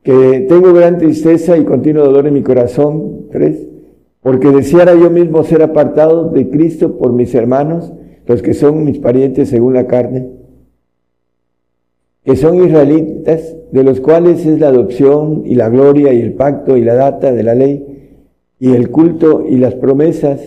Que 0.03 0.45
tengo 0.47 0.73
gran 0.73 0.97
tristeza 0.97 1.57
y 1.57 1.65
continuo 1.65 2.05
dolor 2.05 2.27
en 2.27 2.33
mi 2.33 2.43
corazón. 2.43 3.27
3 3.31 3.69
porque 4.21 4.49
deseara 4.49 4.95
yo 4.95 5.09
mismo 5.09 5.43
ser 5.43 5.61
apartado 5.61 6.29
de 6.29 6.49
Cristo 6.49 6.97
por 6.97 7.13
mis 7.13 7.33
hermanos, 7.35 7.93
los 8.25 8.41
que 8.41 8.53
son 8.53 8.83
mis 8.83 8.99
parientes 8.99 9.49
según 9.49 9.73
la 9.73 9.87
carne, 9.87 10.29
que 12.29 12.35
son 12.35 12.63
israelitas, 12.63 13.55
de 13.71 13.83
los 13.83 14.01
cuales 14.01 14.45
es 14.45 14.59
la 14.59 14.67
adopción 14.67 15.41
y 15.47 15.55
la 15.55 15.67
gloria 15.67 16.13
y 16.13 16.21
el 16.21 16.33
pacto 16.33 16.77
y 16.77 16.83
la 16.83 16.93
data 16.93 17.33
de 17.33 17.41
la 17.41 17.55
ley 17.55 18.11
y 18.59 18.75
el 18.75 18.91
culto 18.91 19.45
y 19.49 19.57
las 19.57 19.73
promesas, 19.73 20.39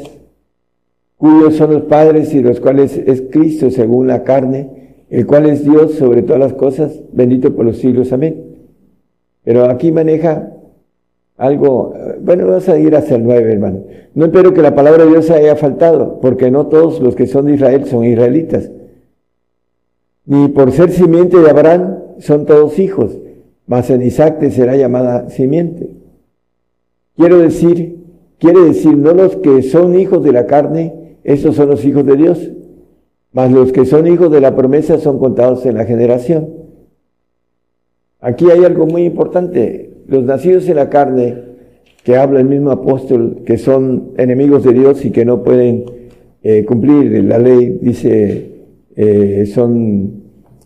cuyos 1.17 1.57
son 1.57 1.73
los 1.73 1.83
padres 1.83 2.35
y 2.35 2.41
los 2.41 2.61
cuales 2.61 2.97
es 2.97 3.25
Cristo 3.33 3.69
según 3.73 4.07
la 4.07 4.23
carne, 4.23 4.95
el 5.11 5.27
cual 5.27 5.47
es 5.47 5.65
Dios 5.65 5.95
sobre 5.95 6.23
todas 6.23 6.39
las 6.39 6.53
cosas, 6.53 7.01
bendito 7.13 7.53
por 7.57 7.65
los 7.65 7.79
siglos, 7.79 8.13
amén. 8.13 8.45
Pero 9.43 9.65
aquí 9.65 9.91
maneja 9.91 10.53
algo, 11.37 11.95
bueno, 12.21 12.47
vamos 12.47 12.69
a 12.69 12.79
ir 12.79 12.95
hacia 12.95 13.17
el 13.17 13.25
9, 13.25 13.53
hermano. 13.55 13.81
No 14.15 14.27
espero 14.27 14.55
que 14.55 14.63
la 14.63 14.77
palabra 14.77 15.03
de 15.03 15.11
Dios 15.11 15.31
haya 15.31 15.57
faltado, 15.57 16.21
porque 16.21 16.53
no 16.53 16.69
todos 16.69 17.01
los 17.01 17.17
que 17.17 17.27
son 17.27 17.47
de 17.47 17.55
Israel 17.55 17.87
son 17.87 18.05
israelitas. 18.05 18.71
Ni 20.25 20.49
por 20.49 20.73
ser 20.73 20.91
simiente 20.91 21.39
de 21.39 21.51
Abraham 21.51 21.99
son 22.19 22.47
todos 22.47 22.79
hijos, 22.79 23.19
mas 23.67 23.91
en 23.91 24.03
Isaac 24.03 24.39
te 24.39 24.51
será 24.51 24.77
llamada 24.77 25.31
simiente. 25.31 25.91
Quiero 27.17 27.39
decir, 27.39 27.99
quiere 28.39 28.61
decir, 28.61 28.97
no 28.97 29.13
los 29.13 29.37
que 29.37 29.63
son 29.63 29.99
hijos 29.99 30.23
de 30.23 30.33
la 30.33 30.47
carne, 30.47 31.17
esos 31.25 31.57
son 31.57 31.69
los 31.69 31.85
hijos 31.85 32.07
de 32.07 32.17
Dios, 32.17 32.51
mas 33.33 33.51
los 33.51 33.73
que 33.73 33.85
son 33.85 34.07
hijos 34.07 34.31
de 34.31 34.41
la 34.41 34.55
promesa 34.55 34.99
son 34.99 35.19
contados 35.19 35.67
en 35.67 35.77
la 35.77 35.85
generación. 35.85 36.49
Aquí 38.21 38.51
hay 38.51 38.65
algo 38.65 38.87
muy 38.87 39.05
importante 39.05 39.93
los 40.07 40.25
nacidos 40.25 40.69
en 40.69 40.77
la 40.77 40.91
carne, 40.91 41.35
que 42.05 42.17
habla 42.17 42.41
el 42.41 42.47
mismo 42.47 42.71
apóstol, 42.71 43.43
que 43.47 43.59
son 43.59 44.13
enemigos 44.17 44.65
de 44.65 44.73
Dios 44.73 45.05
y 45.05 45.11
que 45.11 45.25
no 45.25 45.43
pueden 45.43 45.85
eh, 46.43 46.65
cumplir 46.65 47.25
la 47.25 47.39
ley, 47.39 47.79
dice, 47.81 48.52
eh, 48.97 49.45
son 49.47 50.23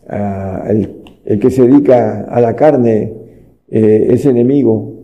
ah, 0.08 0.64
el, 0.68 1.38
que 1.38 1.50
se 1.50 1.66
dedica 1.66 2.22
a 2.22 2.40
la 2.40 2.54
carne, 2.56 3.12
eh, 3.68 4.06
es 4.10 4.26
enemigo 4.26 4.94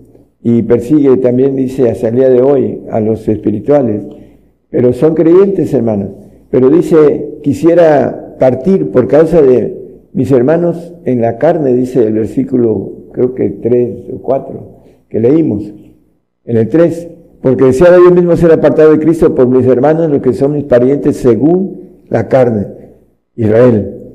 y 0.42 0.62
persigue 0.62 1.16
también, 1.18 1.56
dice, 1.56 1.90
hasta 1.90 2.08
el 2.08 2.16
día 2.16 2.28
de 2.28 2.42
hoy 2.42 2.80
a 2.90 3.00
los 3.00 3.28
espirituales, 3.28 4.02
pero 4.70 4.92
son 4.92 5.14
creyentes, 5.14 5.72
hermanos. 5.74 6.10
Pero 6.50 6.68
dice, 6.70 7.38
quisiera 7.42 8.36
partir 8.38 8.90
por 8.90 9.06
causa 9.06 9.40
de 9.40 9.76
mis 10.12 10.30
hermanos 10.30 10.94
en 11.04 11.20
la 11.20 11.38
carne, 11.38 11.74
dice 11.74 12.06
el 12.06 12.14
versículo 12.14 12.92
creo 13.12 13.34
que 13.34 13.50
tres 13.50 14.04
o 14.12 14.18
cuatro, 14.20 14.80
que 15.08 15.20
leímos. 15.20 15.72
En 16.44 16.56
el 16.56 16.68
tres, 16.68 17.08
porque 17.40 17.64
decía 17.64 17.88
yo 18.04 18.10
mismo 18.10 18.36
ser 18.36 18.52
apartado 18.52 18.92
de 18.92 18.98
Cristo 18.98 19.34
por 19.34 19.46
mis 19.46 19.66
hermanos, 19.66 20.10
los 20.10 20.22
que 20.22 20.32
son 20.32 20.52
mis 20.52 20.64
parientes 20.64 21.16
según 21.16 22.02
la 22.08 22.28
carne, 22.28 22.66
Israel. 23.36 24.14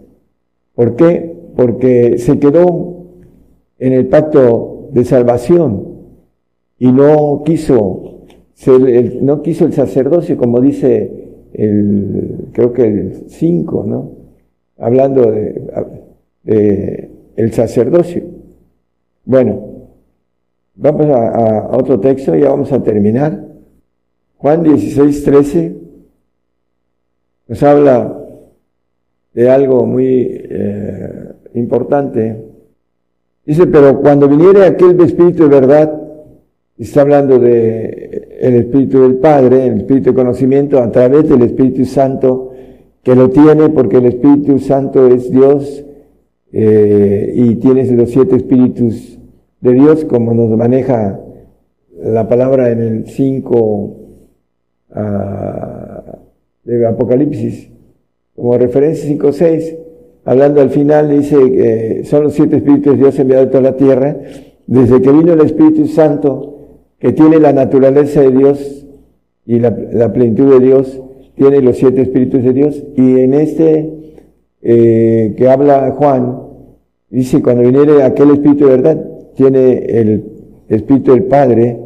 ¿Por 0.75 0.95
qué? 0.95 1.35
Porque 1.55 2.17
se 2.17 2.39
quedó 2.39 3.05
en 3.79 3.93
el 3.93 4.07
pacto 4.07 4.89
de 4.91 5.05
salvación 5.05 5.87
y 6.79 6.91
no 6.91 7.43
quiso 7.45 8.03
no 9.21 9.43
quiso 9.43 9.65
el 9.65 9.73
sacerdocio, 9.73 10.35
como 10.35 10.59
dice 10.59 11.27
el, 11.53 12.49
creo 12.53 12.73
que 12.73 12.87
el 12.87 13.13
5, 13.27 13.83
¿no? 13.85 14.11
Hablando 14.79 15.31
de, 15.31 15.61
de 16.43 17.11
el 17.35 17.53
sacerdocio. 17.53 18.23
Bueno, 19.25 19.61
vamos 20.75 21.05
a, 21.07 21.69
otro 21.71 21.99
texto, 21.99 22.35
ya 22.35 22.49
vamos 22.49 22.71
a 22.71 22.81
terminar. 22.81 23.45
Juan 24.37 24.63
16, 24.63 25.23
13 25.23 25.75
nos 27.47 27.63
habla 27.63 28.16
de 29.37 29.51
algo 29.51 29.85
muy 29.85 30.25
eh, 30.31 31.31
importante. 31.53 32.43
Dice, 33.45 33.67
pero 33.67 34.01
cuando 34.01 34.27
viniere 34.27 34.65
aquel 34.65 34.99
Espíritu 34.99 35.43
de 35.43 35.49
verdad, 35.49 35.93
está 36.75 37.01
hablando 37.01 37.37
de 37.37 38.29
el 38.41 38.55
Espíritu 38.55 39.03
del 39.03 39.17
Padre, 39.17 39.67
el 39.67 39.77
Espíritu 39.81 40.09
de 40.09 40.15
conocimiento 40.15 40.81
a 40.81 40.91
través 40.91 41.29
del 41.29 41.43
Espíritu 41.43 41.85
Santo, 41.85 42.51
que 43.03 43.13
lo 43.13 43.29
tiene 43.29 43.69
porque 43.69 43.97
el 43.97 44.07
Espíritu 44.07 44.57
Santo 44.57 45.05
es 45.05 45.29
Dios 45.29 45.85
eh, 46.51 47.31
y 47.35 47.55
tiene 47.57 47.85
los 47.91 48.09
siete 48.09 48.37
espíritus 48.37 49.19
de 49.61 49.71
Dios, 49.71 50.03
como 50.05 50.33
nos 50.33 50.49
maneja 50.57 51.19
la 52.01 52.27
palabra 52.27 52.71
en 52.71 52.81
el 52.81 53.05
5 53.05 53.97
ah, 54.95 56.17
de 56.63 56.87
Apocalipsis, 56.87 57.76
como 58.37 58.55
referencia 58.55 59.09
5.6, 59.09 59.77
hablando 60.23 60.61
al 60.61 60.69
final, 60.69 61.09
dice 61.09 61.35
que 61.35 62.01
son 62.05 62.25
los 62.25 62.33
siete 62.33 62.57
espíritus 62.57 62.93
de 62.93 62.99
Dios 62.99 63.17
enviados 63.17 63.47
a 63.47 63.49
toda 63.49 63.63
la 63.63 63.77
tierra, 63.77 64.15
desde 64.67 65.01
que 65.01 65.11
vino 65.11 65.33
el 65.33 65.41
Espíritu 65.41 65.87
Santo, 65.87 66.57
que 66.99 67.13
tiene 67.13 67.39
la 67.39 67.51
naturaleza 67.51 68.21
de 68.21 68.31
Dios 68.31 68.85
y 69.45 69.59
la, 69.59 70.13
plenitud 70.13 70.51
de 70.51 70.59
Dios, 70.59 71.01
tiene 71.35 71.61
los 71.61 71.77
siete 71.77 72.03
espíritus 72.03 72.43
de 72.43 72.53
Dios, 72.53 72.83
y 72.95 73.19
en 73.21 73.33
este 73.33 73.93
eh, 74.61 75.33
que 75.35 75.49
habla 75.49 75.95
Juan, 75.97 76.39
dice, 77.09 77.41
cuando 77.41 77.63
viniere 77.63 78.03
aquel 78.03 78.31
espíritu 78.31 78.65
de 78.65 78.71
verdad, 78.71 79.05
tiene 79.35 79.77
el 79.77 80.23
Espíritu 80.69 81.13
del 81.13 81.23
Padre, 81.23 81.79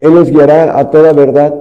Él 0.00 0.16
os 0.16 0.30
guiará 0.30 0.78
a 0.78 0.90
toda 0.90 1.12
verdad, 1.12 1.54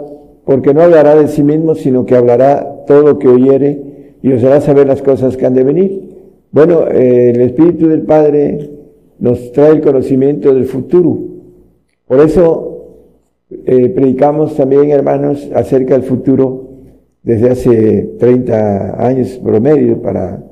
porque 0.45 0.73
no 0.73 0.81
hablará 0.81 1.15
de 1.15 1.27
sí 1.27 1.43
mismo, 1.43 1.75
sino 1.75 2.05
que 2.05 2.15
hablará 2.15 2.85
todo 2.87 3.01
lo 3.01 3.19
que 3.19 3.27
oyere 3.27 3.88
y 4.21 4.31
os 4.31 4.43
hará 4.43 4.61
saber 4.61 4.87
las 4.87 5.01
cosas 5.01 5.37
que 5.37 5.45
han 5.45 5.53
de 5.53 5.63
venir. 5.63 6.01
Bueno, 6.51 6.87
el 6.87 7.39
Espíritu 7.41 7.87
del 7.87 8.01
Padre 8.01 8.69
nos 9.19 9.51
trae 9.51 9.71
el 9.71 9.81
conocimiento 9.81 10.53
del 10.53 10.65
futuro. 10.65 11.19
Por 12.07 12.19
eso 12.21 12.69
eh, 13.65 13.89
predicamos 13.89 14.55
también, 14.55 14.91
hermanos, 14.91 15.49
acerca 15.53 15.93
del 15.93 16.03
futuro 16.03 16.69
desde 17.23 17.49
hace 17.49 18.09
30 18.17 19.05
años 19.05 19.39
promedio 19.43 20.01
para, 20.01 20.43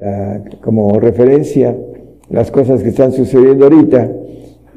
ah, 0.00 0.40
como 0.60 0.98
referencia 0.98 1.76
las 2.30 2.50
cosas 2.50 2.82
que 2.82 2.88
están 2.90 3.12
sucediendo 3.12 3.64
ahorita. 3.64 4.10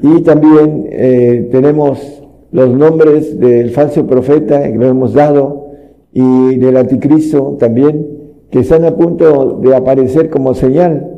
Y 0.01 0.21
también 0.21 0.87
eh, 0.89 1.49
tenemos 1.51 2.23
los 2.51 2.69
nombres 2.69 3.39
del 3.39 3.69
falso 3.71 4.05
profeta 4.07 4.63
que 4.63 4.77
lo 4.77 4.87
hemos 4.87 5.13
dado 5.13 5.67
y 6.11 6.57
del 6.57 6.77
anticristo 6.77 7.55
también, 7.59 8.20
que 8.51 8.59
están 8.59 8.85
a 8.85 8.95
punto 8.95 9.59
de 9.63 9.75
aparecer 9.75 10.29
como 10.29 10.53
señal 10.53 11.09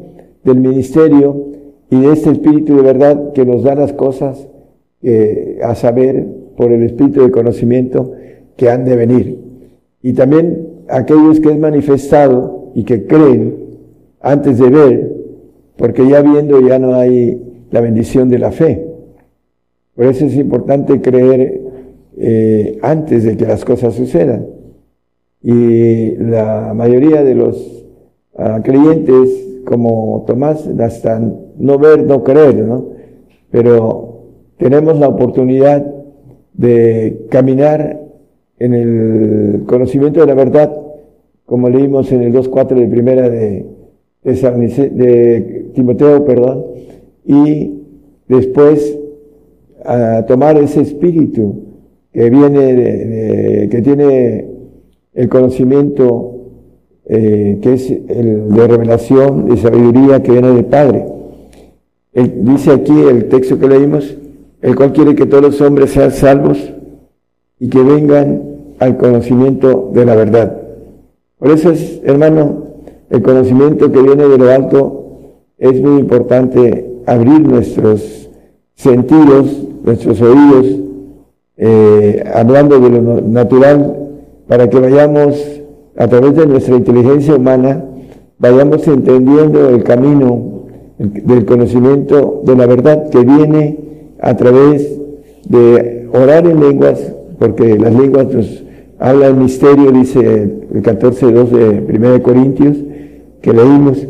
del 0.43 0.59
ministerio 0.59 1.47
y 1.89 1.99
de 1.99 2.13
este 2.13 2.31
espíritu 2.31 2.75
de 2.75 2.83
verdad 2.83 3.33
que 3.33 3.45
nos 3.45 3.63
da 3.63 3.75
las 3.75 3.93
cosas 3.93 4.47
eh, 5.01 5.59
a 5.63 5.75
saber 5.75 6.25
por 6.55 6.71
el 6.71 6.83
espíritu 6.83 7.21
de 7.23 7.31
conocimiento 7.31 8.11
que 8.55 8.69
han 8.69 8.85
de 8.85 8.95
venir. 8.95 9.39
Y 10.01 10.13
también 10.13 10.67
aquellos 10.87 11.39
que 11.39 11.49
es 11.49 11.59
manifestado 11.59 12.71
y 12.75 12.83
que 12.83 13.05
creen 13.07 13.55
antes 14.21 14.59
de 14.59 14.69
ver 14.69 15.13
porque 15.75 16.07
ya 16.07 16.21
viendo 16.21 16.61
ya 16.61 16.77
no 16.77 16.95
hay 16.95 17.65
la 17.71 17.81
bendición 17.81 18.29
de 18.29 18.39
la 18.39 18.51
fe. 18.51 18.85
Por 19.95 20.05
eso 20.05 20.25
es 20.25 20.35
importante 20.35 21.01
creer 21.01 21.61
eh, 22.17 22.77
antes 22.81 23.23
de 23.23 23.35
que 23.35 23.45
las 23.45 23.65
cosas 23.65 23.95
sucedan. 23.95 24.52
Y 25.43 26.15
la 26.15 26.73
mayoría 26.73 27.23
de 27.23 27.35
los 27.35 27.85
ah, 28.37 28.61
creyentes, 28.63 29.61
como 29.65 30.23
Tomás, 30.25 30.67
hasta 30.79 31.19
no 31.57 31.77
ver, 31.77 32.03
no 32.05 32.23
creer, 32.23 32.63
¿no? 32.63 32.87
Pero 33.51 34.21
tenemos 34.57 34.99
la 34.99 35.09
oportunidad 35.09 35.85
de 36.53 37.25
caminar 37.29 38.01
en 38.59 38.73
el 38.73 39.63
conocimiento 39.65 40.21
de 40.21 40.27
la 40.27 40.35
verdad, 40.35 40.73
como 41.45 41.69
leímos 41.69 42.11
en 42.11 42.21
el 42.21 42.33
2.4 42.33 42.75
de 42.75 42.87
primera 42.87 43.29
de, 43.29 43.65
de, 44.23 45.65
Timoteo, 45.73 46.23
perdón, 46.23 46.65
y 47.25 47.81
después 48.27 48.97
a 49.83 50.25
tomar 50.25 50.57
ese 50.57 50.81
espíritu 50.81 51.63
que 52.13 52.29
viene 52.29 52.73
de, 52.73 53.69
que 53.69 53.81
tiene 53.81 54.52
el 55.13 55.29
conocimiento 55.29 56.33
eh, 57.05 57.59
que 57.61 57.73
es 57.73 57.91
el 57.91 58.49
de 58.49 58.67
revelación 58.67 59.51
y 59.53 59.57
sabiduría 59.57 60.23
que 60.23 60.31
viene 60.31 60.51
del 60.51 60.65
Padre. 60.65 61.05
dice 62.13 62.71
aquí 62.71 62.97
el 62.97 63.27
texto 63.27 63.59
que 63.59 63.67
leímos, 63.67 64.15
el 64.61 64.75
cual 64.75 64.93
quiere 64.93 65.13
que 65.13 65.25
todos 65.25 65.43
los 65.43 65.61
hombres 65.61 65.91
sean 65.91 66.11
salvos 66.11 66.57
y 67.59 67.67
que 67.67 67.83
vengan 67.83 68.41
al 68.79 68.97
conocimiento 68.97 69.91
de 69.93 70.05
la 70.05 70.15
verdad. 70.15 70.57
Por 71.37 71.51
eso 71.51 71.71
es, 71.71 72.01
hermano, 72.05 72.63
el 73.09 73.21
conocimiento 73.21 73.91
que 73.91 74.01
viene 74.01 74.27
de 74.27 74.37
lo 74.37 74.49
alto 74.49 75.03
es 75.57 75.81
muy 75.81 75.99
importante 75.99 77.01
abrir 77.05 77.41
nuestros 77.41 78.29
sentidos, 78.75 79.67
nuestros 79.83 80.21
oídos, 80.21 80.79
eh, 81.57 82.23
hablando 82.33 82.79
de 82.79 82.89
lo 82.89 83.21
natural, 83.21 84.02
para 84.53 84.69
que 84.69 84.79
vayamos 84.79 85.61
a 85.97 86.07
través 86.07 86.35
de 86.35 86.45
nuestra 86.45 86.75
inteligencia 86.75 87.33
humana, 87.33 87.85
vayamos 88.37 88.87
entendiendo 88.87 89.69
el 89.69 89.83
camino 89.83 90.67
del 90.99 91.43
conocimiento 91.45 92.43
de 92.45 92.55
la 92.55 92.67
verdad 92.67 93.09
que 93.09 93.21
viene 93.21 93.79
a 94.21 94.37
través 94.37 94.95
de 95.49 96.07
orar 96.13 96.45
en 96.45 96.59
lenguas, 96.59 97.01
porque 97.39 97.79
las 97.79 97.95
lenguas 97.95 98.27
nos 98.31 98.63
habla 98.99 99.25
el 99.25 99.37
misterio, 99.37 99.91
dice 99.91 100.19
el 100.19 100.83
14.2 100.83 101.47
de 101.47 101.97
1 101.97 102.21
Corintios, 102.21 102.77
que 103.41 103.53
leímos. 103.53 104.07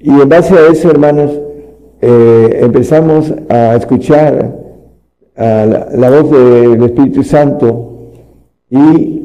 Y 0.00 0.12
en 0.18 0.28
base 0.30 0.54
a 0.54 0.66
eso, 0.72 0.90
hermanos, 0.90 1.30
eh, 2.00 2.60
empezamos 2.62 3.34
a 3.50 3.76
escuchar 3.76 4.50
a 5.36 5.66
la, 5.94 6.08
voz 6.08 6.30
del 6.30 6.82
Espíritu 6.84 7.22
Santo 7.22 8.12
y 8.70 9.23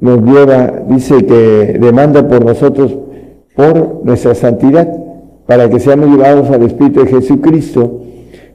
nos 0.00 0.22
lleva, 0.22 0.82
dice 0.88 1.24
que 1.24 1.78
demanda 1.80 2.28
por 2.28 2.44
nosotros, 2.44 2.96
por 3.54 4.04
nuestra 4.04 4.34
santidad, 4.34 4.88
para 5.46 5.70
que 5.70 5.80
seamos 5.80 6.08
llevados 6.08 6.50
al 6.50 6.62
Espíritu 6.62 7.00
de 7.00 7.06
Jesucristo, 7.06 8.00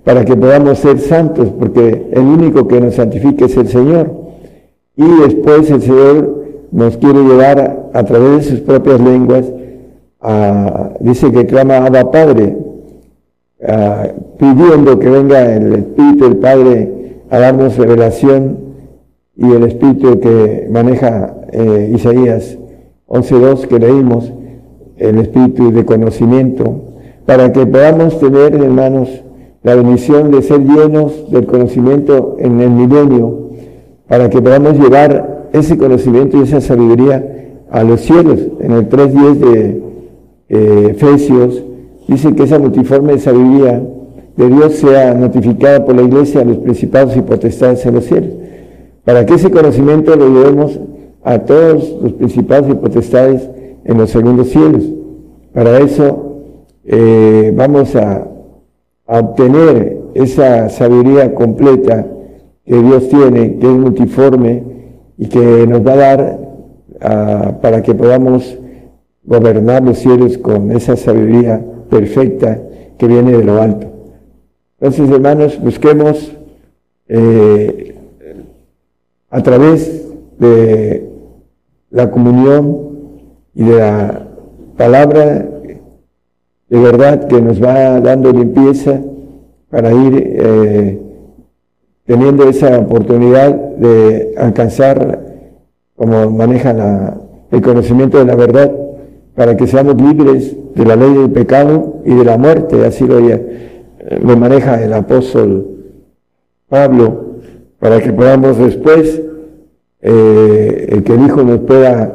para 0.04 0.26
que 0.26 0.36
podamos 0.36 0.80
ser 0.80 1.00
santos, 1.00 1.50
porque 1.58 2.08
el 2.12 2.22
único 2.22 2.68
que 2.68 2.82
nos 2.82 2.96
santifica 2.96 3.46
es 3.46 3.58
el 3.58 3.68
Señor. 3.68 4.12
Y 4.96 5.06
después 5.22 5.70
el 5.72 5.82
Señor 5.82 6.44
nos 6.72 6.98
quiere 6.98 7.24
llevar 7.24 7.90
a, 7.94 8.04
través 8.04 8.38
de 8.38 8.44
sus 8.44 8.60
propias 8.62 9.00
lenguas, 9.00 9.46
dice 11.00 11.32
que 11.32 11.46
clama 11.46 11.78
Abba 11.78 12.12
Padre, 12.12 12.58
pidiendo 14.38 15.00
que 15.00 15.10
venga 15.10 15.56
el 15.56 15.74
Espíritu 15.74 16.26
del 16.26 16.38
Padre 16.38 16.92
a 17.30 17.40
darnos 17.40 17.78
revelación 17.78 18.71
y 19.42 19.52
el 19.52 19.64
Espíritu 19.64 20.20
que 20.20 20.68
maneja 20.72 21.36
eh, 21.52 21.92
Isaías 21.96 22.58
11.2 23.08 23.68
que 23.68 23.80
leímos, 23.80 24.32
el 24.98 25.18
Espíritu 25.18 25.72
de 25.72 25.84
conocimiento, 25.84 26.94
para 27.26 27.52
que 27.52 27.66
podamos 27.66 28.20
tener, 28.20 28.54
hermanos, 28.56 29.10
la 29.64 29.76
bendición 29.76 30.32
de 30.32 30.42
ser 30.44 30.60
llenos 30.62 31.32
del 31.32 31.46
conocimiento 31.46 32.36
en 32.40 32.62
el 32.62 32.70
milenio, 32.70 33.50
para 34.08 34.30
que 34.30 34.42
podamos 34.42 34.78
llevar 34.78 35.50
ese 35.54 35.78
conocimiento 35.78 36.38
y 36.38 36.42
esa 36.44 36.62
sabiduría 36.62 37.26
a 37.72 37.84
los 37.84 38.02
cielos. 38.02 38.40
En 38.60 38.72
el 38.74 38.90
3.10 38.90 39.34
de 39.36 39.82
eh, 40.50 40.88
Efesios 40.92 41.64
dice 42.08 42.34
que 42.36 42.44
esa 42.44 42.60
multiforme 42.60 43.18
sabiduría 43.18 43.82
de 44.38 44.50
Dios 44.50 44.74
sea 44.74 45.14
notificada 45.14 45.84
por 45.84 45.96
la 45.96 46.04
iglesia 46.04 46.42
a 46.42 46.46
los 46.46 46.58
principados 46.58 47.16
y 47.18 47.22
potestades 47.22 47.86
en 47.86 47.96
los 47.96 48.06
cielos, 48.06 48.30
para 49.04 49.26
que 49.26 49.36
ese 49.36 49.52
conocimiento 49.52 50.16
lo 50.16 50.28
llevemos 50.30 50.80
a 51.24 51.40
todos 51.40 51.98
los 52.02 52.14
principados 52.14 52.70
y 52.70 52.74
potestades 52.76 53.50
en 53.84 53.98
los 53.98 54.10
segundos 54.10 54.50
cielos. 54.50 54.84
Para 55.54 55.80
eso 55.80 56.32
eh, 56.86 57.54
vamos 57.56 57.96
a, 57.96 58.28
obtener 59.14 59.98
esa 60.14 60.70
sabiduría 60.70 61.36
completa 61.36 62.08
que 62.64 62.82
Dios 62.82 63.10
tiene, 63.10 63.58
que 63.58 63.68
es 63.68 63.74
multiforme 63.74 64.64
y 65.18 65.28
que 65.28 65.68
nos 65.68 65.86
va 65.86 65.92
a 65.92 65.98
dar 65.98 66.40
ah, 67.02 67.58
para 67.62 67.84
que 67.84 67.94
podamos 67.94 68.58
gobernar 69.26 69.84
los 69.84 69.98
cielos 69.98 70.38
con 70.38 70.72
esa 70.72 70.96
sabiduría 70.96 71.62
perfecta 71.90 72.62
que 72.98 73.08
viene 73.08 73.34
de 73.34 73.44
lo 73.44 73.62
alto. 73.62 73.88
Entonces, 74.80 75.10
hermanos, 75.10 75.60
busquemos 75.62 76.32
eh, 77.10 77.96
a 79.32 79.42
través 79.42 80.08
de 80.38 81.10
la 81.90 82.12
comunión 82.12 82.78
y 83.56 83.64
de 83.64 83.78
la 83.78 84.28
palabra 84.78 85.48
de 86.70 86.80
verdad 86.80 87.28
que 87.28 87.42
nos 87.42 87.62
va 87.62 88.00
dando 88.00 88.32
limpieza 88.32 89.02
para 89.70 89.92
ir 89.92 90.14
eh, 90.16 91.00
teniendo 92.06 92.48
esa 92.48 92.80
oportunidad 92.80 93.54
de 93.54 94.34
alcanzar, 94.38 95.20
como 95.96 96.30
maneja 96.30 97.18
el 97.52 97.62
conocimiento 97.62 98.20
de 98.20 98.26
la 98.26 98.36
verdad, 98.36 98.72
para 99.36 99.56
que 99.58 99.68
seamos 99.68 100.02
libres 100.02 100.56
de 100.76 100.86
la 100.86 100.96
ley 100.96 101.14
del 101.14 101.32
pecado 101.32 102.02
y 102.06 102.14
de 102.16 102.24
la 102.24 102.38
muerte, 102.38 102.86
así 102.86 103.06
lo, 103.06 103.20
lo 103.20 104.38
maneja 104.38 104.82
el 104.82 104.94
apóstol 104.94 105.68
Pablo, 106.70 107.31
para 107.82 108.00
que 108.00 108.14
podamos 108.14 108.60
después 108.60 109.20
eh, 110.02 111.02
que 111.04 111.14
el 111.14 111.26
Hijo 111.26 111.42
nos 111.42 111.62
pueda 111.62 112.14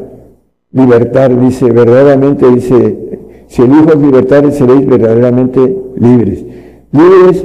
libertar, 0.71 1.39
dice, 1.41 1.73
verdaderamente, 1.73 2.49
dice, 2.49 3.19
si 3.49 3.63
el 3.63 3.73
Hijo 3.73 3.91
es 3.91 3.99
libertar, 3.99 4.51
seréis 4.53 4.87
verdaderamente 4.87 5.77
libres. 5.97 6.45
Libres 6.93 7.45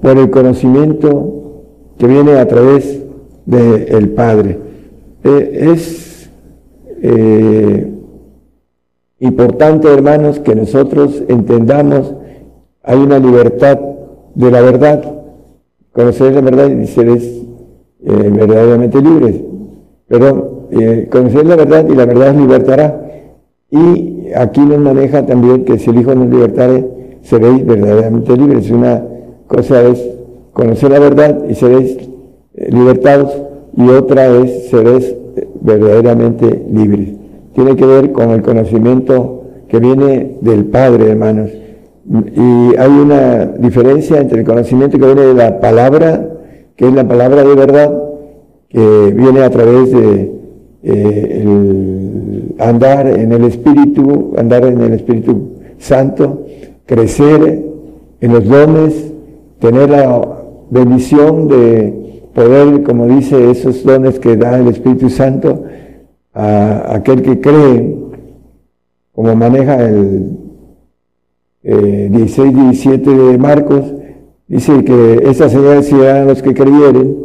por 0.00 0.16
el 0.16 0.30
conocimiento 0.30 1.64
que 1.98 2.06
viene 2.06 2.38
a 2.38 2.48
través 2.48 3.02
del 3.44 4.08
Padre. 4.10 4.58
Eh, 5.22 5.70
es 5.74 6.30
eh, 7.02 7.92
importante, 9.18 9.92
hermanos, 9.92 10.38
que 10.38 10.54
nosotros 10.54 11.22
entendamos, 11.28 12.14
hay 12.82 12.98
una 12.98 13.18
libertad 13.18 13.78
de 14.34 14.50
la 14.50 14.62
verdad, 14.62 15.14
conocer 15.92 16.32
la 16.32 16.40
verdad 16.40 16.70
y 16.70 16.86
seréis 16.86 17.39
verdaderamente 18.02 19.00
libres. 19.00 19.36
Pero 20.08 20.60
eh, 20.72 21.08
conocer 21.10 21.46
la 21.46 21.56
verdad 21.56 21.86
y 21.88 21.94
la 21.94 22.06
verdad 22.06 22.34
libertará. 22.34 23.00
Y 23.70 24.28
aquí 24.34 24.60
nos 24.60 24.78
maneja 24.78 25.26
también 25.26 25.64
que 25.64 25.78
si 25.78 25.90
el 25.90 26.00
Hijo 26.00 26.14
nos 26.14 26.28
libertare, 26.28 26.84
seréis 27.22 27.64
verdaderamente 27.64 28.36
libres. 28.36 28.70
Una 28.70 29.04
cosa 29.46 29.82
es 29.82 30.04
conocer 30.52 30.90
la 30.90 30.98
verdad 30.98 31.44
y 31.48 31.54
seréis 31.54 31.96
eh, 32.54 32.70
libertados 32.72 33.36
y 33.76 33.88
otra 33.88 34.26
es 34.26 34.68
seréis 34.68 35.14
eh, 35.36 35.48
verdaderamente 35.60 36.64
libres. 36.72 37.10
Tiene 37.54 37.76
que 37.76 37.86
ver 37.86 38.12
con 38.12 38.30
el 38.30 38.42
conocimiento 38.42 39.42
que 39.68 39.78
viene 39.78 40.38
del 40.40 40.66
Padre, 40.66 41.10
hermanos. 41.10 41.50
Y 42.10 42.76
hay 42.76 42.90
una 42.90 43.44
diferencia 43.46 44.20
entre 44.20 44.40
el 44.40 44.46
conocimiento 44.46 44.98
que 44.98 45.06
viene 45.06 45.22
de 45.22 45.34
la 45.34 45.60
palabra, 45.60 46.28
que 46.80 46.88
es 46.88 46.94
la 46.94 47.06
palabra 47.06 47.44
de 47.44 47.54
verdad, 47.54 47.92
que 48.70 49.12
viene 49.14 49.42
a 49.42 49.50
través 49.50 49.92
de 49.92 50.32
eh, 50.82 52.54
andar 52.58 53.06
en 53.06 53.32
el 53.32 53.44
Espíritu, 53.44 54.32
andar 54.38 54.64
en 54.64 54.80
el 54.80 54.94
Espíritu 54.94 55.58
Santo, 55.76 56.46
crecer 56.86 57.66
en 58.22 58.32
los 58.32 58.46
dones, 58.46 59.12
tener 59.58 59.90
la 59.90 60.22
bendición 60.70 61.48
de 61.48 62.22
poder, 62.34 62.82
como 62.82 63.06
dice, 63.08 63.50
esos 63.50 63.84
dones 63.84 64.18
que 64.18 64.38
da 64.38 64.58
el 64.58 64.68
Espíritu 64.68 65.10
Santo 65.10 65.64
a 66.32 66.94
aquel 66.94 67.20
que 67.20 67.42
cree, 67.42 67.94
como 69.12 69.36
maneja 69.36 69.86
el 69.86 70.30
16, 71.62 72.54
17 72.54 73.10
de 73.10 73.36
Marcos, 73.36 73.99
dice 74.50 74.84
que 74.84 75.22
esas 75.30 75.52
señales 75.52 75.86
serán 75.86 76.26
los 76.26 76.42
que 76.42 76.52
creyeren, 76.52 77.16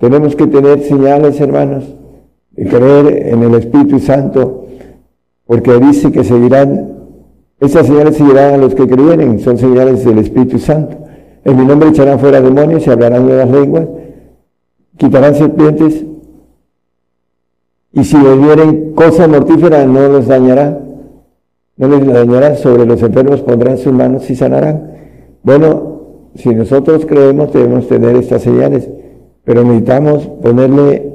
tenemos 0.00 0.34
que 0.34 0.48
tener 0.48 0.82
señales, 0.82 1.40
hermanos, 1.40 1.84
de 2.50 2.66
creer 2.66 3.28
en 3.28 3.42
el 3.44 3.54
Espíritu 3.54 4.00
Santo, 4.00 4.66
porque 5.46 5.78
dice 5.78 6.10
que 6.10 6.24
seguirán, 6.24 6.92
esas 7.60 7.86
señales 7.86 8.16
seguirán 8.16 8.54
a 8.54 8.56
los 8.56 8.74
que 8.74 8.86
creyeren, 8.88 9.38
son 9.38 9.56
señales 9.56 10.04
del 10.04 10.18
Espíritu 10.18 10.58
Santo. 10.58 10.98
En 11.44 11.56
mi 11.56 11.64
nombre 11.64 11.88
echarán 11.90 12.18
fuera 12.18 12.40
demonios 12.40 12.84
y 12.84 12.90
hablarán 12.90 13.24
nuevas 13.26 13.48
lenguas, 13.48 13.86
quitarán 14.96 15.36
serpientes 15.36 16.04
y 17.92 18.04
si 18.04 18.16
bebieren 18.16 18.92
cosa 18.94 19.28
mortífera 19.28 19.86
no 19.86 20.08
los 20.08 20.26
dañará, 20.26 20.80
no 21.76 21.88
les 21.88 22.06
dañará, 22.06 22.56
sobre 22.56 22.84
los 22.84 23.00
enfermos 23.02 23.40
pondrán 23.42 23.78
sus 23.78 23.92
manos 23.92 24.28
y 24.28 24.34
sanarán. 24.34 24.90
Bueno, 25.44 25.95
si 26.36 26.54
nosotros 26.54 27.06
creemos 27.06 27.52
debemos 27.52 27.88
tener 27.88 28.16
estas 28.16 28.42
señales, 28.42 28.88
pero 29.44 29.62
necesitamos 29.62 30.26
ponerle 30.42 31.12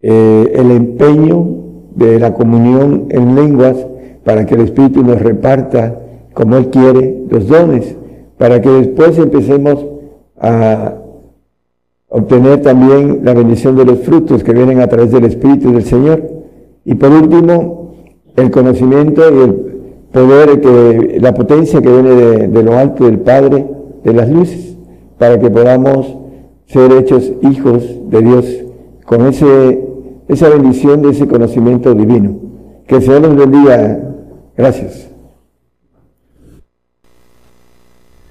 eh, 0.00 0.52
el 0.54 0.70
empeño 0.70 1.46
de 1.94 2.18
la 2.18 2.32
comunión 2.34 3.06
en 3.10 3.34
lenguas 3.34 3.76
para 4.24 4.46
que 4.46 4.54
el 4.54 4.62
Espíritu 4.62 5.02
nos 5.02 5.20
reparta 5.20 5.98
como 6.32 6.56
Él 6.56 6.68
quiere 6.68 7.24
los 7.28 7.48
dones, 7.48 7.96
para 8.36 8.60
que 8.60 8.70
después 8.70 9.18
empecemos 9.18 9.84
a 10.40 10.94
obtener 12.08 12.62
también 12.62 13.20
la 13.24 13.34
bendición 13.34 13.76
de 13.76 13.84
los 13.84 13.98
frutos 14.00 14.44
que 14.44 14.52
vienen 14.52 14.80
a 14.80 14.86
través 14.86 15.10
del 15.10 15.24
Espíritu 15.24 15.72
del 15.72 15.84
Señor. 15.84 16.22
Y 16.84 16.94
por 16.94 17.10
último, 17.10 17.94
el 18.36 18.50
conocimiento 18.50 19.22
y 19.22 19.42
el 19.42 19.54
poder, 20.12 21.20
la 21.20 21.34
potencia 21.34 21.82
que 21.82 21.90
viene 21.90 22.48
de, 22.48 22.62
lo 22.62 22.76
alto 22.76 23.04
del 23.04 23.18
Padre 23.18 23.66
de 24.08 24.14
las 24.14 24.28
luces, 24.28 24.76
para 25.18 25.38
que 25.38 25.50
podamos 25.50 26.16
ser 26.66 26.92
hechos 26.92 27.32
hijos 27.42 27.82
de 28.10 28.22
Dios 28.22 28.46
con 29.04 29.26
ese, 29.26 29.84
esa 30.28 30.48
bendición 30.48 31.02
de 31.02 31.10
ese 31.10 31.26
conocimiento 31.26 31.94
divino. 31.94 32.36
Que 32.86 32.96
el 32.96 33.02
Señor 33.02 33.22
nos 33.22 33.36
bendiga. 33.36 34.00
Gracias. 34.56 35.08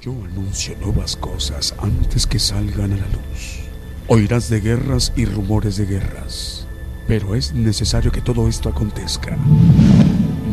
Yo 0.02 0.14
anuncio 0.32 0.76
nuevas 0.82 1.16
cosas 1.18 1.76
antes 1.80 2.26
que 2.26 2.40
salgan 2.40 2.94
a 2.94 2.98
la 2.98 3.08
luz. 3.08 3.68
Oirás 4.08 4.50
de 4.50 4.62
guerras 4.62 5.12
y 5.18 5.26
rumores 5.26 5.76
de 5.76 5.86
guerras, 5.86 6.66
pero 7.08 7.36
es 7.36 7.54
necesario 7.54 8.12
que 8.12 8.22
todo 8.22 8.48
esto 8.48 8.70
acontezca. 8.70 9.36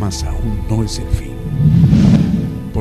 Mas 0.01 0.25
aún 0.25 0.65
no 0.69 0.83
es 0.83 0.99
el 0.99 1.07
fin, 1.07 1.35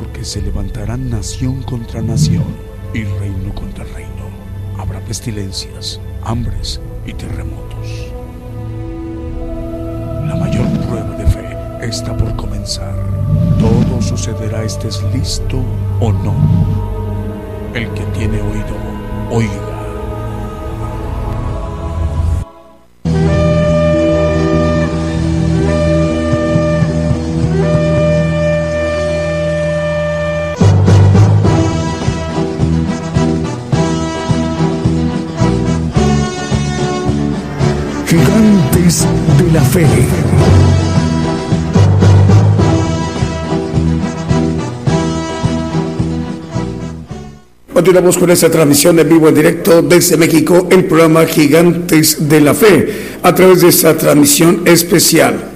porque 0.04 0.26
se 0.26 0.42
levantarán 0.42 1.10
nación 1.10 1.64
contra 1.64 2.02
nación 2.02 2.44
y 2.94 3.06
reino 3.06 3.56
contra 3.56 3.86
reino. 3.86 4.28
Habrá 4.78 5.00
pestilencias, 5.00 6.02
hambres 6.26 6.82
y 7.06 7.14
terremotos. 7.14 8.12
La 10.28 10.36
mayor 10.36 10.68
prueba 10.86 11.16
de 11.16 11.26
fe 11.26 11.88
está 11.88 12.18
por 12.18 12.36
comenzar. 12.36 12.94
Todo 13.58 14.02
sucederá 14.02 14.66
estés 14.66 15.02
listo 15.14 15.64
o 16.02 16.12
no. 16.12 16.36
El 17.74 17.88
que 17.94 18.04
tiene 18.18 18.42
oído, 18.42 18.76
oiga. 19.32 19.73
De 38.14 39.52
la 39.52 39.62
Fe. 39.62 39.88
Continuamos 47.74 48.20
con 48.20 48.30
esta 48.30 48.52
transmisión 48.52 49.00
en 49.00 49.10
vivo 49.10 49.30
en 49.30 49.36
directo 49.36 49.82
desde 49.82 50.18
México, 50.18 50.68
el 50.70 50.86
programa 50.86 51.26
Gigantes 51.26 52.30
de 52.30 52.42
la 52.42 52.54
Fe, 52.54 53.18
a 53.24 53.34
través 53.34 53.62
de 53.62 53.70
esta 53.70 53.98
transmisión 53.98 54.62
especial. 54.66 55.53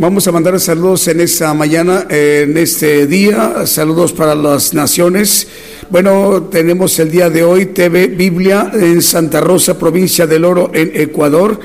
Vamos 0.00 0.26
a 0.26 0.32
mandar 0.32 0.58
saludos 0.58 1.08
en 1.08 1.20
esta 1.20 1.52
mañana, 1.52 2.06
en 2.08 2.56
este 2.56 3.06
día, 3.06 3.66
saludos 3.66 4.14
para 4.14 4.34
las 4.34 4.72
naciones 4.72 5.46
bueno, 5.90 6.44
tenemos 6.44 6.96
el 7.00 7.10
día 7.10 7.28
de 7.28 7.42
hoy 7.42 7.66
TV 7.66 8.06
Biblia 8.06 8.70
en 8.72 9.02
Santa 9.02 9.40
Rosa, 9.40 9.76
provincia 9.76 10.24
del 10.24 10.44
Oro, 10.44 10.70
en 10.72 10.92
Ecuador. 10.94 11.58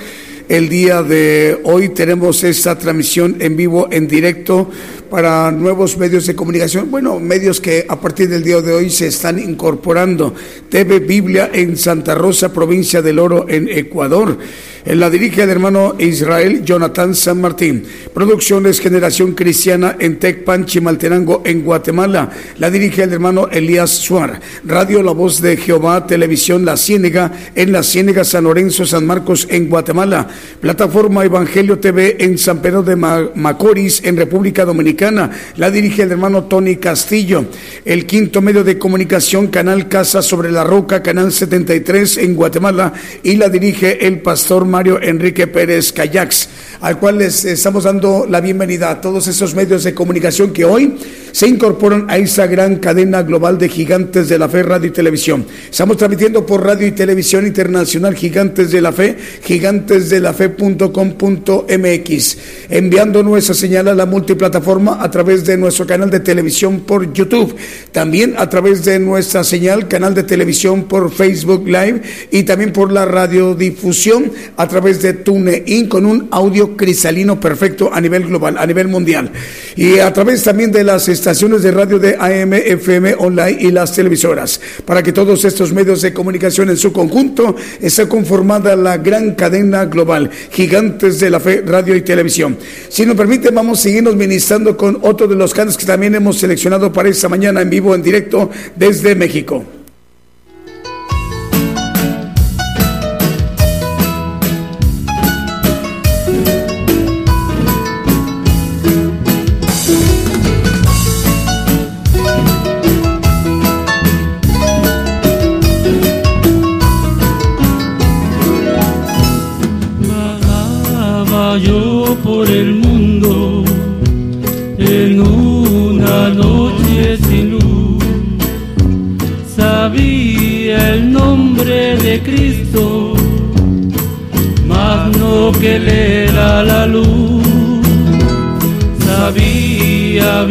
El 0.49 0.68
día 0.68 1.03
de 1.03 1.60
hoy 1.64 1.90
tenemos 1.90 2.44
esta 2.44 2.76
transmisión 2.76 3.36
en 3.40 3.56
vivo, 3.56 3.88
en 3.91 4.07
directo, 4.07 4.68
para 5.12 5.52
nuevos 5.52 5.99
medios 5.99 6.26
de 6.26 6.36
comunicación. 6.36 6.90
Bueno, 6.90 7.20
medios 7.20 7.62
que 7.62 7.86
a 7.88 7.99
partir 8.02 8.28
del 8.30 8.44
día 8.44 8.62
de 8.62 8.74
hoy 8.74 8.90
se 8.90 9.06
están 9.07 9.38
incorporando. 9.38 10.34
TV 10.68 10.98
Biblia 11.02 11.52
en 11.53 11.78
Santa 11.78 12.16
Rosa, 12.16 12.52
provincia 12.52 13.03
del 13.03 13.20
Oro, 13.20 13.45
en 13.48 13.70
Ecuador. 13.70 14.40
La 14.86 15.10
dirige 15.10 15.41
el 15.41 15.49
hermano 15.49 15.95
Israel 15.98 16.64
Jonathan 16.64 17.16
San 17.16 17.41
Martín. 17.41 17.86
Producciones 18.14 18.80
Generación 18.80 19.34
Cristiana 19.34 19.95
en 19.99 20.20
Tecpan, 20.20 20.68
Chimaltenango, 20.68 21.41
en 21.44 21.64
Guatemala. 21.64 22.30
La 22.60 22.70
dirige 22.70 23.02
el 23.02 23.12
hermano 23.12 23.48
Elías 23.48 23.90
Suar. 23.90 24.40
Radio 24.64 25.02
La 25.02 25.12
Voz 25.12 25.41
de 25.41 25.57
Jehová, 25.57 26.06
Televisión 26.06 26.66
La 26.66 26.78
Ciénega, 26.78 27.32
en 27.56 27.72
La 27.72 27.82
Ciénega, 27.82 28.24
San 28.24 28.44
Lorenzo, 28.44 28.86
San 28.86 29.07
Marcos, 29.07 29.48
en 29.49 29.70
Guatemala. 29.70 30.28
Plataforma 30.62 31.26
Evangelio 31.26 31.80
TV 31.80 32.18
en 32.20 32.38
San 32.38 32.62
Pedro 32.62 32.84
de 32.84 32.95
Macorís, 32.95 34.03
en 34.03 34.18
República 34.18 34.66
Dominicana. 34.66 35.32
La 35.57 35.72
dirige 35.72 36.03
el 36.03 36.12
hermano 36.12 36.44
Tony 36.44 36.76
Castillo. 36.76 37.45
El 37.86 38.06
quinto 38.06 38.40
medio 38.40 38.64
de 38.64 38.78
comunicación, 38.78 39.48
Canal 39.48 39.90
Casa 39.90 40.22
sobre 40.22 40.52
la 40.52 40.64
Roca, 40.64 41.02
Canal 41.02 41.32
73 41.32 42.20
en 42.20 42.36
Guatemala. 42.36 42.94
Y 43.24 43.38
la 43.38 43.49
dirige 43.49 44.06
el 44.06 44.20
pastor 44.20 44.74
Mario 44.76 45.02
Enrique 45.02 45.47
Pérez 45.47 45.93
Cayax, 45.93 46.49
al 46.81 46.99
cual 46.99 47.19
les 47.19 47.45
estamos 47.45 47.85
dando 47.85 48.26
la 48.30 48.41
bienvenida 48.41 48.91
a 48.91 48.99
todos 48.99 49.26
esos 49.26 49.56
medios 49.56 49.85
de 49.85 49.93
comunicación 49.93 50.52
que 50.52 50.65
hoy 50.65 50.97
se 51.35 51.47
incorporan 51.49 52.06
a 52.10 52.18
esa 52.18 52.47
gran 52.47 52.77
cadena 52.77 53.22
global 53.22 53.57
de 53.57 53.68
gigantes 53.68 54.30
de 54.30 54.38
la 54.38 54.47
fe, 54.47 54.64
radio 54.64 54.88
y 54.88 54.91
televisión. 54.91 55.45
Estamos 55.69 55.97
transmitiendo 55.97 56.45
por 56.45 56.65
radio 56.65 56.88
y 56.88 56.93
televisión 56.93 57.45
internacional 57.45 58.15
Gigantes 58.15 58.72
de 58.72 58.80
la 58.80 58.93
Fe, 58.93 59.18
gigantesdelafe.com.mx, 59.43 62.38
enviando 62.69 63.22
nuestra 63.22 63.53
señal 63.53 63.89
a 63.89 63.95
la 63.95 64.06
multiplataforma 64.06 65.03
a 65.03 65.11
través 65.11 65.43
de 65.43 65.57
nuestro 65.57 65.85
canal 65.85 66.10
de 66.10 66.22
televisión 66.22 66.80
por 66.81 67.11
YouTube, 67.11 67.53
también 67.91 68.35
a 68.38 68.49
través 68.49 68.85
de 68.85 68.97
nuestra 68.99 69.43
señal, 69.43 69.89
canal 69.89 70.15
de 70.15 70.23
televisión 70.23 70.85
por 70.85 71.11
Facebook 71.11 71.65
Live 71.65 72.02
y 72.31 72.43
también 72.43 72.72
por 72.72 72.93
la 72.93 73.03
radiodifusión 73.03 74.31
a 74.66 74.68
través 74.68 75.00
de 75.02 75.14
TuneIn 75.14 75.88
con 75.88 76.08
un 76.08 76.28
audio 76.32 76.76
cristalino 76.76 77.40
perfecto 77.40 77.92
a 77.94 78.02
nivel 78.02 78.26
global, 78.26 78.58
a 78.58 78.66
nivel 78.66 78.88
mundial. 78.88 79.32
Y 79.76 80.00
a 80.00 80.12
través 80.12 80.42
también 80.42 80.72
de 80.72 80.84
las 80.84 81.08
estaciones 81.08 81.62
de 81.62 81.72
radio 81.72 82.00
de 82.00 82.16
AM, 82.20 82.54
FM, 82.54 83.16
online 83.20 83.58
y 83.60 83.72
las 83.72 83.94
televisoras. 83.94 84.60
Para 84.84 85.04
que 85.04 85.12
todos 85.12 85.46
estos 85.46 85.72
medios 85.72 86.02
de 86.02 86.14
comunicación 86.14 86.72
en 86.72 86.78
su 86.78 86.92
conjunto 86.92 87.56
esté 87.80 88.08
conformada 88.08 88.76
la 88.76 88.98
gran 88.98 89.36
cadena 89.36 89.86
global, 89.86 90.32
gigantes 90.52 91.20
de 91.20 91.30
la 91.30 91.40
fe, 91.40 91.62
radio 91.64 91.96
y 91.96 92.02
televisión. 92.02 92.58
Si 92.90 93.06
nos 93.06 93.16
permite, 93.16 93.52
vamos 93.52 93.80
a 93.80 93.84
seguirnos 93.84 94.16
ministrando 94.16 94.76
con 94.76 94.98
otro 95.02 95.28
de 95.28 95.36
los 95.36 95.54
cantos 95.54 95.78
que 95.78 95.86
también 95.86 96.16
hemos 96.16 96.40
seleccionado 96.40 96.92
para 96.92 97.10
esta 97.10 97.30
mañana 97.30 97.62
en 97.62 97.70
vivo, 97.70 97.94
en 97.94 98.02
directo 98.02 98.50
desde 98.76 99.14
México. 99.14 99.64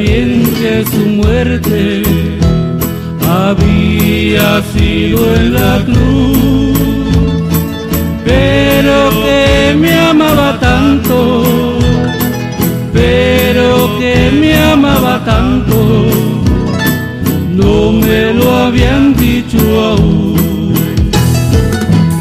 que 0.04 0.84
su 0.90 1.06
muerte 1.06 2.02
había 3.26 4.62
sido 4.76 5.34
en 5.34 5.54
la 5.54 5.82
cruz, 5.84 6.78
pero 8.24 9.10
que 9.24 9.74
me 9.78 9.98
amaba 9.98 10.60
tanto, 10.60 11.42
pero 12.92 13.98
que 13.98 14.30
me 14.38 14.54
amaba 14.56 15.24
tanto, 15.24 16.06
no 17.50 17.92
me 17.92 18.34
lo 18.34 18.56
habían 18.56 19.14
dicho 19.16 19.58
aún. 19.80 20.72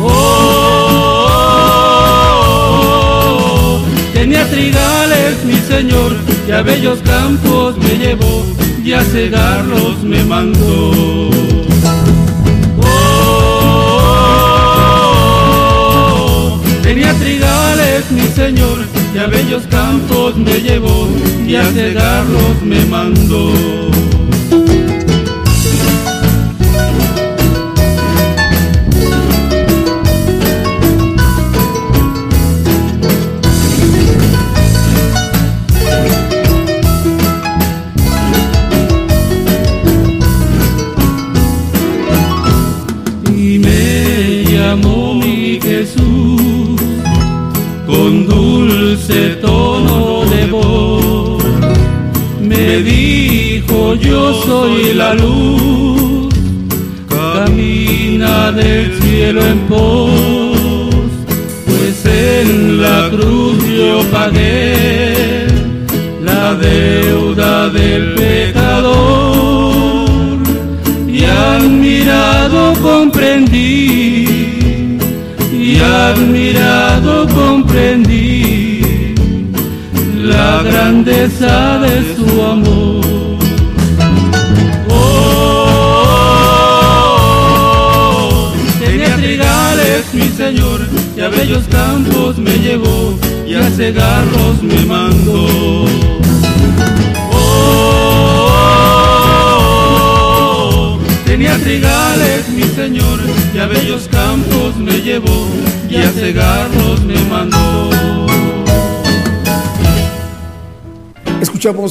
Oh, 0.01 0.07
oh, 0.07 1.26
oh, 2.39 3.01
oh. 3.76 3.81
Tenía 4.14 4.49
trigales, 4.49 5.43
mi 5.43 5.57
señor, 5.68 6.15
y 6.47 6.51
a 6.51 6.61
bellos 6.61 6.99
campos 6.99 7.72
me 7.94 7.99
llevó 7.99 8.44
y 8.84 8.94
a 8.94 9.03
cegarlos 9.03 10.03
me 10.03 10.24
mandó. 10.24 11.30
Oh, 16.15 16.60
tenía 16.82 17.14
trigales 17.14 18.10
mi 18.11 18.22
señor 18.22 18.88
y 19.14 19.18
a 19.20 19.28
bellos 19.28 19.64
campos 19.70 20.36
me 20.38 20.60
llevó 20.60 21.07
y 21.45 21.56
a 21.56 21.65
cegarlos 21.65 22.64
me 22.64 22.84
mandó. 22.86 23.93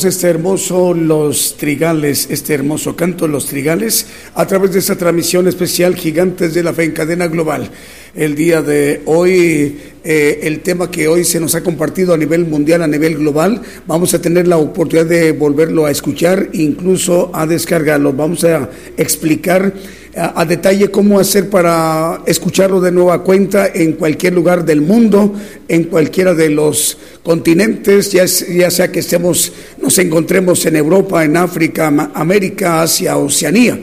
Este 0.05 0.29
hermoso 0.29 0.95
Los 0.95 1.57
Trigales, 1.57 2.27
este 2.29 2.55
hermoso 2.55 2.97
canto 2.97 3.29
Los 3.29 3.47
Trigales, 3.47 4.07
a 4.35 4.47
través 4.47 4.73
de 4.73 4.81
esta 4.81 4.97
transmisión 4.97 5.47
especial 5.47 5.95
Gigantes 5.95 6.55
de 6.55 6.65
la 6.65 6.73
Fe 6.73 6.85
en 6.85 6.91
cadena 6.91 7.29
global. 7.29 7.71
El 8.15 8.35
día 8.35 8.63
de 8.63 9.03
hoy, 9.07 9.79
eh, 10.05 10.41
el 10.43 10.61
tema 10.61 10.91
que 10.91 11.07
hoy 11.07 11.25
se 11.25 11.39
nos 11.39 11.55
ha 11.55 11.63
compartido 11.63 12.13
a 12.13 12.17
nivel 12.17 12.45
mundial, 12.45 12.83
a 12.83 12.89
nivel 12.89 13.19
global, 13.19 13.63
vamos 13.87 14.13
a 14.15 14.21
tener 14.21 14.49
la 14.49 14.57
oportunidad 14.57 15.07
de 15.07 15.33
volverlo 15.33 15.87
a 15.87 15.91
escuchar, 15.91 16.49
incluso 16.53 17.31
a 17.33 17.47
descargarlo. 17.47 18.13
Vamos 18.13 18.43
a 18.43 18.69
explicar 18.97 19.73
a, 20.17 20.45
detalle 20.45 20.91
cómo 20.91 21.21
hacer 21.21 21.49
para 21.49 22.21
escucharlo 22.27 22.81
de 22.81 22.91
nueva 22.91 23.23
cuenta 23.23 23.69
en 23.73 23.93
cualquier 23.93 24.35
lugar 24.35 24.65
del 24.65 24.81
mundo, 24.81 25.35
en 25.69 25.85
cualquiera 25.85 26.35
de 26.35 26.51
los 26.51 26.99
continentes, 27.23 28.11
ya, 28.11 28.25
ya 28.25 28.71
sea 28.71 28.91
que 28.91 29.01
estemos, 29.01 29.53
nos 29.81 29.97
encontremos 29.99 30.67
en 30.67 30.77
Europa, 30.77 31.25
en 31.25 31.37
África, 31.37 32.11
América, 32.15 32.83
Asia, 32.83 33.17
Oceanía 33.17 33.79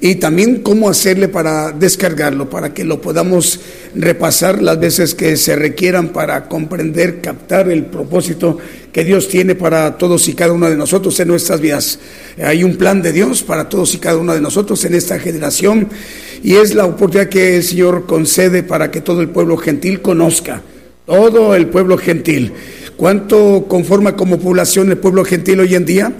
y 0.00 0.16
también 0.16 0.60
cómo 0.60 0.90
hacerle 0.90 1.28
para 1.28 1.72
descargarlo, 1.72 2.50
para 2.50 2.74
que 2.74 2.84
lo 2.84 3.00
podamos 3.00 3.58
repasar 3.94 4.62
las 4.62 4.78
veces 4.78 5.14
que 5.14 5.36
se 5.36 5.56
requieran 5.56 6.08
para 6.08 6.48
comprender, 6.48 7.20
captar 7.20 7.70
el 7.70 7.86
propósito 7.86 8.58
que 8.92 9.04
Dios 9.04 9.28
tiene 9.28 9.54
para 9.54 9.96
todos 9.98 10.28
y 10.28 10.34
cada 10.34 10.52
uno 10.52 10.68
de 10.68 10.76
nosotros 10.76 11.18
en 11.20 11.28
nuestras 11.28 11.60
vidas. 11.60 11.98
Hay 12.42 12.64
un 12.64 12.76
plan 12.76 13.02
de 13.02 13.12
Dios 13.12 13.42
para 13.42 13.68
todos 13.68 13.94
y 13.94 13.98
cada 13.98 14.18
uno 14.18 14.34
de 14.34 14.40
nosotros 14.40 14.84
en 14.84 14.94
esta 14.94 15.18
generación 15.18 15.88
y 16.42 16.54
es 16.54 16.74
la 16.74 16.86
oportunidad 16.86 17.28
que 17.28 17.56
el 17.56 17.62
Señor 17.62 18.06
concede 18.06 18.62
para 18.62 18.90
que 18.90 19.00
todo 19.00 19.20
el 19.20 19.28
pueblo 19.28 19.56
gentil 19.56 20.02
conozca, 20.02 20.62
todo 21.06 21.54
el 21.54 21.68
pueblo 21.68 21.96
gentil. 21.96 22.52
¿Cuánto 22.96 23.66
conforma 23.68 24.14
como 24.14 24.38
población 24.38 24.90
el 24.90 24.98
pueblo 24.98 25.24
gentil 25.24 25.60
hoy 25.60 25.74
en 25.74 25.84
día? 25.84 26.12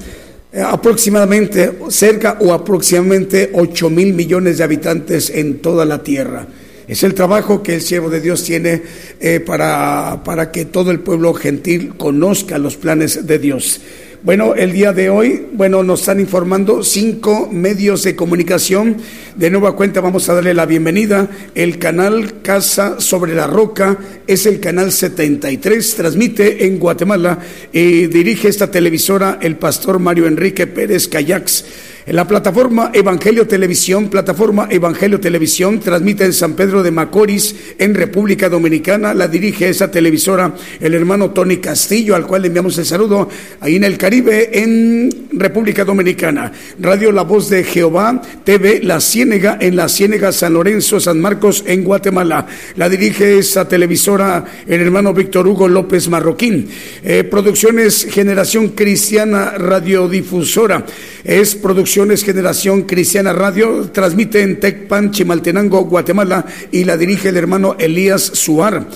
Eh, 0.53 0.61
aproximadamente 0.61 1.73
cerca 1.89 2.39
o 2.41 2.53
aproximadamente 2.53 3.51
8 3.55 3.91
mil 3.91 4.15
millones 4.15 4.59
de 4.59 4.65
habitantes 4.65 5.31
en 5.31 5.59
toda 5.59 5.85
la 5.85 6.03
tierra. 6.03 6.47
Es 6.87 7.03
el 7.03 7.15
trabajo 7.15 7.63
que 7.63 7.77
el 7.77 7.81
siervo 7.81 8.11
de 8.11 8.21
Dios 8.21 8.45
tiene 8.45 8.83
eh, 9.21 9.41
para, 9.41 10.23
para 10.25 10.53
que 10.53 10.67
todo 10.67 10.91
el 10.91 11.01
pueblo 11.01 11.33
gentil 11.33 11.95
conozca 11.97 12.59
los 12.59 12.77
planes 12.77 13.27
de 13.27 13.39
Dios. 13.39 13.81
Bueno, 14.25 14.55
el 14.55 14.73
día 14.73 14.95
de 14.95 15.11
hoy, 15.11 15.49
bueno, 15.53 15.83
nos 15.83 16.01
están 16.01 16.19
informando 16.19 16.83
cinco 16.83 17.47
medios 17.53 18.05
de 18.05 18.17
comunicación. 18.17 18.97
De 19.37 19.51
nueva 19.51 19.77
cuenta 19.77 20.01
vamos 20.01 20.27
a 20.31 20.35
darle 20.35 20.55
la 20.55 20.65
bienvenida. 20.65 21.29
El 21.55 21.79
canal 21.79 22.41
Casa 22.41 23.01
sobre 23.01 23.35
la 23.35 23.47
Roca 23.47 23.99
es 24.27 24.47
el 24.47 24.61
canal 24.61 24.93
73, 24.93 25.95
transmite 25.95 26.65
en 26.65 26.79
Guatemala 26.79 27.39
y 27.71 28.07
dirige 28.07 28.49
esta 28.49 28.71
televisora 28.71 29.39
el 29.43 29.57
pastor 29.57 29.99
Mario 29.99 30.27
Enrique 30.27 30.67
Pérez 30.67 31.07
Cayax. 31.07 31.65
En 32.07 32.17
la 32.17 32.29
plataforma 32.29 32.91
Evangelio 32.93 33.47
Televisión, 33.47 34.11
plataforma 34.11 34.69
Evangelio 34.71 35.19
Televisión, 35.21 35.81
transmite 35.81 36.27
en 36.27 36.35
San 36.35 36.53
Pedro 36.53 36.83
de 36.83 36.91
Macorís, 36.91 37.57
en 37.79 37.95
República 37.95 38.51
Dominicana. 38.51 39.15
La 39.15 39.27
dirige 39.27 39.71
esa 39.71 39.91
televisora 39.91 40.55
el 40.81 40.93
hermano 40.93 41.31
Tony 41.31 41.57
Castillo, 41.57 42.15
al 42.15 42.27
cual 42.27 42.43
le 42.43 42.49
enviamos 42.49 42.77
el 42.77 42.85
saludo. 42.85 43.31
Ahí 43.61 43.77
en 43.77 43.85
el 43.85 43.97
Caribe, 43.97 44.51
en 44.53 45.29
República 45.33 45.83
Dominicana. 45.83 46.53
Radio 46.79 47.11
La 47.11 47.23
Voz 47.23 47.49
de 47.49 47.65
Jehová, 47.65 48.21
TV 48.45 48.81
La 48.83 49.01
Ciénega, 49.01 49.57
en 49.59 49.75
La 49.75 49.89
Ciénega, 49.89 50.31
San 50.31 50.53
Lorenzo, 50.53 51.01
San 51.01 51.19
Marcos, 51.19 51.65
en 51.67 51.85
Guatemala. 51.85 52.47
La 52.77 52.91
dirige 52.91 53.39
esa 53.39 53.67
televisora 53.67 54.45
el 54.67 54.83
hermano 54.83 55.15
Víctor 55.15 55.49
Hugo 55.49 55.69
López 55.69 56.11
Marroquín. 56.11 56.69
Eh, 57.03 57.25
producciones 57.25 58.07
Generación 58.11 58.69
Cristiana 58.69 59.53
Radiodifusora. 59.53 60.85
Es 61.25 61.55
producción 61.55 61.94
Generación 61.95 62.83
Cristiana 62.83 63.33
Radio, 63.33 63.89
transmite 63.93 64.43
en 64.43 64.59
Tecpan, 64.59 65.13
Chimaltenango, 65.13 65.85
Guatemala 65.85 66.45
y 66.73 66.83
la 66.83 66.97
dirige 66.97 67.29
el 67.29 67.37
hermano 67.37 67.77
Elías 67.79 68.21
Suar. 68.21 68.89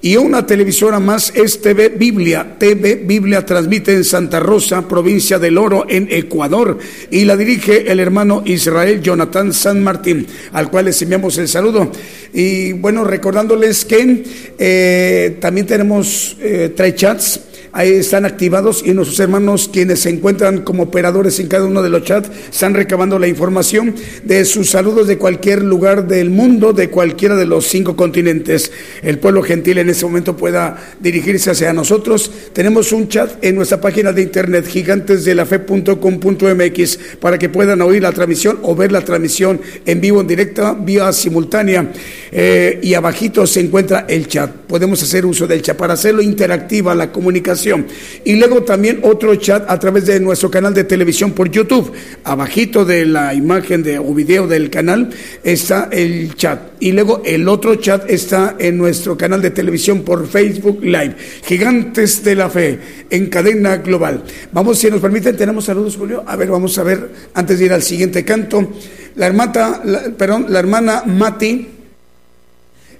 Y 0.00 0.16
una 0.16 0.46
televisora 0.46 0.98
más 0.98 1.32
es 1.34 1.60
TV 1.60 1.90
Biblia. 1.90 2.56
TV 2.58 2.94
Biblia 2.94 3.44
transmite 3.44 3.92
en 3.92 4.04
Santa 4.04 4.40
Rosa, 4.40 4.88
provincia 4.88 5.38
del 5.38 5.58
Oro, 5.58 5.84
en 5.86 6.08
Ecuador, 6.10 6.78
y 7.10 7.26
la 7.26 7.36
dirige 7.36 7.92
el 7.92 8.00
hermano 8.00 8.42
Israel 8.46 9.02
Jonathan 9.02 9.52
San 9.52 9.84
Martín, 9.84 10.26
al 10.52 10.70
cual 10.70 10.86
les 10.86 11.02
enviamos 11.02 11.36
el 11.36 11.48
saludo. 11.48 11.92
Y 12.32 12.72
bueno, 12.72 13.04
recordándoles 13.04 13.84
que 13.84 14.24
eh, 14.58 15.36
también 15.40 15.66
tenemos 15.66 16.38
eh, 16.40 16.72
tres 16.74 16.94
chats 16.94 17.40
ahí 17.76 17.92
están 17.92 18.24
activados 18.24 18.82
y 18.84 18.92
nuestros 18.94 19.20
hermanos 19.20 19.70
quienes 19.70 20.00
se 20.00 20.08
encuentran 20.08 20.62
como 20.62 20.84
operadores 20.84 21.38
en 21.40 21.48
cada 21.48 21.66
uno 21.66 21.82
de 21.82 21.90
los 21.90 22.04
chats 22.04 22.30
están 22.50 22.72
recabando 22.72 23.18
la 23.18 23.28
información 23.28 23.94
de 24.24 24.46
sus 24.46 24.70
saludos 24.70 25.06
de 25.06 25.18
cualquier 25.18 25.62
lugar 25.62 26.08
del 26.08 26.30
mundo, 26.30 26.72
de 26.72 26.88
cualquiera 26.88 27.36
de 27.36 27.44
los 27.44 27.66
cinco 27.66 27.94
continentes. 27.94 28.72
El 29.02 29.18
pueblo 29.18 29.42
gentil 29.42 29.76
en 29.76 29.90
ese 29.90 30.06
momento 30.06 30.38
pueda 30.38 30.78
dirigirse 31.00 31.50
hacia 31.50 31.74
nosotros. 31.74 32.30
Tenemos 32.54 32.92
un 32.92 33.08
chat 33.08 33.44
en 33.44 33.56
nuestra 33.56 33.78
página 33.78 34.10
de 34.12 34.22
internet 34.22 34.66
gigantesdelafe.com.mx 34.66 36.98
para 37.20 37.38
que 37.38 37.50
puedan 37.50 37.82
oír 37.82 38.02
la 38.02 38.12
transmisión 38.12 38.58
o 38.62 38.74
ver 38.74 38.90
la 38.90 39.02
transmisión 39.02 39.60
en 39.84 40.00
vivo, 40.00 40.22
en 40.22 40.26
directa, 40.26 40.72
vía 40.72 41.12
simultánea. 41.12 41.92
Eh, 42.32 42.80
y 42.82 42.94
abajito 42.94 43.46
se 43.46 43.60
encuentra 43.60 44.06
el 44.08 44.26
chat. 44.28 44.50
Podemos 44.50 45.02
hacer 45.02 45.24
uso 45.26 45.46
del 45.46 45.62
chat 45.62 45.76
para 45.76 45.94
hacerlo 45.94 46.22
interactiva 46.22 46.94
la 46.94 47.12
comunicación. 47.12 47.86
Y 48.24 48.36
luego 48.36 48.62
también 48.62 49.00
otro 49.02 49.34
chat 49.36 49.64
a 49.68 49.78
través 49.78 50.06
de 50.06 50.20
nuestro 50.20 50.50
canal 50.50 50.74
de 50.74 50.84
televisión 50.84 51.32
por 51.32 51.50
YouTube. 51.50 51.92
Abajito 52.24 52.84
de 52.84 53.06
la 53.06 53.34
imagen 53.34 53.82
de, 53.82 53.98
o 53.98 54.14
video 54.14 54.46
del 54.46 54.70
canal 54.70 55.10
está 55.44 55.88
el 55.92 56.34
chat. 56.34 56.60
Y 56.80 56.92
luego 56.92 57.22
el 57.24 57.48
otro 57.48 57.76
chat 57.76 58.08
está 58.10 58.56
en 58.58 58.76
nuestro 58.76 59.16
canal 59.16 59.40
de 59.40 59.50
televisión 59.50 60.02
por 60.02 60.26
Facebook 60.26 60.82
Live. 60.82 61.16
Gigantes 61.44 62.22
de 62.24 62.34
la 62.34 62.50
Fe 62.50 62.78
en 63.10 63.26
cadena 63.26 63.76
global. 63.78 64.22
Vamos, 64.52 64.78
si 64.78 64.90
nos 64.90 65.00
permiten, 65.00 65.36
tenemos 65.36 65.64
saludos, 65.64 65.96
Julio. 65.96 66.24
A 66.26 66.36
ver, 66.36 66.48
vamos 66.48 66.76
a 66.78 66.82
ver, 66.82 67.10
antes 67.34 67.58
de 67.58 67.66
ir 67.66 67.72
al 67.72 67.82
siguiente 67.82 68.24
canto. 68.24 68.72
La 69.16 69.26
hermana, 69.26 69.80
perdón, 70.16 70.46
la 70.48 70.58
hermana 70.58 71.02
Mati, 71.06 71.68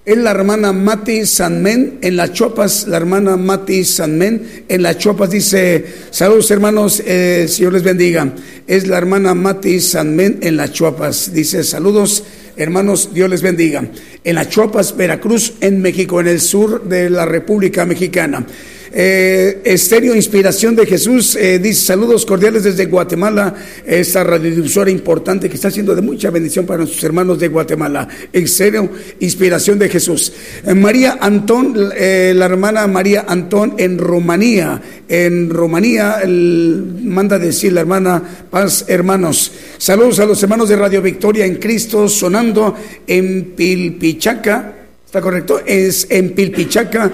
es 0.06 0.16
la 0.16 0.30
hermana 0.30 0.72
Mati 0.72 1.26
Sanmen 1.26 1.98
en 2.00 2.14
las 2.14 2.32
Chopas, 2.32 2.86
la 2.86 2.96
hermana 2.96 3.36
Mati 3.36 3.84
Sanmen 3.84 4.64
en 4.68 4.82
las 4.82 4.98
Chopas 4.98 5.30
dice, 5.30 5.84
saludos 6.10 6.48
hermanos, 6.52 7.02
eh, 7.04 7.46
Señor 7.48 7.72
les 7.72 7.82
bendiga. 7.82 8.32
Es 8.68 8.86
la 8.86 8.98
hermana 8.98 9.34
Mati 9.34 9.80
Sanmen 9.80 10.38
en 10.42 10.56
las 10.56 10.72
Chopas, 10.72 11.32
dice, 11.32 11.64
saludos 11.64 12.22
hermanos, 12.56 13.10
Dios 13.14 13.28
les 13.28 13.42
bendiga. 13.42 13.84
En 14.22 14.36
las 14.36 14.48
Chopas, 14.48 14.96
Veracruz, 14.96 15.54
en 15.60 15.82
México, 15.82 16.20
en 16.20 16.28
el 16.28 16.40
sur 16.40 16.84
de 16.84 17.10
la 17.10 17.26
República 17.26 17.84
Mexicana. 17.84 18.46
Eh, 18.92 19.62
Estéreo 19.64 20.14
Inspiración 20.14 20.76
de 20.76 20.86
Jesús 20.86 21.36
eh, 21.36 21.58
dice 21.58 21.86
saludos 21.86 22.24
cordiales 22.24 22.64
desde 22.64 22.86
Guatemala, 22.86 23.54
esta 23.84 24.24
radiodifusora 24.24 24.90
importante 24.90 25.48
que 25.48 25.56
está 25.56 25.70
siendo 25.70 25.94
de 25.94 26.02
mucha 26.02 26.30
bendición 26.30 26.66
para 26.66 26.78
nuestros 26.78 27.02
hermanos 27.04 27.38
de 27.38 27.48
Guatemala. 27.48 28.08
Estéreo 28.32 28.88
Inspiración 29.20 29.78
de 29.78 29.88
Jesús. 29.88 30.32
Eh, 30.64 30.74
María 30.74 31.18
Antón, 31.20 31.74
eh, 31.96 32.32
la 32.34 32.46
hermana 32.46 32.86
María 32.86 33.24
Antón 33.28 33.74
en 33.78 33.98
Rumanía, 33.98 34.80
en 35.08 35.50
Rumanía, 35.50 36.22
manda 36.26 37.38
decir 37.38 37.72
la 37.72 37.80
hermana 37.80 38.22
Paz, 38.50 38.84
hermanos. 38.88 39.52
Saludos 39.78 40.18
a 40.20 40.26
los 40.26 40.42
hermanos 40.42 40.68
de 40.68 40.76
Radio 40.76 41.02
Victoria 41.02 41.46
en 41.46 41.56
Cristo, 41.56 42.08
sonando 42.08 42.74
en 43.06 43.52
Pilpichaca. 43.56 44.74
¿Está 45.04 45.20
correcto? 45.20 45.60
Es 45.64 46.06
en 46.10 46.30
Pilpichaca. 46.30 47.12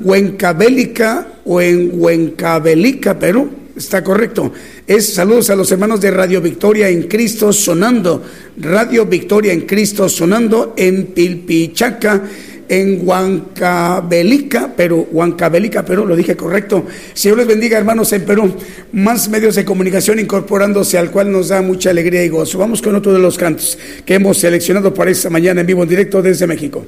Huencabélica 0.00 1.26
o 1.44 1.60
en 1.60 1.90
Huencabelica, 1.94 3.18
Perú. 3.18 3.50
Está 3.76 4.02
correcto. 4.04 4.52
Es 4.86 5.14
saludos 5.14 5.48
a 5.50 5.56
los 5.56 5.70
hermanos 5.72 6.00
de 6.00 6.10
Radio 6.10 6.40
Victoria 6.40 6.88
en 6.88 7.04
Cristo 7.04 7.52
sonando. 7.52 8.22
Radio 8.58 9.06
Victoria 9.06 9.52
en 9.52 9.62
Cristo 9.62 10.08
sonando 10.08 10.74
en 10.76 11.06
Pilpichaca, 11.06 12.22
en 12.68 13.06
Huancabelica, 13.06 14.74
Perú. 14.76 15.08
Huancabelica, 15.10 15.84
Perú, 15.84 16.06
lo 16.06 16.16
dije 16.16 16.36
correcto. 16.36 16.84
Señor 17.14 17.38
les 17.38 17.46
bendiga, 17.46 17.78
hermanos, 17.78 18.12
en 18.12 18.24
Perú. 18.24 18.52
Más 18.92 19.28
medios 19.28 19.54
de 19.54 19.64
comunicación 19.64 20.18
incorporándose 20.18 20.98
al 20.98 21.10
cual 21.10 21.32
nos 21.32 21.48
da 21.48 21.62
mucha 21.62 21.90
alegría 21.90 22.24
y 22.24 22.28
gozo. 22.28 22.58
Vamos 22.58 22.82
con 22.82 22.94
otro 22.94 23.12
de 23.12 23.18
los 23.18 23.38
cantos 23.38 23.78
que 24.04 24.14
hemos 24.14 24.38
seleccionado 24.38 24.92
para 24.92 25.10
esta 25.10 25.30
mañana 25.30 25.62
en 25.62 25.66
vivo 25.66 25.82
en 25.82 25.88
directo 25.88 26.20
desde 26.20 26.46
México. 26.46 26.84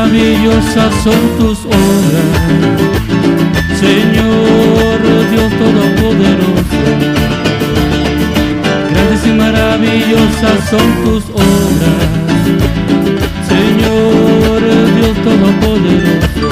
Maravillosas 0.00 0.94
son 1.04 1.20
tus 1.38 1.58
obras, 1.66 2.30
Señor 3.78 4.98
Dios 5.30 5.52
Todopoderoso. 5.58 6.80
Grandes 8.90 9.26
y 9.26 9.32
maravillosas 9.32 10.70
son 10.70 10.88
tus 11.04 11.24
obras, 11.34 12.08
Señor 13.46 14.60
Dios 14.96 15.16
Todopoderoso. 15.22 16.48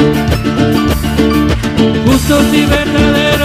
Justos 2.04 2.44
y 2.52 2.66
verdaderos 2.66 3.37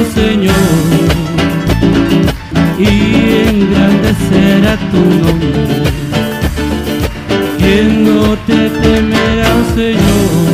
oh 0.00 0.04
Señor? 0.14 0.54
Y 2.78 3.48
engrandecerá 3.48 4.76
tu 4.90 5.00
nombre. 5.22 5.48
¿Quién 7.58 8.04
no 8.04 8.36
te 8.46 8.70
temerá, 8.70 9.52
Señor? 9.74 10.47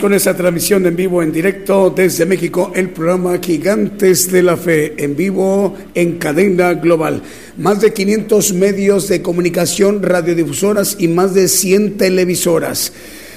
Con 0.00 0.12
esta 0.12 0.36
transmisión 0.36 0.84
en 0.86 0.96
vivo, 0.96 1.22
en 1.22 1.32
directo 1.32 1.88
desde 1.94 2.26
México, 2.26 2.72
el 2.74 2.90
programa 2.90 3.38
Gigantes 3.38 4.30
de 4.30 4.42
la 4.42 4.56
Fe, 4.56 4.94
en 4.96 5.16
vivo 5.16 5.74
en 5.94 6.18
cadena 6.18 6.74
global. 6.74 7.22
Más 7.56 7.80
de 7.80 7.92
500 7.92 8.52
medios 8.54 9.08
de 9.08 9.22
comunicación, 9.22 10.02
radiodifusoras 10.02 10.96
y 10.98 11.08
más 11.08 11.32
de 11.32 11.48
100 11.48 11.96
televisoras. 11.96 12.92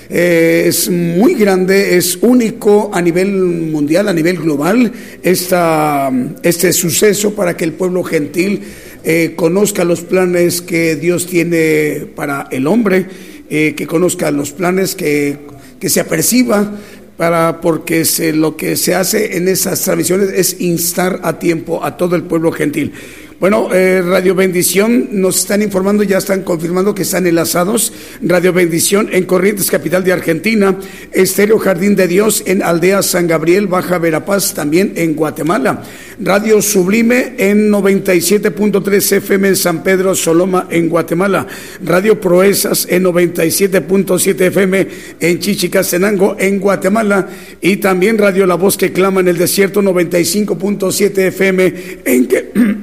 Eh, 0.09 0.65
es 0.67 0.89
muy 0.89 1.35
grande, 1.35 1.95
es 1.95 2.17
único 2.21 2.91
a 2.93 3.01
nivel 3.01 3.31
mundial, 3.31 4.07
a 4.07 4.13
nivel 4.13 4.38
global, 4.38 4.91
esta, 5.23 6.11
este 6.43 6.73
suceso 6.73 7.34
para 7.34 7.55
que 7.55 7.65
el 7.65 7.73
pueblo 7.73 8.03
gentil 8.03 8.61
eh, 9.03 9.34
conozca 9.35 9.84
los 9.84 10.01
planes 10.01 10.61
que 10.61 10.95
Dios 10.95 11.27
tiene 11.27 12.07
para 12.15 12.47
el 12.51 12.67
hombre, 12.67 13.05
eh, 13.49 13.75
que 13.77 13.88
conozca 13.88 14.31
los 14.31 14.51
planes 14.51 14.95
que 14.95 15.46
que 15.79 15.89
se 15.89 15.99
aperciba 15.99 16.71
para 17.17 17.61
porque 17.61 18.05
se, 18.05 18.31
lo 18.31 18.55
que 18.55 18.75
se 18.75 18.93
hace 18.93 19.37
en 19.37 19.47
esas 19.47 19.81
transmisiones 19.81 20.29
es 20.29 20.61
instar 20.61 21.19
a 21.23 21.39
tiempo 21.39 21.83
a 21.83 21.97
todo 21.97 22.15
el 22.15 22.23
pueblo 22.23 22.51
gentil. 22.51 22.93
Bueno, 23.39 23.69
eh, 23.72 24.01
Radio 24.01 24.34
Bendición 24.34 25.09
nos 25.11 25.38
están 25.38 25.61
informando, 25.61 26.01
ya 26.01 26.18
están 26.18 26.41
confirmando 26.41 26.95
que 26.95 27.03
están 27.03 27.27
enlazados. 27.27 27.93
Radio 28.19 28.51
Bendición 28.51 29.09
en 29.11 29.26
Corrientes, 29.26 29.69
capital 29.69 30.03
de 30.03 30.11
Argentina. 30.11 30.76
Estéreo 31.11 31.59
Jardín 31.59 31.95
de 31.95 32.07
Dios 32.07 32.41
en 32.47 32.64
Aldea 32.64 33.03
San 33.03 33.27
Gabriel, 33.27 33.68
Baja 33.68 33.99
Verapaz, 33.99 34.55
también 34.55 34.93
en 34.95 35.14
Guatemala. 35.14 35.84
Radio 36.19 36.64
Sublime 36.64 37.35
en 37.38 37.69
97.3 37.69 39.18
FM 39.18 39.49
en 39.49 39.55
San 39.55 39.84
Pedro 39.84 40.15
Soloma, 40.15 40.68
en 40.72 40.89
Guatemala. 40.89 41.45
Radio 41.85 42.19
Proezas 42.19 42.88
en 42.89 43.03
97.7 43.03 44.41
FM 44.41 44.88
en 45.19 45.39
Chichicastenango, 45.39 46.35
en 46.39 46.59
Guatemala. 46.59 47.30
Y 47.61 47.77
también 47.77 48.18
Radio 48.18 48.47
La 48.47 48.55
Voz 48.55 48.77
que 48.77 48.91
clama 48.91 49.19
en 49.19 49.27
el 49.27 49.38
desierto, 49.38 49.84
95.7 49.84 51.18
FM 51.19 51.73
en, 52.03 52.27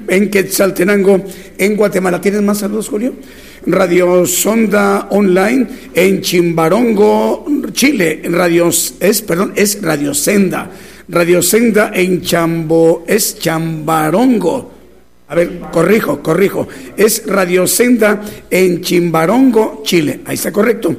en 0.06 0.30
que 0.30 0.43
Saltenango, 0.50 1.24
en 1.58 1.76
Guatemala. 1.76 2.20
¿Tienes 2.20 2.42
más 2.42 2.58
saludos, 2.58 2.88
Julio? 2.88 3.14
Radio 3.66 4.26
Sonda 4.26 5.08
Online 5.10 5.66
en 5.94 6.20
Chimbarongo, 6.20 7.46
Chile. 7.72 8.22
Radio, 8.30 8.68
es, 8.68 9.22
perdón, 9.22 9.52
es 9.56 9.80
Radio 9.80 10.12
Senda. 10.14 10.70
Radio 11.08 11.42
Senda 11.42 11.90
en 11.94 12.22
Chambo, 12.22 13.04
es 13.06 13.38
Chambarongo. 13.38 14.72
A 15.28 15.34
ver, 15.34 15.60
corrijo, 15.72 16.22
corrijo. 16.22 16.68
Es 16.96 17.24
Radio 17.26 17.66
Senda 17.66 18.22
en 18.50 18.82
Chimbarongo, 18.82 19.82
Chile. 19.84 20.20
Ahí 20.26 20.34
está 20.34 20.52
correcto. 20.52 20.96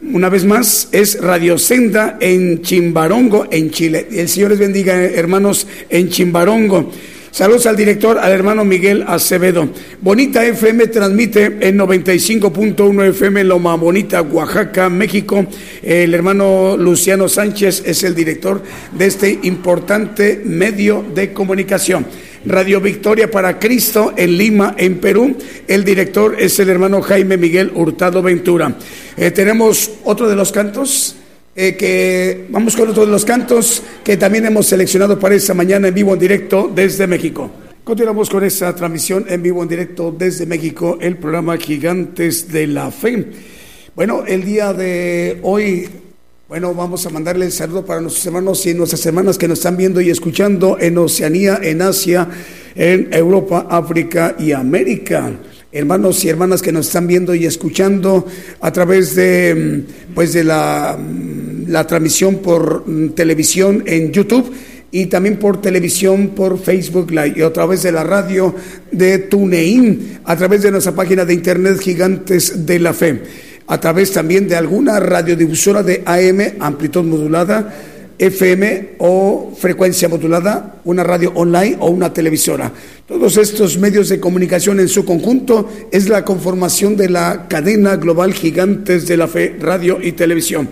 Una 0.00 0.28
vez 0.28 0.44
más, 0.44 0.88
es 0.92 1.20
Radio 1.20 1.58
Senda 1.58 2.18
en 2.20 2.62
Chimbarongo, 2.62 3.46
en 3.50 3.70
Chile. 3.70 4.08
El 4.12 4.28
Señor 4.28 4.50
les 4.50 4.58
bendiga, 4.58 4.94
hermanos, 5.04 5.66
en 5.88 6.08
Chimbarongo. 6.08 6.90
Saludos 7.38 7.66
al 7.66 7.76
director, 7.76 8.18
al 8.18 8.32
hermano 8.32 8.64
Miguel 8.64 9.04
Acevedo. 9.06 9.68
Bonita 10.00 10.44
FM 10.44 10.88
transmite 10.88 11.44
en 11.60 11.78
95.1 11.78 13.10
FM 13.10 13.44
Loma 13.44 13.76
Bonita, 13.76 14.22
Oaxaca, 14.22 14.88
México. 14.88 15.46
El 15.80 16.14
hermano 16.14 16.76
Luciano 16.76 17.28
Sánchez 17.28 17.84
es 17.86 18.02
el 18.02 18.16
director 18.16 18.60
de 18.90 19.06
este 19.06 19.38
importante 19.44 20.42
medio 20.44 21.06
de 21.14 21.32
comunicación. 21.32 22.06
Radio 22.44 22.80
Victoria 22.80 23.30
para 23.30 23.60
Cristo 23.60 24.14
en 24.16 24.36
Lima, 24.36 24.74
en 24.76 24.98
Perú. 24.98 25.36
El 25.68 25.84
director 25.84 26.34
es 26.40 26.58
el 26.58 26.70
hermano 26.70 27.02
Jaime 27.02 27.36
Miguel 27.36 27.70
Hurtado 27.72 28.20
Ventura. 28.20 28.74
Eh, 29.16 29.30
tenemos 29.30 29.92
otro 30.02 30.28
de 30.28 30.34
los 30.34 30.50
cantos. 30.50 31.17
Eh, 31.60 31.74
que 31.74 32.46
vamos 32.50 32.76
con 32.76 32.88
otro 32.88 33.04
de 33.04 33.10
los 33.10 33.24
cantos 33.24 33.82
que 34.04 34.16
también 34.16 34.46
hemos 34.46 34.66
seleccionado 34.66 35.18
para 35.18 35.34
esta 35.34 35.54
mañana 35.54 35.88
en 35.88 35.94
vivo 35.94 36.12
en 36.12 36.20
directo 36.20 36.70
desde 36.72 37.08
México. 37.08 37.50
Continuamos 37.82 38.30
con 38.30 38.44
esta 38.44 38.72
transmisión 38.76 39.26
en 39.28 39.42
vivo 39.42 39.60
en 39.64 39.68
directo 39.68 40.14
desde 40.16 40.46
México, 40.46 40.98
el 41.00 41.16
programa 41.16 41.56
Gigantes 41.56 42.52
de 42.52 42.68
la 42.68 42.92
Fe. 42.92 43.26
Bueno, 43.96 44.22
el 44.24 44.44
día 44.44 44.72
de 44.72 45.40
hoy, 45.42 45.88
bueno, 46.48 46.72
vamos 46.74 47.04
a 47.06 47.10
mandarle 47.10 47.46
el 47.46 47.50
saludo 47.50 47.84
para 47.84 48.00
nuestros 48.00 48.24
hermanos 48.24 48.64
y 48.64 48.74
nuestras 48.74 49.04
hermanas 49.04 49.36
que 49.36 49.48
nos 49.48 49.58
están 49.58 49.76
viendo 49.76 50.00
y 50.00 50.10
escuchando 50.10 50.76
en 50.78 50.96
Oceanía, 50.96 51.58
en 51.60 51.82
Asia, 51.82 52.28
en 52.76 53.12
Europa, 53.12 53.66
África 53.68 54.36
y 54.38 54.52
América 54.52 55.32
hermanos 55.70 56.24
y 56.24 56.28
hermanas 56.28 56.62
que 56.62 56.72
nos 56.72 56.86
están 56.86 57.06
viendo 57.06 57.34
y 57.34 57.44
escuchando 57.44 58.26
a 58.60 58.72
través 58.72 59.14
de 59.14 59.84
pues 60.14 60.32
de 60.32 60.44
la 60.44 60.98
la 61.68 61.86
transmisión 61.86 62.36
por 62.36 62.88
mm, 62.88 63.10
televisión 63.10 63.84
en 63.86 64.10
YouTube 64.10 64.52
y 64.90 65.06
también 65.06 65.36
por 65.38 65.60
televisión 65.60 66.28
por 66.28 66.58
Facebook 66.58 67.10
Live 67.10 67.34
y 67.36 67.42
a 67.42 67.52
través 67.52 67.82
de 67.82 67.92
la 67.92 68.04
radio 68.04 68.54
de 68.90 69.18
TuneIn, 69.18 70.20
a 70.24 70.36
través 70.36 70.62
de 70.62 70.70
nuestra 70.70 70.94
página 70.94 71.24
de 71.24 71.34
internet 71.34 71.78
Gigantes 71.78 72.64
de 72.64 72.78
la 72.78 72.94
Fe, 72.94 73.22
a 73.66 73.78
través 73.78 74.12
también 74.12 74.48
de 74.48 74.56
alguna 74.56 74.98
radiodifusora 74.98 75.82
de 75.82 76.02
AM, 76.06 76.62
amplitud 76.62 77.04
modulada, 77.04 77.74
FM 78.18 78.96
o 78.98 79.54
frecuencia 79.56 80.08
modulada, 80.08 80.80
una 80.84 81.04
radio 81.04 81.32
online 81.34 81.76
o 81.80 81.88
una 81.88 82.12
televisora. 82.12 82.72
Todos 83.06 83.36
estos 83.36 83.78
medios 83.78 84.08
de 84.08 84.20
comunicación 84.20 84.80
en 84.80 84.88
su 84.88 85.04
conjunto 85.04 85.68
es 85.92 86.08
la 86.08 86.24
conformación 86.24 86.96
de 86.96 87.10
la 87.10 87.46
cadena 87.48 87.96
global 87.96 88.34
Gigantes 88.34 89.06
de 89.06 89.16
la 89.16 89.28
Fe, 89.28 89.56
radio 89.60 89.98
y 90.02 90.12
televisión 90.12 90.68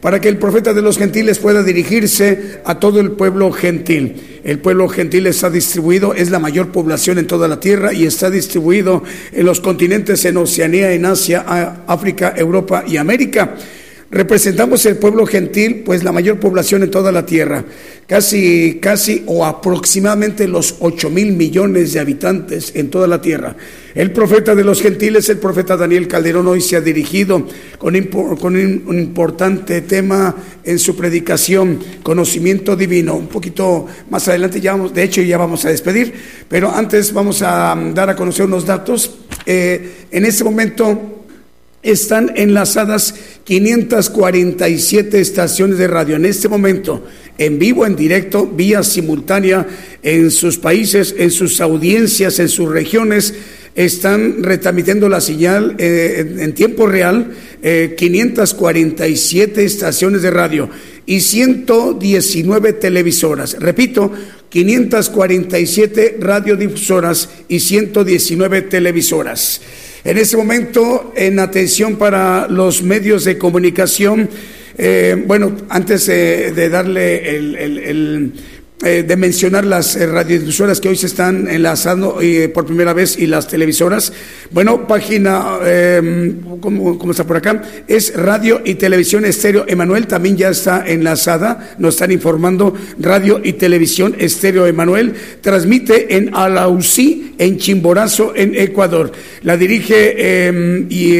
para 0.00 0.20
que 0.20 0.28
el 0.28 0.38
profeta 0.38 0.72
de 0.72 0.82
los 0.82 0.98
gentiles 0.98 1.38
pueda 1.38 1.62
dirigirse 1.62 2.60
a 2.64 2.78
todo 2.78 3.00
el 3.00 3.12
pueblo 3.12 3.50
gentil. 3.50 4.40
El 4.44 4.60
pueblo 4.60 4.88
gentil 4.88 5.26
está 5.26 5.50
distribuido, 5.50 6.14
es 6.14 6.30
la 6.30 6.38
mayor 6.38 6.70
población 6.70 7.18
en 7.18 7.26
toda 7.26 7.48
la 7.48 7.58
tierra 7.58 7.92
y 7.92 8.06
está 8.06 8.30
distribuido 8.30 9.02
en 9.32 9.44
los 9.44 9.60
continentes 9.60 10.24
en 10.24 10.36
Oceanía, 10.36 10.92
en 10.92 11.06
Asia, 11.06 11.44
África, 11.86 12.34
Europa 12.36 12.84
y 12.86 12.96
América. 12.96 13.56
Representamos 14.16 14.86
el 14.86 14.96
pueblo 14.96 15.26
gentil, 15.26 15.82
pues 15.84 16.02
la 16.02 16.10
mayor 16.10 16.40
población 16.40 16.82
en 16.82 16.90
toda 16.90 17.12
la 17.12 17.26
tierra, 17.26 17.66
casi, 18.06 18.78
casi 18.80 19.22
o 19.26 19.44
aproximadamente 19.44 20.48
los 20.48 20.76
ocho 20.80 21.10
mil 21.10 21.34
millones 21.34 21.92
de 21.92 22.00
habitantes 22.00 22.72
en 22.74 22.88
toda 22.88 23.06
la 23.08 23.20
tierra. 23.20 23.54
El 23.94 24.12
profeta 24.12 24.54
de 24.54 24.64
los 24.64 24.80
gentiles, 24.80 25.28
el 25.28 25.36
profeta 25.36 25.76
Daniel 25.76 26.08
Calderón, 26.08 26.46
hoy 26.46 26.62
se 26.62 26.76
ha 26.76 26.80
dirigido 26.80 27.46
con, 27.76 27.94
un, 27.94 28.98
importante 28.98 29.82
tema 29.82 30.34
en 30.64 30.78
su 30.78 30.96
predicación, 30.96 31.78
conocimiento 32.02 32.74
divino. 32.74 33.16
Un 33.16 33.26
poquito 33.26 33.84
más 34.08 34.26
adelante, 34.28 34.62
ya 34.62 34.72
vamos, 34.72 34.94
de 34.94 35.02
hecho 35.02 35.20
ya 35.20 35.36
vamos 35.36 35.66
a 35.66 35.68
despedir, 35.68 36.14
pero 36.48 36.74
antes 36.74 37.12
vamos 37.12 37.42
a 37.42 37.76
dar 37.92 38.08
a 38.08 38.16
conocer 38.16 38.46
unos 38.46 38.64
datos. 38.64 39.18
Eh, 39.44 40.06
en 40.10 40.24
este 40.24 40.42
momento 40.42 41.15
están 41.86 42.32
enlazadas 42.34 43.14
547 43.44 45.20
estaciones 45.20 45.78
de 45.78 45.86
radio 45.86 46.16
en 46.16 46.24
este 46.24 46.48
momento, 46.48 47.04
en 47.38 47.58
vivo, 47.58 47.86
en 47.86 47.94
directo, 47.94 48.46
vía 48.46 48.82
simultánea 48.82 49.66
en 50.02 50.30
sus 50.30 50.58
países, 50.58 51.14
en 51.16 51.30
sus 51.30 51.60
audiencias, 51.60 52.38
en 52.40 52.48
sus 52.48 52.68
regiones. 52.68 53.34
Están 53.76 54.42
retransmitiendo 54.42 55.08
la 55.08 55.20
señal 55.20 55.76
eh, 55.78 56.36
en, 56.38 56.54
tiempo 56.54 56.86
real, 56.86 57.34
547 57.96 59.60
eh, 59.60 59.64
estaciones 59.64 60.22
de 60.22 60.30
radio 60.30 60.68
y 61.04 61.20
119 61.20 62.72
televisoras. 62.72 63.56
Repito, 63.60 64.10
547 64.48 66.16
radiodifusoras 66.20 67.28
y 67.48 67.60
119 67.60 68.62
televisoras. 68.62 69.60
En 70.06 70.18
este 70.18 70.36
momento, 70.36 71.12
en 71.16 71.40
atención 71.40 71.96
para 71.96 72.46
los 72.46 72.80
medios 72.80 73.24
de 73.24 73.36
comunicación, 73.38 74.30
eh, 74.78 75.20
bueno, 75.26 75.56
antes 75.68 76.06
de 76.06 76.68
darle 76.68 77.36
el 77.36 78.32
eh, 78.84 79.04
de 79.08 79.16
mencionar 79.16 79.64
las 79.64 79.96
eh, 79.96 80.06
radiodifusoras 80.06 80.82
que 80.82 80.90
hoy 80.90 80.96
se 80.96 81.06
están 81.06 81.48
enlazando 81.48 82.20
eh, 82.20 82.50
por 82.50 82.66
primera 82.66 82.92
vez 82.92 83.18
y 83.18 83.26
las 83.26 83.48
televisoras. 83.48 84.12
Bueno, 84.50 84.86
página, 84.86 85.58
¿cómo, 86.60 87.10
está 87.10 87.24
por 87.24 87.38
acá? 87.38 87.62
Es 87.88 88.14
Radio 88.14 88.60
y 88.62 88.74
Televisión 88.74 89.24
Estéreo 89.24 89.64
Emanuel, 89.66 90.06
también 90.06 90.36
ya 90.36 90.50
está 90.50 90.86
enlazada, 90.86 91.74
nos 91.78 91.94
están 91.94 92.12
informando, 92.12 92.74
Radio 92.98 93.40
y 93.42 93.54
Televisión 93.54 94.14
Estéreo 94.18 94.66
Emanuel, 94.66 95.14
transmite 95.40 96.14
en 96.14 96.34
Alausí, 96.34 97.34
en 97.38 97.56
Chimborazo, 97.56 98.34
en 98.36 98.54
Ecuador. 98.54 99.10
La 99.42 99.56
dirige 99.56 100.52
y, 100.90 101.16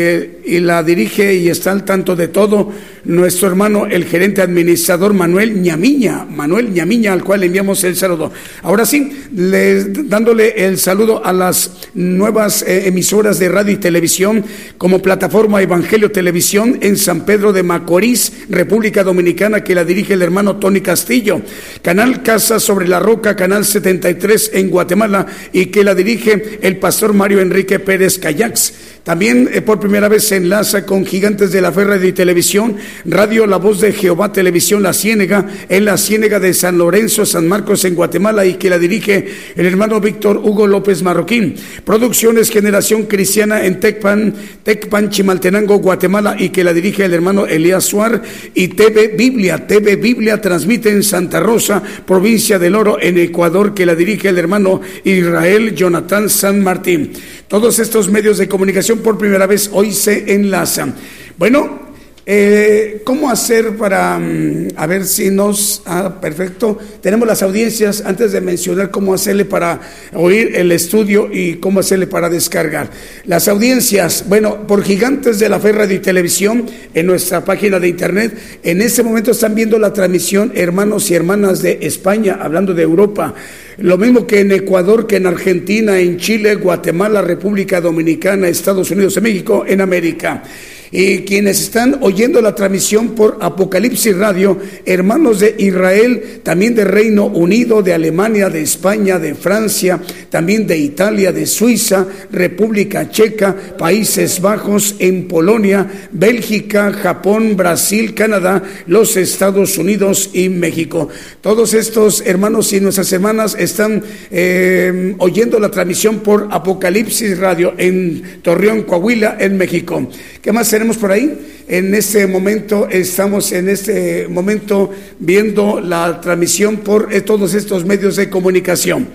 y 0.47 0.61
la 0.61 0.83
dirige 0.83 1.35
y 1.35 1.49
está 1.49 1.73
al 1.73 1.87
tanto 1.87 2.15
de 2.15 2.29
todo 2.29 2.71
nuestro 3.07 3.49
hermano, 3.49 3.87
el 3.87 4.05
gerente 4.05 4.43
administrador 4.43 5.15
Manuel 5.15 5.63
Ñamiña, 5.63 6.25
Manuel 6.25 6.73
Ñamiña, 6.73 7.13
al 7.13 7.25
cual 7.25 7.41
le 7.41 7.47
enviamos 7.47 7.83
el 7.85 7.97
saludo. 7.97 8.33
Ahora 8.63 8.85
sí, 8.85 9.11
dándole 9.31 10.67
el 10.67 10.79
saludo 10.79 11.25
a 11.25 11.33
las 11.33 11.89
nuevas 11.95 12.63
eh, 12.63 12.89
emisoras 12.89 13.39
de 13.39 13.49
radio 13.49 13.73
y 13.73 13.77
televisión 13.77 14.45
como 14.79 15.01
plataforma 15.01 15.63
Evangelio 15.63 16.11
Televisión 16.11 16.79
en 16.81 16.97
San 16.97 17.25
Pedro 17.25 17.53
de 17.53 17.63
Macorís, 17.63 18.33
República 18.49 19.03
Dominicana, 19.03 19.63
que 19.63 19.75
la 19.75 19.85
dirige 19.85 20.15
el 20.15 20.23
hermano 20.23 20.57
Tony 20.57 20.81
Castillo. 20.81 21.43
Canal 21.83 22.23
Casa 22.23 22.59
sobre 22.61 22.89
la 22.89 23.01
Roca, 23.01 23.37
Canal 23.37 23.65
73 23.65 24.51
en 24.55 24.71
Guatemala 24.71 25.27
y 25.53 25.67
que 25.67 25.85
la 25.85 25.95
dirige 25.95 26.59
el 26.63 26.77
pastor 26.79 27.13
Mario 27.13 27.41
Enrique 27.41 27.79
Pérez 27.79 28.19
Cayax. 28.19 28.73
También 29.07 29.49
eh, 29.53 29.63
por 29.63 29.79
primera 29.79 30.09
vez 30.09 30.27
se 30.27 30.35
enlaza 30.35 30.85
con 30.85 31.07
Gigantes 31.07 31.53
de 31.53 31.61
la 31.61 31.71
Fe 31.71 31.87
y 32.09 32.11
Televisión, 32.11 32.75
Radio 33.05 33.47
La 33.47 33.57
Voz 33.57 33.81
de 33.81 33.93
Jehová 33.93 34.33
Televisión 34.33 34.83
La 34.83 34.93
Ciénega, 34.93 35.47
en 35.69 35.85
la 35.85 35.97
Ciénega 35.97 36.41
de 36.41 36.53
San 36.53 36.77
Lorenzo, 36.77 37.25
San 37.25 37.47
Marcos 37.47 37.85
en 37.85 37.95
Guatemala 37.95 38.45
y 38.45 38.55
que 38.55 38.69
la 38.69 38.81
dirige 38.81 39.29
el 39.55 39.65
hermano 39.65 40.01
Víctor 40.01 40.39
Hugo 40.39 40.67
López 40.67 41.05
Marroquín. 41.05 41.55
Producciones 41.85 42.51
Generación 42.51 43.05
Cristiana 43.05 43.65
en 43.65 43.79
Tecpan, 43.79 44.35
Tecpan 44.65 45.09
Chimaltenango, 45.09 45.79
Guatemala 45.79 46.35
y 46.37 46.49
que 46.49 46.65
la 46.65 46.73
dirige 46.73 47.05
el 47.05 47.15
hermano 47.15 47.47
Elías 47.47 47.85
Suar 47.85 48.23
y 48.55 48.67
TV 48.67 49.15
Biblia, 49.17 49.69
TV 49.69 49.95
Biblia 49.95 50.41
transmite 50.41 50.91
en 50.91 51.05
Santa 51.05 51.39
Rosa, 51.39 51.81
provincia 52.05 52.59
del 52.59 52.75
Oro 52.75 53.01
en 53.01 53.19
Ecuador 53.19 53.73
que 53.73 53.87
la 53.87 53.95
dirige 53.95 54.31
el 54.31 54.39
hermano 54.39 54.81
Israel 55.05 55.77
Jonathan 55.77 56.29
San 56.29 56.61
Martín. 56.65 57.13
Todos 57.47 57.79
estos 57.79 58.11
medios 58.11 58.39
de 58.39 58.49
comunicación 58.49 58.96
por 58.99 59.19
primera 59.19 59.47
vez 59.47 59.71
hoy 59.73 59.93
se 59.93 60.35
enlazan. 60.35 60.95
Bueno, 61.39 61.86
eh, 62.29 63.03
¿Cómo 63.05 63.31
hacer 63.31 63.77
para, 63.77 64.19
mm, 64.19 64.71
a 64.75 64.87
ver 64.89 65.05
si 65.05 65.31
nos, 65.31 65.83
ah, 65.87 66.21
perfecto, 66.21 66.77
tenemos 67.01 67.29
las 67.29 67.41
audiencias 67.45 68.03
antes 68.05 68.33
de 68.33 68.41
mencionar 68.41 68.91
cómo 68.91 69.15
hacerle 69.15 69.45
para 69.45 69.81
oír 70.13 70.51
el 70.57 70.73
estudio 70.73 71.29
y 71.33 71.55
cómo 71.59 71.79
hacerle 71.79 72.09
para 72.09 72.29
descargar. 72.29 72.91
Las 73.27 73.47
audiencias, 73.47 74.25
bueno, 74.29 74.67
por 74.67 74.83
Gigantes 74.83 75.39
de 75.39 75.49
la 75.49 75.61
Fe 75.61 75.71
Radio 75.71 75.95
y 75.95 76.01
Televisión, 76.01 76.67
en 76.93 77.07
nuestra 77.07 77.45
página 77.45 77.79
de 77.79 77.87
internet, 77.87 78.37
en 78.65 78.83
este 78.83 79.05
momento 79.05 79.31
están 79.31 79.55
viendo 79.55 79.79
la 79.79 79.93
transmisión 79.93 80.51
hermanos 80.57 81.09
y 81.13 81.15
hermanas 81.15 81.63
de 81.63 81.79
España, 81.83 82.39
hablando 82.41 82.75
de 82.75 82.83
Europa. 82.83 83.35
Lo 83.79 83.99
mismo 83.99 84.27
que 84.27 84.41
en 84.41 84.51
Ecuador, 84.51 85.07
que 85.07 85.17
en 85.17 85.27
Argentina, 85.29 85.97
en 86.01 86.17
Chile, 86.17 86.57
Guatemala, 86.57 87.23
República 87.23 87.81
Dominicana, 87.81 88.49
Estados 88.49 88.91
Unidos 88.91 89.17
y 89.17 89.21
México, 89.21 89.65
en 89.65 89.81
América 89.81 90.43
y 90.91 91.19
quienes 91.21 91.61
están 91.61 91.99
oyendo 92.01 92.41
la 92.41 92.55
transmisión 92.55 93.15
por 93.15 93.39
Apocalipsis 93.41 94.17
Radio, 94.17 94.59
hermanos 94.85 95.41
de 95.41 95.55
Israel, 95.59 96.41
también 96.43 96.75
de 96.75 96.85
Reino 96.85 97.27
Unido, 97.27 97.83
de 97.83 97.95
Alemania, 97.95 98.49
de 98.49 98.63
España, 98.63 99.19
de 99.19 99.35
Francia, 99.35 100.01
también 100.31 100.67
de 100.67 100.79
Italia, 100.79 101.33
de 101.33 101.47
Suiza, 101.47 102.07
República 102.31 103.11
Checa, 103.11 103.55
Países 103.79 104.41
Bajos, 104.41 104.97
en 104.99 105.29
Polonia, 105.29 106.09
Bélgica, 106.13 106.93
Japón, 106.93 107.57
Brasil, 107.57 108.15
Canadá, 108.15 108.63
los 108.87 109.17
Estados 109.17 109.79
Unidos 109.79 110.31
y 110.33 110.49
México. 110.49 111.09
Todos 111.41 111.75
estos 111.75 112.23
hermanos 112.25 112.73
y 112.73 112.81
nuestras 112.81 113.13
hermanas 113.13 113.57
están 113.59 114.03
eh, 114.31 115.15
oyendo 115.19 115.59
la 115.59 115.71
transmisión 115.71 116.21
por 116.21 116.49
Apocalipsis 116.51 117.39
Radio 117.39 117.75
en 117.79 118.41
Torreón, 118.43 118.83
Coahuila, 118.83 119.37
en 119.39 119.57
México. 119.57 120.09
¿Qué 120.43 120.53
más 120.53 120.73
tenemos 120.77 120.99
por 120.99 121.11
ahí? 121.11 121.65
En 121.69 121.95
este 121.95 122.27
momento 122.27 122.87
estamos 122.91 123.51
en 123.53 123.71
este 123.71 124.29
momento 124.29 124.91
viendo 125.19 125.81
la 125.81 126.21
transmisión 126.21 126.77
por 126.77 127.15
eh, 127.15 127.23
todos 127.23 127.55
estos 127.55 127.87
medios 127.87 128.17
de 128.17 128.29
comunicación. 128.29 129.09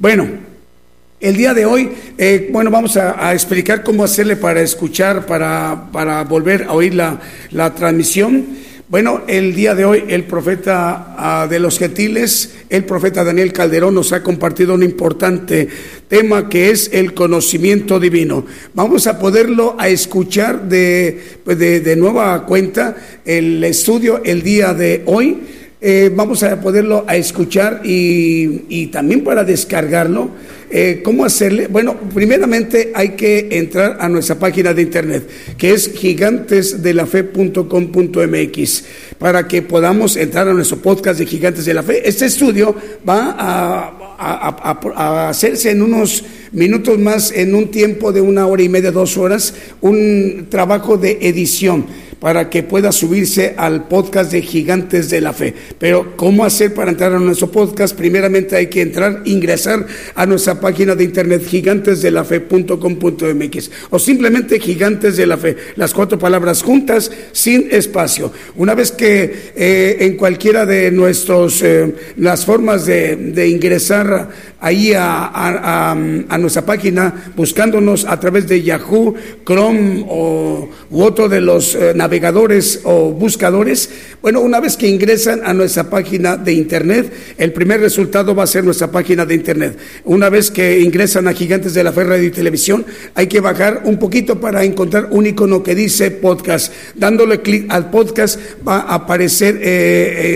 Bueno, 0.00 0.26
el 1.20 1.36
día 1.36 1.54
de 1.54 1.64
hoy, 1.64 1.90
eh, 2.18 2.48
bueno, 2.50 2.72
vamos 2.72 2.96
a, 2.96 3.32
explicar 3.32 3.84
cómo 3.84 4.02
hacerle 4.02 4.34
para 4.34 4.60
escuchar, 4.62 5.26
para, 5.26 5.90
para 5.92 6.24
volver 6.24 6.64
a 6.64 6.72
oír 6.72 6.92
la, 6.92 7.20
la 7.52 7.72
transmisión. 7.72 8.44
Bueno, 8.88 9.22
el 9.26 9.52
día 9.52 9.74
de 9.74 9.84
hoy 9.84 10.04
el 10.06 10.22
profeta 10.24 11.16
ah, 11.18 11.48
de 11.50 11.58
los 11.58 11.76
gentiles, 11.76 12.54
el 12.70 12.84
profeta 12.84 13.24
Daniel 13.24 13.52
Calderón 13.52 13.96
nos 13.96 14.12
ha 14.12 14.22
compartido 14.22 14.74
un 14.74 14.84
importante 14.84 15.66
tema 16.06 16.48
que 16.48 16.70
es 16.70 16.90
el 16.92 17.12
conocimiento 17.12 17.98
divino. 17.98 18.46
Vamos 18.74 19.08
a 19.08 19.18
poderlo 19.18 19.74
a 19.76 19.88
escuchar 19.88 20.68
de, 20.68 21.20
pues, 21.44 21.58
de, 21.58 21.96
nueva 21.96 22.46
cuenta 22.46 22.94
el 23.24 23.64
estudio 23.64 24.22
el 24.24 24.42
día 24.42 24.72
de 24.72 25.02
hoy. 25.06 25.38
Eh, 25.80 26.12
vamos 26.14 26.44
a 26.44 26.60
poderlo 26.60 27.04
a 27.08 27.16
escuchar 27.16 27.80
y, 27.82 28.66
y 28.68 28.86
también 28.86 29.24
para 29.24 29.42
descargarlo 29.42 30.30
eh, 30.70 31.00
¿Cómo 31.04 31.24
hacerle? 31.24 31.66
Bueno, 31.68 31.96
primeramente 32.12 32.90
hay 32.94 33.10
que 33.10 33.48
entrar 33.52 33.98
a 34.00 34.08
nuestra 34.08 34.36
página 34.38 34.74
de 34.74 34.82
internet, 34.82 35.28
que 35.56 35.72
es 35.72 35.92
gigantesdelafe.com.mx, 35.92 38.84
para 39.18 39.46
que 39.46 39.62
podamos 39.62 40.16
entrar 40.16 40.48
a 40.48 40.54
nuestro 40.54 40.78
podcast 40.78 41.20
de 41.20 41.26
Gigantes 41.26 41.64
de 41.64 41.74
la 41.74 41.82
Fe. 41.82 42.08
Este 42.08 42.26
estudio 42.26 42.74
va 43.08 43.36
a 43.38 45.28
hacerse 45.28 45.70
en 45.70 45.82
unos 45.82 46.24
minutos 46.52 46.98
más, 46.98 47.32
en 47.32 47.54
un 47.54 47.70
tiempo 47.70 48.12
de 48.12 48.20
una 48.20 48.46
hora 48.46 48.62
y 48.62 48.68
media, 48.68 48.90
dos 48.90 49.16
horas, 49.16 49.54
un 49.80 50.46
trabajo 50.48 50.96
de 50.96 51.18
edición 51.20 51.86
para 52.20 52.50
que 52.50 52.62
pueda 52.62 52.92
subirse 52.92 53.54
al 53.56 53.88
podcast 53.88 54.30
de 54.32 54.42
Gigantes 54.42 55.08
de 55.10 55.20
la 55.20 55.32
Fe. 55.32 55.54
Pero, 55.78 56.16
¿cómo 56.16 56.44
hacer 56.44 56.74
para 56.74 56.90
entrar 56.90 57.12
a 57.12 57.18
nuestro 57.18 57.50
podcast? 57.50 57.96
Primeramente 57.96 58.54
hay 58.56 58.66
que 58.68 58.82
entrar, 58.82 59.22
ingresar 59.24 59.86
a 60.14 60.26
nuestra 60.26 60.60
página 60.60 60.94
de 60.94 61.04
internet 61.04 61.42
gigantesdelafe.com.mx 61.46 63.70
o 63.90 63.98
simplemente 63.98 64.60
Gigantes 64.60 65.16
de 65.16 65.26
la 65.26 65.36
Fe, 65.36 65.56
las 65.76 65.92
cuatro 65.92 66.18
palabras 66.18 66.62
juntas, 66.62 67.10
sin 67.32 67.68
espacio. 67.70 68.32
Una 68.56 68.74
vez 68.74 68.92
que 68.92 69.52
eh, 69.54 69.96
en 70.00 70.16
cualquiera 70.16 70.64
de 70.66 70.90
nuestros, 70.90 71.62
eh, 71.62 71.94
las 72.16 72.44
formas 72.44 72.86
de, 72.86 73.46
ingresar 73.46 74.28
ahí 74.60 74.92
a, 74.96 75.94
nuestra 76.38 76.64
página, 76.64 77.32
buscándonos 77.36 78.04
a 78.04 78.18
través 78.18 78.46
de 78.46 78.62
Yahoo, 78.62 79.14
Chrome 79.44 80.04
o, 80.08 80.68
u 80.90 81.02
otro 81.02 81.28
de 81.28 81.40
los 81.40 81.74
eh, 81.74 81.92
navegadores 81.94 82.80
o 82.84 83.12
buscadores, 83.12 83.90
bueno, 84.22 84.40
una 84.40 84.60
vez 84.60 84.76
que 84.76 84.88
ingresan 84.88 85.40
a 85.44 85.52
nuestra 85.52 85.88
página 85.88 86.36
de 86.36 86.52
Internet, 86.52 87.12
el 87.38 87.52
primer 87.52 87.80
resultado 87.80 88.34
va 88.34 88.42
a 88.42 88.46
ser 88.46 88.64
nuestra 88.64 88.90
página 88.90 89.24
de 89.24 89.34
Internet. 89.34 89.78
Una 90.04 90.28
vez 90.28 90.50
que 90.50 90.80
ingresan 90.80 91.28
a 91.28 91.32
Gigantes 91.32 91.74
de 91.74 91.84
la 91.84 91.92
Fe 91.92 92.04
Radio 92.04 92.24
y 92.26 92.30
Televisión, 92.30 92.84
hay 93.14 93.26
que 93.26 93.40
bajar 93.40 93.82
un 93.84 93.98
poquito 93.98 94.40
para 94.40 94.64
encontrar 94.64 95.08
un 95.10 95.26
icono 95.26 95.62
que 95.62 95.74
dice 95.74 96.10
podcast. 96.10 96.72
Dándole 96.94 97.40
clic 97.40 97.66
al 97.68 97.90
podcast 97.90 98.40
va 98.66 98.78
a 98.78 98.94
aparecer 98.96 99.56
eh, 99.56 99.62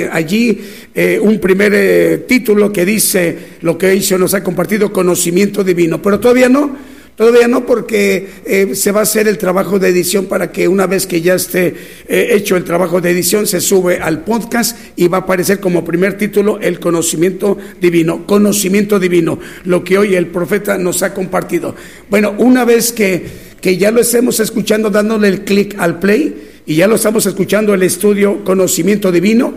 eh, 0.04 0.08
allí 0.12 0.60
eh, 0.94 1.18
un 1.20 1.38
primer 1.38 2.24
título 2.26 2.72
que 2.72 2.84
dice 2.84 3.38
lo 3.60 3.78
que 3.78 3.94
hizo, 3.94 4.18
nos 4.18 4.34
ha 4.34 4.42
compartido 4.42 4.92
conocimiento 4.92 5.62
divino, 5.62 6.00
pero 6.02 6.18
todavía 6.18 6.48
no. 6.48 6.90
Todavía 7.20 7.48
no, 7.48 7.66
porque 7.66 8.26
eh, 8.46 8.74
se 8.74 8.92
va 8.92 9.00
a 9.00 9.02
hacer 9.02 9.28
el 9.28 9.36
trabajo 9.36 9.78
de 9.78 9.90
edición 9.90 10.24
para 10.24 10.50
que 10.50 10.66
una 10.66 10.86
vez 10.86 11.06
que 11.06 11.20
ya 11.20 11.34
esté 11.34 11.74
eh, 12.08 12.28
hecho 12.30 12.56
el 12.56 12.64
trabajo 12.64 13.02
de 13.02 13.10
edición, 13.10 13.46
se 13.46 13.60
sube 13.60 13.98
al 13.98 14.24
podcast 14.24 14.78
y 14.96 15.06
va 15.06 15.18
a 15.18 15.20
aparecer 15.20 15.60
como 15.60 15.84
primer 15.84 16.16
título 16.16 16.58
el 16.60 16.80
conocimiento 16.80 17.58
divino. 17.78 18.26
Conocimiento 18.26 18.98
divino, 18.98 19.38
lo 19.64 19.84
que 19.84 19.98
hoy 19.98 20.14
el 20.14 20.28
profeta 20.28 20.78
nos 20.78 21.02
ha 21.02 21.12
compartido. 21.12 21.74
Bueno, 22.08 22.34
una 22.38 22.64
vez 22.64 22.90
que, 22.90 23.22
que 23.60 23.76
ya 23.76 23.90
lo 23.90 24.00
estemos 24.00 24.40
escuchando, 24.40 24.88
dándole 24.88 25.28
el 25.28 25.44
clic 25.44 25.74
al 25.78 25.98
play 25.98 26.62
y 26.64 26.76
ya 26.76 26.86
lo 26.86 26.94
estamos 26.94 27.26
escuchando 27.26 27.74
el 27.74 27.82
estudio 27.82 28.42
Conocimiento 28.44 29.12
Divino. 29.12 29.54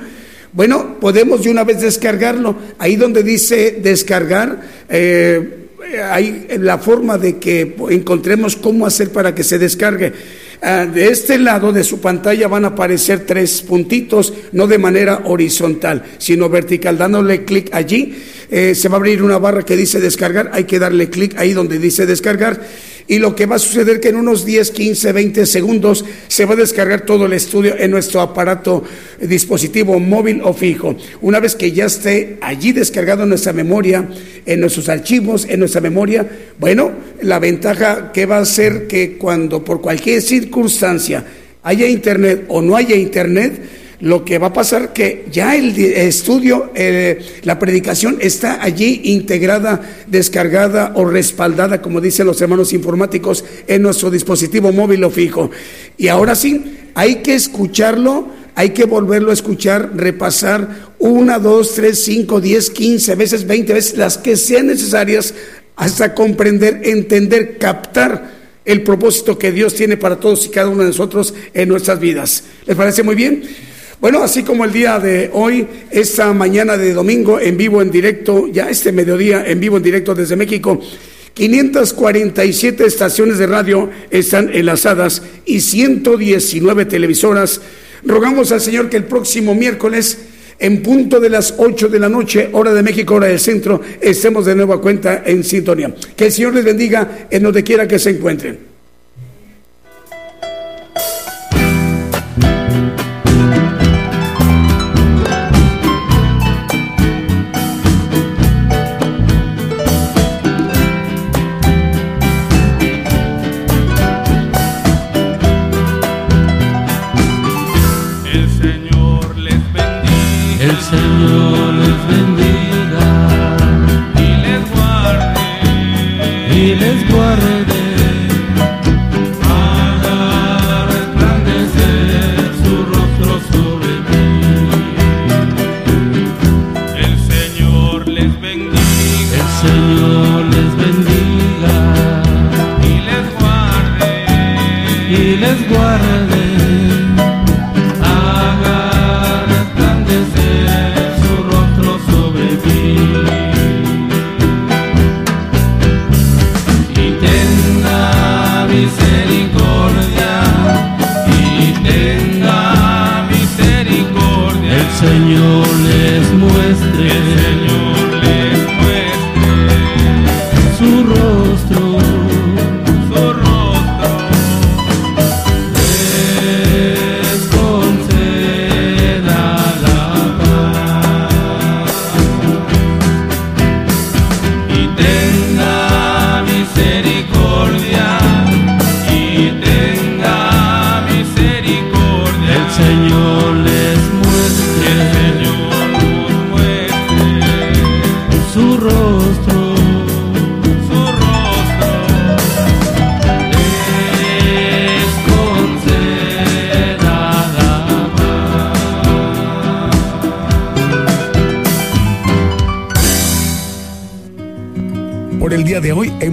Bueno, 0.54 1.00
podemos 1.00 1.44
de 1.44 1.50
una 1.50 1.64
vez 1.64 1.82
descargarlo. 1.82 2.56
Ahí 2.78 2.96
donde 2.96 3.24
dice 3.24 3.80
descargar, 3.82 4.62
eh, 4.88 5.68
hay 6.12 6.46
la 6.60 6.78
forma 6.78 7.18
de 7.18 7.38
que 7.38 7.76
encontremos 7.90 8.56
cómo 8.56 8.86
hacer 8.86 9.10
para 9.10 9.34
que 9.34 9.44
se 9.44 9.58
descargue. 9.58 10.14
Ah, 10.62 10.86
de 10.86 11.08
este 11.08 11.40
lado 11.40 11.74
de 11.74 11.84
su 11.84 12.00
pantalla 12.00 12.48
van 12.48 12.66
a 12.66 12.70
aparecer 12.70 13.26
tres 13.26 13.64
puntitos, 13.64 14.32
no 14.52 14.68
de 14.68 14.78
manera 14.78 15.24
horizontal, 15.26 16.04
sino 16.20 16.50
vertical. 16.50 17.00
Dándole 17.00 17.46
clic 17.46 17.70
allí, 17.74 18.16
eh, 18.52 18.76
se 18.76 18.90
va 18.90 18.96
a 18.96 18.98
abrir 18.98 19.24
una 19.24 19.40
barra 19.40 19.64
que 19.64 19.76
dice 19.76 20.00
descargar. 20.00 20.52
Hay 20.54 20.66
que 20.66 20.78
darle 20.78 21.10
clic 21.10 21.36
ahí 21.40 21.54
donde 21.54 21.80
dice 21.80 22.06
descargar 22.06 22.62
y 23.08 23.20
lo 23.20 23.36
que 23.36 23.46
va 23.46 23.58
a 23.58 23.60
suceder 23.60 24.00
que 24.00 24.10
en 24.10 24.16
unos 24.16 24.46
10, 24.46 24.72
15, 24.72 25.12
20 25.12 25.46
segundos 25.46 26.06
se 26.28 26.46
va 26.46 26.54
a 26.54 26.58
descargar 26.58 27.06
todo 27.06 27.26
el 27.26 27.34
estudio 27.34 27.76
en 27.78 27.92
nuestro 27.92 28.22
aparato 28.22 28.84
eh, 29.20 29.28
dispositivo 29.28 30.00
móvil 30.00 30.42
o 30.44 30.54
fijo. 30.54 30.96
Una 31.22 31.40
vez 31.40 31.56
que 31.56 31.72
ya 31.72 31.86
esté 31.86 32.38
allí 32.42 32.72
descargado 32.72 33.24
en 33.24 33.30
nuestra 33.30 33.54
memoria, 33.54 34.08
en 34.46 34.60
nuestros 34.60 34.90
archivos, 34.90 35.46
en 35.50 35.60
nuestra 35.60 35.82
memoria, 35.82 36.28
bueno, 36.60 36.92
la 37.22 37.40
ventaja 37.40 38.12
que 38.12 38.26
va 38.26 38.38
a 38.38 38.46
ser 38.46 38.88
que 38.88 39.18
cuando 39.18 39.64
por 39.64 39.82
cualquier 39.82 40.22
circunstancia 40.22 41.26
haya 41.64 41.88
internet 41.88 42.46
o 42.48 42.62
no 42.62 42.76
haya 42.76 42.96
internet, 42.96 43.83
lo 44.04 44.26
que 44.26 44.38
va 44.38 44.48
a 44.48 44.54
pasar 44.54 44.92
que 44.92 45.28
ya 45.32 45.56
el 45.56 45.80
estudio, 45.80 46.72
eh, 46.76 47.40
la 47.44 47.58
predicación 47.58 48.18
está 48.20 48.62
allí 48.62 49.00
integrada, 49.06 49.82
descargada 50.08 50.92
o 50.96 51.06
respaldada, 51.06 51.82
como 51.82 52.02
dicen 52.02 52.28
los 52.28 52.42
hermanos 52.42 52.74
informáticos, 52.74 53.46
en 53.66 53.82
nuestro 53.82 54.12
dispositivo 54.12 54.74
móvil 54.74 55.06
o 55.06 55.10
fijo. 55.10 55.50
Y 55.98 56.10
ahora 56.10 56.36
sí, 56.36 56.80
hay 56.96 57.22
que 57.22 57.34
escucharlo, 57.34 58.28
hay 58.56 58.72
que 58.72 58.84
volverlo 58.84 59.32
a 59.32 59.36
escuchar, 59.36 59.92
repasar 59.96 60.92
una, 61.00 61.40
dos, 61.40 61.74
tres, 61.74 62.04
cinco, 62.04 62.42
diez, 62.42 62.72
quince 62.72 63.16
veces, 63.16 63.48
veinte 63.48 63.74
veces, 63.74 63.98
las 63.98 64.18
que 64.18 64.36
sean 64.36 64.68
necesarias, 64.68 65.34
hasta 65.78 66.14
comprender, 66.14 66.82
entender, 66.84 67.58
captar 67.58 68.34
el 68.66 68.84
propósito 68.84 69.40
que 69.40 69.54
Dios 69.54 69.76
tiene 69.76 69.96
para 69.96 70.20
todos 70.20 70.46
y 70.46 70.50
cada 70.50 70.68
uno 70.68 70.82
de 70.82 70.90
nosotros 70.90 71.34
en 71.54 71.70
nuestras 71.70 72.02
vidas. 72.02 72.44
¿Les 72.66 72.76
parece 72.76 73.02
muy 73.02 73.16
bien? 73.16 73.44
Bueno, 74.04 74.22
así 74.22 74.44
como 74.44 74.66
el 74.66 74.74
día 74.74 75.00
de 75.00 75.30
hoy, 75.32 75.66
esta 75.90 76.34
mañana 76.34 76.76
de 76.76 76.92
domingo 76.92 77.40
en 77.40 77.56
vivo, 77.56 77.82
en 77.82 77.90
directo, 77.90 78.50
ya 78.52 78.70
este 78.70 78.92
mediodía 78.92 79.46
en 79.48 79.62
vivo, 79.62 79.78
en 79.78 79.84
directo 79.84 80.14
desde 80.14 80.36
México, 80.36 80.78
547 81.34 82.86
estaciones 82.86 83.38
de 83.38 83.48
radio 83.48 83.90
están 84.12 84.54
enlazadas 84.54 85.22
y 85.46 85.62
119 85.62 86.84
televisoras. 86.84 87.62
Rogamos 88.04 88.52
al 88.52 88.60
Señor 88.60 88.90
que 88.90 88.98
el 88.98 89.06
próximo 89.06 89.56
miércoles, 89.56 90.18
en 90.60 90.84
punto 90.84 91.22
de 91.22 91.30
las 91.30 91.54
8 91.58 91.88
de 91.88 92.00
la 92.00 92.10
noche, 92.10 92.50
hora 92.52 92.74
de 92.74 92.84
México, 92.84 93.14
hora 93.14 93.28
del 93.28 93.40
centro, 93.40 93.80
estemos 94.02 94.46
de 94.46 94.56
nuevo 94.56 94.74
a 94.74 94.82
cuenta 94.82 95.24
en 95.26 95.46
sintonía. 95.46 95.96
Que 96.18 96.26
el 96.26 96.32
Señor 96.34 96.56
les 96.56 96.66
bendiga 96.66 97.28
en 97.30 97.42
donde 97.42 97.64
quiera 97.64 97.88
que 97.88 98.00
se 98.00 98.10
encuentren. 98.10 98.73